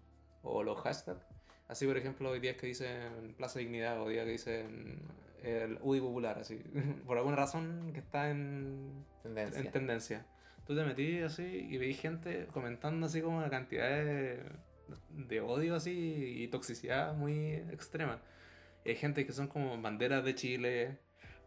o 0.43 0.61
los 0.63 0.79
hashtags. 0.81 1.25
Así, 1.67 1.87
por 1.87 1.97
ejemplo, 1.97 2.31
hay 2.31 2.39
días 2.39 2.57
que 2.57 2.67
dicen 2.67 3.33
Plaza 3.37 3.59
Dignidad 3.59 4.01
o 4.01 4.07
días 4.07 4.25
que 4.25 4.31
dicen 4.31 5.01
el 5.41 5.77
UDI 5.81 5.99
Popular, 6.01 6.39
así. 6.39 6.55
Por 7.05 7.17
alguna 7.17 7.35
razón 7.35 7.91
que 7.93 7.99
está 7.99 8.29
en, 8.29 9.05
tendencia. 9.23 9.59
en 9.61 9.71
tendencia. 9.71 10.25
Tú 10.65 10.75
te 10.75 10.83
metí 10.83 11.19
así 11.21 11.43
y 11.69 11.77
veí 11.77 11.93
gente 11.93 12.47
comentando 12.53 13.05
así 13.07 13.21
como 13.21 13.37
una 13.37 13.49
cantidad 13.49 13.89
de, 13.89 14.43
de 15.09 15.41
odio 15.41 15.75
así 15.75 15.91
y 16.43 16.47
toxicidad 16.47 17.13
muy 17.15 17.53
extrema. 17.71 18.19
Y 18.85 18.89
hay 18.91 18.95
gente 18.95 19.25
que 19.25 19.33
son 19.33 19.47
como 19.47 19.79
banderas 19.81 20.23
de 20.23 20.35
Chile 20.35 20.97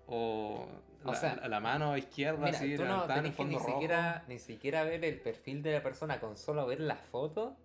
o, 0.07 0.69
O 1.05 1.11
la, 1.13 1.15
sea, 1.15 1.37
la- 1.37 1.49
la 1.49 1.61
mano 1.61 1.97
izquierda 1.97 2.45
Mira, 2.45 2.59
así 2.59 2.77
tú 2.77 2.85
no 2.85 3.03
en 3.03 3.09
tenés 3.09 3.23
que 3.37 3.45
ni 3.45 3.55
fondo 3.55 3.59
rojo. 3.61 3.71
siquiera, 3.73 4.25
ni 4.29 4.39
siquiera 4.39 4.85
ver 4.85 5.05
el 5.05 5.21
perfil 5.21 5.63
de 5.63 5.73
la 5.73 5.83
persona 5.83 6.21
con 6.21 6.37
solo 6.37 6.67
ver 6.67 6.81
la 6.81 6.97
foto 6.97 7.57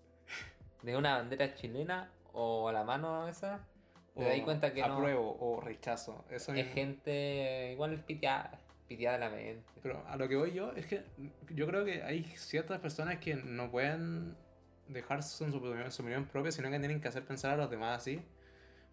de 0.84 0.96
una 0.96 1.18
bandera 1.18 1.54
chilena 1.56 2.10
o 2.32 2.72
la 2.72 2.84
mano 2.84 3.28
esa. 3.28 3.68
Te 4.20 4.26
das 4.26 4.42
cuenta 4.42 4.74
que 4.74 4.82
no 4.82 4.96
apruebo 4.96 5.38
o 5.40 5.62
rechazo. 5.62 6.24
Eso 6.30 6.54
es 6.54 6.68
gente 6.74 7.72
igual 7.74 8.04
piteada, 8.06 8.60
piteada 8.88 9.18
la 9.18 9.30
mente. 9.30 9.64
Pero 9.82 10.04
a 10.08 10.18
lo 10.18 10.28
que 10.28 10.36
voy 10.36 10.52
yo 10.52 10.72
es 10.74 10.86
que 10.86 11.04
yo 11.50 11.68
creo 11.68 11.86
que 11.86 12.04
hay 12.04 12.24
ciertas 12.36 12.80
personas 12.80 13.18
que 13.20 13.36
no 13.36 13.72
pueden 13.72 14.36
dejar 14.88 15.24
su, 15.24 15.50
su 15.50 15.58
opinión, 15.58 15.92
su 15.92 16.02
opinión 16.02 16.26
propia, 16.26 16.52
sino 16.52 16.70
que 16.70 16.80
tienen 16.80 17.00
que 17.00 17.08
hacer 17.08 17.24
pensar 17.24 17.52
a 17.52 17.58
los 17.58 17.70
demás 17.70 17.98
así. 17.98 18.22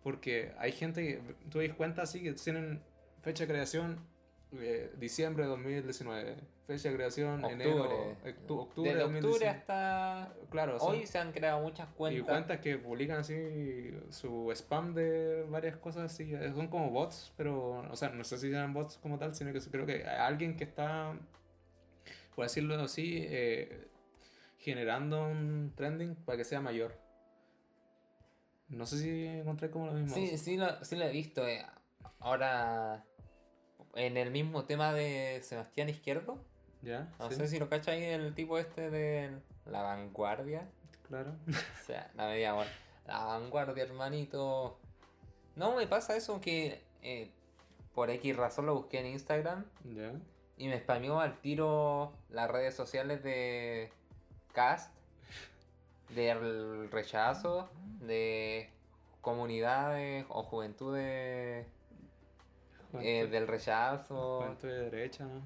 Porque 0.03 0.53
hay 0.59 0.73
gente 0.73 1.03
que, 1.05 1.35
tú 1.51 1.59
das 1.61 1.75
cuenta 1.77 2.03
así, 2.03 2.23
que 2.23 2.33
tienen 2.33 2.81
fecha 3.23 3.45
de 3.45 3.53
creación 3.53 3.99
eh, 4.61 4.93
diciembre 4.99 5.45
de 5.45 5.51
2019, 5.51 6.37
fecha 6.67 6.89
de 6.91 6.95
creación 6.97 7.45
enero, 7.45 7.83
Octubre. 7.85 8.17
octu- 8.25 8.61
octubre 8.61 8.95
de 8.95 9.03
octubre 9.03 9.21
2019. 9.21 9.49
hasta 9.49 10.35
Claro, 10.51 10.79
son- 10.79 10.91
hoy 10.97 11.07
se 11.07 11.19
han 11.19 11.33
creado 11.33 11.61
muchas 11.61 11.89
y 11.89 11.93
cuentas. 11.95 12.27
cuentas 12.27 12.61
que 12.61 12.79
publican 12.79 13.19
así 13.19 13.93
su 14.11 14.51
spam 14.53 14.95
de 14.95 15.45
varias 15.49 15.77
cosas 15.77 16.13
así, 16.13 16.35
eh, 16.35 16.53
son 16.55 16.69
como 16.69 16.91
bots, 16.91 17.33
pero, 17.37 17.85
o 17.91 17.97
sea, 17.97 18.09
no 18.11 18.25
sé 18.25 18.39
si 18.39 18.49
eran 18.49 18.73
bots 18.75 18.99
como 18.99 19.19
tal, 19.19 19.35
sino 19.35 19.53
que 19.53 19.61
creo 19.61 19.87
que 19.87 20.05
alguien 20.05 20.57
que 20.57 20.65
está, 20.65 21.19
por 22.35 22.45
decirlo 22.45 22.75
así, 22.83 23.25
eh, 23.29 23.89
generando 24.59 25.27
un 25.29 25.73
trending 25.77 26.15
para 26.17 26.39
que 26.39 26.45
sea 26.45 26.61
mayor. 26.61 26.95
No 28.69 28.85
sé 28.85 28.99
si 28.99 29.25
encontré 29.27 29.71
como 29.71 29.87
lo 29.87 29.93
mismo. 29.93 30.15
Sí, 30.17 30.37
sí 30.39 30.57
lo, 30.57 30.85
sí 30.85 30.97
lo 30.97 31.05
he 31.05 31.13
visto. 31.13 31.47
eh. 31.47 31.65
Ahora, 32.19 33.05
en 33.97 34.17
el 34.17 34.31
mismo 34.31 34.65
tema 34.65 34.93
de 34.93 35.41
Sebastián 35.43 35.89
Izquierdo, 35.89 36.39
¿Ya? 36.83 37.09
no 37.19 37.31
sí, 37.31 37.37
sé 37.37 37.49
si 37.49 37.59
lo 37.59 37.69
cachai 37.69 38.05
el 38.05 38.35
tipo 38.35 38.59
este 38.59 38.91
de 38.91 39.31
la 39.65 39.83
vanguardia. 39.83 40.69
Claro. 41.09 41.33
O 41.49 41.85
sea, 41.87 42.11
la 42.15 42.27
media 42.27 42.55
hora. 42.55 42.71
La 43.07 43.25
vanguardia, 43.25 43.85
hermanito. 43.85 44.79
No 45.55 45.75
me 45.75 45.87
pasa 45.87 46.17
eso 46.17 46.41
que 46.41 46.83
eh, 47.03 47.31
por 47.95 48.11
X 48.11 48.37
razón 48.37 48.67
lo 48.67 48.75
busqué 48.75 49.01
en 49.01 49.07
Instagram 49.07 49.65
¿Ya? 49.85 50.13
y 50.59 50.69
me 50.69 50.79
spameó 50.79 51.21
al 51.21 51.41
tiro 51.41 52.13
las 52.29 52.51
redes 52.51 52.75
sociales 52.75 53.23
de 53.23 53.91
Cast, 54.53 54.93
del 56.11 56.91
rechazo, 56.91 57.71
de 58.01 58.71
comunidades 59.23 60.27
o 60.29 60.43
juventudes 60.43 61.67
eh, 63.03 63.27
del 63.27 63.47
rechazo 63.47 64.57
de 64.63 64.91
derecha, 64.91 65.25
¿no? 65.25 65.39
y 65.39 65.43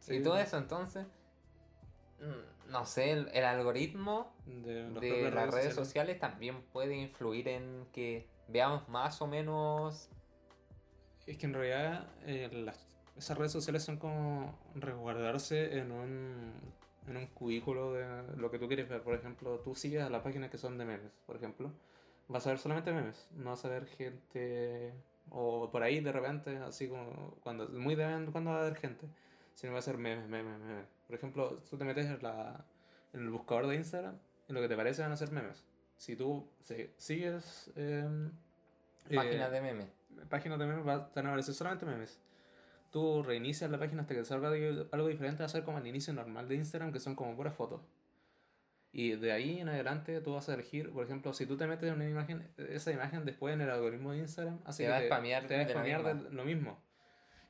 Sí, 0.00 0.22
todo 0.22 0.36
eso. 0.38 0.56
Entonces, 0.58 1.06
mm, 2.20 2.70
no 2.70 2.86
sé, 2.86 3.12
el, 3.12 3.28
el 3.32 3.44
algoritmo 3.44 4.32
De, 4.46 5.30
las 5.30 5.50
redes 5.52 5.74
sociales 5.74 6.18
también 6.18 6.62
puede 6.72 6.96
influir 6.96 7.48
en 7.48 7.86
que 7.92 8.26
veamos 8.48 8.88
más 8.88 9.20
o 9.22 9.26
menos. 9.26 10.08
Es 11.26 11.36
que 11.38 11.46
en 11.46 11.54
realidad 11.54 12.06
eh, 12.26 12.48
las- 12.52 12.86
esas 13.16 13.36
redes 13.36 13.52
sociales 13.52 13.82
son 13.82 13.96
como 13.98 14.56
resguardarse 14.74 15.78
en 15.78 15.90
un, 15.90 16.52
en 17.08 17.16
un 17.16 17.26
cubículo 17.28 17.92
de 17.94 18.06
lo 18.36 18.50
que 18.50 18.58
tú 18.58 18.68
quieres 18.68 18.88
ver. 18.88 19.02
Por 19.02 19.14
ejemplo, 19.14 19.58
tú 19.60 19.74
sigues 19.74 20.02
a 20.02 20.10
las 20.10 20.22
páginas 20.22 20.50
que 20.50 20.58
son 20.58 20.78
de 20.78 20.84
memes, 20.84 21.10
por 21.26 21.36
ejemplo. 21.36 21.72
Vas 22.28 22.46
a 22.46 22.50
ver 22.50 22.58
solamente 22.58 22.92
memes, 22.92 23.28
no 23.32 23.50
vas 23.50 23.64
a 23.64 23.68
ver 23.68 23.86
gente 23.86 24.92
o 25.30 25.70
por 25.70 25.82
ahí 25.82 26.00
de 26.00 26.12
repente, 26.12 26.56
así 26.58 26.88
como 26.88 27.36
cuando 27.42 27.68
muy 27.68 27.94
de 27.94 28.06
vez 28.06 28.16
en 28.16 28.32
cuando 28.32 28.50
va 28.50 28.58
a 28.58 28.60
haber 28.62 28.76
gente, 28.76 29.06
sino 29.54 29.72
va 29.72 29.78
a 29.78 29.82
ser 29.82 29.98
memes, 29.98 30.28
memes, 30.28 30.58
memes. 30.60 30.86
Por 31.06 31.16
ejemplo, 31.16 31.58
tú 31.68 31.76
te 31.78 31.84
metes 31.84 32.06
en, 32.06 32.22
la, 32.22 32.64
en 33.12 33.20
el 33.22 33.30
buscador 33.30 33.66
de 33.66 33.76
Instagram 33.76 34.16
y 34.48 34.52
lo 34.52 34.60
que 34.60 34.68
te 34.68 34.76
parece 34.76 35.02
van 35.02 35.12
a 35.12 35.16
ser 35.16 35.30
memes. 35.32 35.64
Si 35.96 36.14
tú 36.16 36.48
si- 36.60 36.90
sigues... 36.98 37.70
em, 37.76 38.30
Páginas 39.14 39.48
eh, 39.48 39.52
de 39.52 39.60
memes. 39.62 39.88
páginas 40.28 40.58
de 40.58 40.66
memes 40.66 40.84
van 40.84 41.00
a 41.26 41.28
aparecer 41.30 41.54
solamente 41.54 41.86
memes. 41.86 42.18
Tú 42.90 43.22
reinicias 43.22 43.70
la 43.70 43.78
página 43.78 44.02
hasta 44.02 44.14
que 44.14 44.20
te 44.20 44.26
salga 44.26 44.48
algo 44.48 45.08
diferente, 45.08 45.40
va 45.42 45.46
a 45.46 45.48
ser 45.48 45.64
como 45.64 45.78
el 45.78 45.86
inicio 45.86 46.12
normal 46.12 46.48
de 46.48 46.56
Instagram, 46.56 46.92
que 46.92 47.00
son 47.00 47.14
como 47.14 47.36
puras 47.36 47.54
fotos. 47.54 47.80
Y 48.92 49.16
de 49.16 49.32
ahí 49.32 49.60
en 49.60 49.68
adelante 49.68 50.20
tú 50.20 50.34
vas 50.34 50.48
a 50.48 50.54
elegir, 50.54 50.90
por 50.90 51.04
ejemplo, 51.04 51.32
si 51.34 51.44
tú 51.44 51.56
te 51.56 51.66
metes 51.66 51.88
en 51.88 51.96
una 51.96 52.08
imagen, 52.08 52.48
esa 52.56 52.92
imagen 52.92 53.24
después 53.24 53.52
en 53.52 53.60
el 53.60 53.70
algoritmo 53.70 54.12
de 54.12 54.18
Instagram 54.18 54.60
hace 54.64 54.84
Te 54.84 54.88
que 54.88 54.90
va 54.90 54.98
a 54.98 55.02
spamear 55.02 55.46
te 55.46 55.56
va 55.56 55.62
a 55.62 55.68
spamear 55.68 56.02
de 56.02 56.30
lo 56.30 56.44
mismo. 56.44 56.82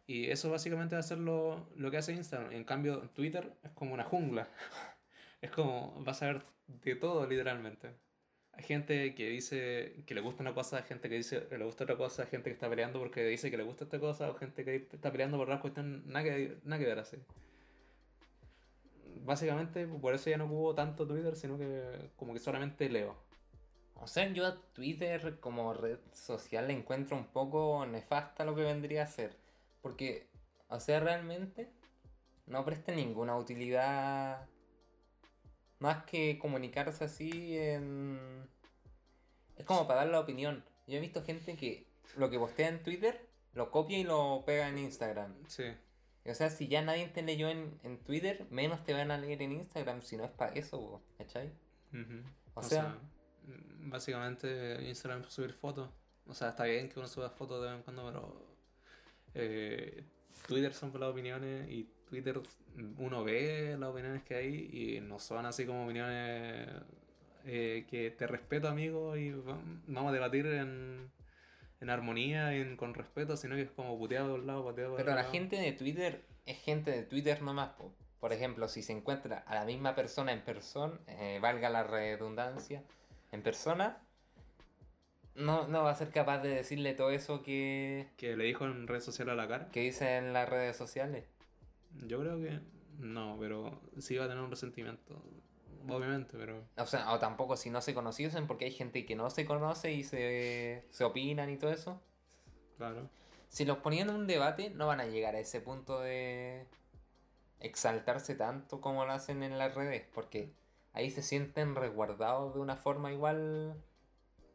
Y 0.07 0.30
eso 0.30 0.51
básicamente 0.51 0.95
va 0.95 1.01
a 1.01 1.05
ser 1.05 1.18
lo, 1.18 1.68
lo 1.76 1.91
que 1.91 1.99
hace 1.99 2.12
Instagram. 2.12 2.53
En 2.53 2.64
cambio, 2.64 3.11
Twitter 3.14 3.53
es 3.62 3.70
como 3.72 3.95
una 3.95 4.05
jungla. 4.05 4.49
Es 5.43 5.51
como, 5.51 5.95
vas 6.03 6.22
a 6.22 6.26
ver 6.26 6.43
de 6.66 6.97
todo 6.97 7.26
literalmente. 7.26 7.91
Hay 8.53 8.64
gente 8.64 9.14
que 9.14 9.28
dice 9.28 10.03
que 10.07 10.14
le 10.14 10.22
gusta 10.22 10.43
una 10.43 10.55
cosa, 10.55 10.82
gente 10.82 11.11
que 11.11 11.16
dice 11.16 11.47
que 11.47 11.59
le 11.59 11.64
gusta 11.66 11.84
otra 11.84 11.97
cosa, 11.97 12.24
gente 12.24 12.49
que 12.49 12.55
está 12.55 12.70
peleando 12.70 12.99
porque 12.99 13.22
dice 13.22 13.51
que 13.51 13.59
le 13.59 13.62
gusta 13.62 13.84
esta 13.84 14.01
cosa, 14.01 14.30
o 14.30 14.34
gente 14.34 14.64
que 14.64 14.76
está 14.76 15.12
peleando 15.12 15.37
por 15.37 15.49
la 15.49 15.61
cuestión, 15.61 16.03
nada 16.07 16.24
que, 16.24 16.57
nada 16.64 16.80
que 16.80 16.87
ver 16.87 16.99
así. 16.99 17.18
Básicamente, 19.27 19.87
por 19.89 20.14
eso 20.14 20.31
ya 20.31 20.37
no 20.39 20.47
hubo 20.47 20.74
tanto 20.74 21.07
Twitter, 21.07 21.35
sino 21.35 21.59
que 21.59 22.11
como 22.16 22.33
que 22.33 22.39
solamente 22.39 22.89
leo. 22.89 23.16
O 23.97 24.07
sea, 24.07 24.29
yo 24.33 24.47
a 24.47 24.57
Twitter 24.72 25.41
como 25.41 25.74
red 25.74 25.99
social 26.12 26.68
le 26.68 26.74
encuentro 26.74 27.16
un 27.16 27.27
poco 27.27 27.85
nefasta 27.87 28.45
lo 28.45 28.55
que 28.55 28.62
vendría 28.62 29.03
a 29.03 29.07
ser. 29.09 29.37
Porque, 29.83 30.29
o 30.68 30.79
sea, 30.79 31.01
realmente 31.01 31.72
no 32.47 32.64
presta 32.64 32.93
ninguna 32.93 33.37
utilidad 33.37 34.47
más 35.81 36.05
que 36.05 36.39
comunicarse 36.39 37.05
así 37.05 37.59
en... 37.59 38.49
Es 39.57 39.64
como 39.64 39.89
para 39.89 40.01
dar 40.01 40.09
la 40.09 40.20
opinión. 40.20 40.64
Yo 40.87 40.99
he 40.99 41.01
visto 41.01 41.24
gente 41.24 41.57
que 41.57 41.89
lo 42.16 42.31
que 42.31 42.39
postea 42.39 42.68
en 42.68 42.83
Twitter 42.83 43.27
lo 43.55 43.72
copia 43.72 43.99
y 43.99 44.05
lo 44.05 44.45
pega 44.47 44.68
en 44.68 44.79
Instagram. 44.79 45.35
Sí. 45.49 45.64
O 46.31 46.35
sea, 46.35 46.51
si 46.51 46.68
ya 46.68 46.83
nadie 46.83 47.09
te 47.09 47.22
leyó 47.22 47.49
en, 47.49 47.79
en 47.83 47.99
Twitter, 47.99 48.47
menos 48.51 48.85
te 48.85 48.93
van 48.93 49.11
a 49.11 49.18
leer 49.18 49.43
en 49.43 49.53
Instagram 49.53 50.03
si 50.03 50.16
no 50.16 50.24
es 50.24 50.31
para 50.31 50.53
eso, 50.55 51.01
¿cachai? 51.18 51.53
O 52.55 52.62
sea- 52.62 52.99
mm, 53.47 53.91
básicamente 53.91 54.83
Instagram 54.89 55.22
es 55.22 55.33
subir 55.33 55.53
fotos. 55.53 55.89
O 56.27 56.35
sea, 56.35 56.49
está 56.51 56.64
bien 56.64 56.89
que 56.89 56.99
uno 56.99 57.07
suba 57.09 57.31
fotos 57.31 57.61
de 57.62 57.68
vez 57.68 57.77
en 57.77 57.83
cuando, 57.83 58.07
pero 58.07 58.47
eh, 59.35 60.05
Twitter 60.47 60.72
son 60.74 60.91
por 60.91 61.01
las 61.01 61.11
opiniones 61.11 61.68
y 61.70 61.89
Twitter 62.09 62.41
mm, 62.77 62.95
uno 63.01 63.24
ve 63.24 63.77
las 63.79 63.91
opiniones 63.91 64.22
que 64.22 64.35
hay 64.35 64.70
y 64.72 65.01
no 65.01 65.18
son 65.18 65.47
así 65.47 65.64
como 65.66 65.85
opiniones 65.85 66.68
eh, 67.45 67.87
que 67.89 68.11
te 68.11 68.27
respeto 68.27 68.68
amigo 68.68 69.16
y 69.16 69.31
va- 69.33 69.61
vamos 69.87 70.11
a 70.11 70.12
debatir 70.12 70.47
en, 70.47 71.11
en 71.81 71.91
armonía 71.91 72.55
en- 72.55 72.77
con 72.77 72.95
respeto, 72.95 73.37
sino 73.37 73.55
que 73.55 73.62
es 73.62 73.70
como 73.70 73.99
puteado 73.99 74.29
de 74.29 74.35
un 74.35 74.47
lado, 74.47 74.64
puteado 74.64 74.91
por 74.91 74.97
Pero 74.99 75.11
la 75.11 75.16
lado. 75.22 75.31
gente 75.33 75.57
de 75.57 75.72
Twitter 75.72 76.24
es 76.47 76.59
gente 76.59 76.91
de 76.91 77.03
Twitter 77.03 77.43
nomás. 77.43 77.70
po. 77.70 77.93
Por 78.20 78.33
ejemplo, 78.33 78.66
si 78.68 78.83
se 78.83 78.93
encuentra 78.93 79.39
a 79.47 79.55
la 79.55 79.64
misma 79.64 79.95
persona 79.95 80.33
en 80.33 80.41
persona, 80.43 80.99
eh, 81.07 81.39
valga 81.41 81.68
la 81.68 81.85
redundancia, 81.85 82.83
en 83.31 83.43
persona, 83.43 83.99
no, 85.35 85.68
no 85.68 85.83
va 85.85 85.91
a 85.91 85.95
ser 85.97 86.11
capaz 86.11 86.39
de 86.39 86.49
decirle 86.49 86.95
todo 86.95 87.11
eso 87.11 87.43
que, 87.43 88.09
Que 88.16 88.37
le 88.37 88.45
dijo 88.45 88.64
en 88.64 88.87
redes 88.89 89.05
sociales 89.05 89.33
a 89.33 89.37
la 89.37 89.47
cara. 89.49 89.68
que 89.70 89.81
dice 89.81 90.16
en 90.16 90.33
las 90.33 90.49
redes 90.49 90.77
sociales. 90.77 91.24
Yo 92.07 92.18
creo 92.20 92.41
que 92.41 92.59
no, 92.99 93.37
pero 93.39 93.81
sí 93.99 94.16
va 94.16 94.24
a 94.24 94.29
tener 94.29 94.43
un 94.43 94.51
resentimiento. 94.51 95.22
Obviamente, 95.89 96.37
pero. 96.39 96.64
O 96.76 96.87
sea, 96.87 97.12
o 97.12 97.18
tampoco 97.18 97.57
si 97.57 97.70
no 97.70 97.80
se 97.80 97.95
conociesen, 97.95 98.47
porque 98.47 98.66
hay 98.66 98.72
gente 98.72 99.05
que 99.07 99.16
no 99.16 99.30
se 99.30 99.45
conoce 99.45 99.93
y 99.93 100.05
se, 100.05 100.84
se 100.91 101.05
opinan 101.05 101.51
y 101.51 101.57
todo 101.57 101.70
eso. 101.70 102.01
Claro. 102.76 103.09
Si 103.49 103.64
los 103.64 103.78
ponían 103.78 104.11
en 104.11 104.16
un 104.16 104.26
debate, 104.26 104.70
no 104.70 104.87
van 104.87 105.01
a 105.01 105.07
llegar 105.07 105.34
a 105.34 105.39
ese 105.41 105.61
punto 105.61 106.01
de 106.01 106.66
exaltarse 107.61 108.34
tanto 108.34 108.80
como 108.80 109.05
lo 109.07 109.12
hacen 109.12 109.43
en 109.43 109.59
las 109.59 109.74
redes, 109.74 110.05
porque 110.12 110.53
ahí 110.93 111.11
se 111.11 111.22
sienten 111.22 111.74
resguardados 111.74 112.55
de 112.55 112.61
una 112.61 112.76
forma 112.76 113.12
igual 113.12 113.82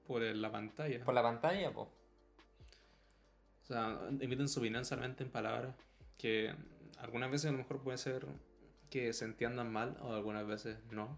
Por 0.07 0.21
la 0.21 0.51
pantalla. 0.51 1.03
por 1.03 1.13
la 1.13 1.23
pantalla, 1.23 1.73
pues. 1.73 1.87
O 3.63 3.65
sea, 3.65 3.99
emiten 4.19 4.49
su 4.49 4.59
opinión 4.59 4.83
solamente 4.85 5.23
en 5.23 5.31
palabras. 5.31 5.75
Que 6.17 6.53
algunas 6.99 7.31
veces 7.31 7.49
a 7.49 7.51
lo 7.53 7.59
mejor 7.59 7.81
puede 7.81 7.97
ser 7.97 8.27
que 8.91 9.11
se 9.13 9.25
entiendan 9.25 9.71
mal, 9.71 9.97
o 10.01 10.13
algunas 10.13 10.45
veces 10.45 10.77
no. 10.91 11.17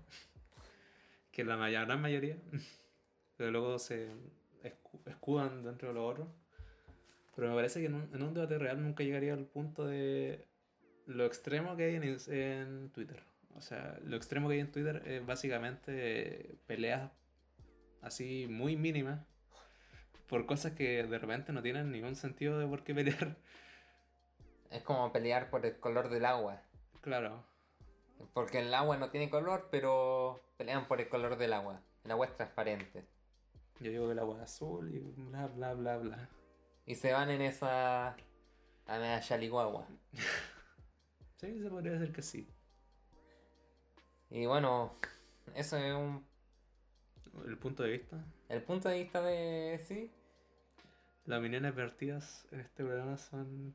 Que 1.34 1.43
la 1.43 1.57
gran 1.57 1.99
mayoría. 2.01 2.38
Pero 3.36 3.51
luego 3.51 3.80
se 3.80 4.09
escu- 4.63 5.01
escudan 5.07 5.63
dentro 5.63 5.89
de 5.89 5.95
lo 5.95 6.05
otro. 6.05 6.32
Pero 7.36 7.49
me 7.49 7.55
parece 7.55 7.82
que 7.82 7.88
en 7.88 7.95
un, 7.95 8.09
en 8.13 8.21
un 8.21 8.34
debate 8.34 8.59
real 8.59 8.82
nunca 8.82 9.03
llegaría 9.03 9.34
al 9.34 9.45
punto 9.45 9.86
de 9.86 10.47
lo 11.07 11.26
extremo 11.26 11.76
que 11.76 11.86
hay 11.86 11.95
en, 11.95 12.17
en 12.28 12.89
Twitter. 12.91 13.24
O 13.55 13.61
sea, 13.61 13.99
lo 14.03 14.15
extremo 14.15 14.47
que 14.47 14.53
hay 14.55 14.61
en 14.61 14.71
Twitter 14.71 15.01
es 15.07 15.26
básicamente 15.26 16.55
peleas 16.67 17.11
así 18.01 18.47
muy 18.49 18.76
mínimas 18.76 19.19
por 20.28 20.45
cosas 20.45 20.74
que 20.74 21.03
de 21.03 21.17
repente 21.17 21.51
no 21.53 21.61
tienen 21.61 21.91
ningún 21.91 22.15
sentido 22.15 22.59
de 22.59 22.67
por 22.67 22.84
qué 22.84 22.93
pelear. 22.93 23.36
Es 24.69 24.84
como 24.84 25.11
pelear 25.11 25.49
por 25.49 25.65
el 25.65 25.78
color 25.80 26.09
del 26.09 26.26
agua. 26.26 26.61
Claro, 27.01 27.43
Porque 28.34 28.59
el 28.59 28.74
agua 28.74 28.97
no 28.97 29.09
tiene 29.11 29.30
color, 29.30 29.68
pero 29.72 30.41
pelean 30.57 30.88
por 30.88 30.99
el 31.01 31.09
color 31.09 31.38
del 31.38 31.53
agua. 31.53 31.82
El 32.03 32.11
agua 32.11 32.26
es 32.28 32.36
transparente. 32.36 33.05
yo 33.80 33.91
digo 33.91 34.05
que 34.07 34.14
el 34.14 34.20
agua 34.20 34.38
es 34.38 34.43
azul 34.43 34.93
y 34.93 34.99
bla 34.99 35.47
bla 35.47 35.74
bla 35.74 35.97
bla. 35.97 36.30
Y 36.86 36.95
se 36.95 37.14
van 37.14 37.30
en 37.30 37.41
esa... 37.41 38.16
A 38.86 38.97
la 38.97 39.20
Yaligüagua. 39.22 39.88
Sí, 41.38 41.59
se 41.61 41.70
podría 41.70 41.93
decir 41.93 42.14
que 42.14 42.22
sí. 42.22 42.47
Y 44.30 44.45
bueno, 44.45 44.95
eso 45.55 45.78
es 45.78 45.93
un, 45.93 46.26
El 47.45 47.57
punto 47.57 47.84
de 47.84 47.91
vista. 47.91 48.18
el 48.49 48.61
punto 48.64 48.89
de 48.89 48.99
vista 49.03 49.22
de... 49.22 49.80
Sí. 49.86 50.11
Las 51.26 51.39
opiniones 51.39 51.74
vertidas 51.76 52.45
en 52.51 52.59
este 52.61 52.84
programa 52.84 53.18
son 53.18 53.74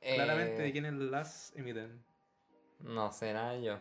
Eh, 0.00 0.14
claramente 0.14 0.62
de 0.62 0.72
quienes 0.72 0.94
las 0.94 1.52
emiten. 1.56 2.02
No 2.80 3.12
será 3.12 3.56
yo. 3.58 3.78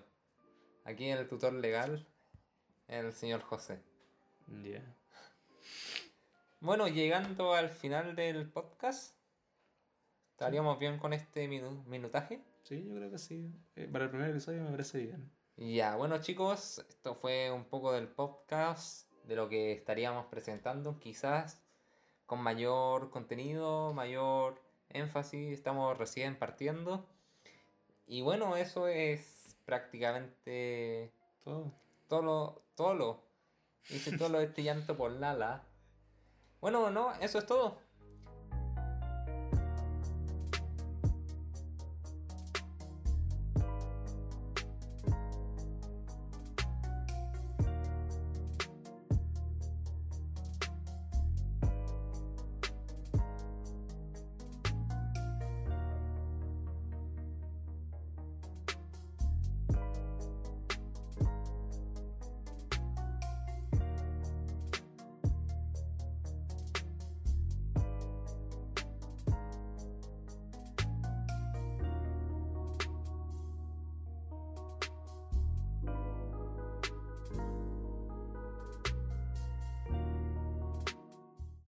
Aquí 0.86 1.10
el 1.10 1.28
tutor 1.28 1.54
legal, 1.54 2.06
el 2.88 3.14
señor 3.14 3.42
José. 3.42 3.82
Ya. 4.64 4.84
Bueno, 6.60 6.88
llegando 6.88 7.54
al 7.54 7.70
final 7.70 8.16
del 8.16 8.50
podcast, 8.50 9.16
¿estaríamos 10.32 10.80
bien 10.80 10.98
con 10.98 11.14
este 11.14 11.48
minu- 11.48 11.84
minutaje? 11.86 12.42
Sí, 12.64 12.84
yo 12.88 12.96
creo 12.96 13.12
que 13.12 13.18
sí. 13.20 13.54
Eh, 13.76 13.88
para 13.92 14.06
el 14.06 14.10
primer 14.10 14.32
episodio 14.32 14.64
me 14.64 14.72
parece 14.72 15.00
bien. 15.00 15.32
Ya, 15.58 15.96
bueno 15.96 16.20
chicos, 16.20 16.80
esto 16.90 17.16
fue 17.16 17.52
un 17.52 17.66
poco 17.66 17.92
del 17.92 18.08
podcast, 18.08 19.12
de 19.24 19.36
lo 19.36 19.50
que 19.50 19.72
estaríamos 19.74 20.26
presentando, 20.28 21.00
quizás 21.00 21.62
con 22.26 22.40
mayor 22.42 23.10
contenido, 23.10 23.94
mayor 23.94 24.62
énfasis, 24.90 25.54
estamos 25.54 25.98
recién 25.98 26.38
partiendo. 26.38 27.08
Y 28.08 28.22
bueno, 28.22 28.56
eso 28.56 28.88
es 28.88 29.56
prácticamente 29.66 31.12
Todo. 31.44 31.74
todo 32.08 32.22
lo, 32.22 32.62
todo 32.76 32.94
lo. 32.94 33.24
Hice 33.90 34.18
todo 34.18 34.30
lo 34.30 34.40
de 34.40 34.46
este 34.46 34.64
llanto 34.64 34.98
por 34.98 35.12
Lala. 35.12 35.64
Bueno, 36.62 36.90
no, 36.90 37.14
eso 37.16 37.38
es 37.40 37.46
todo. 37.46 37.78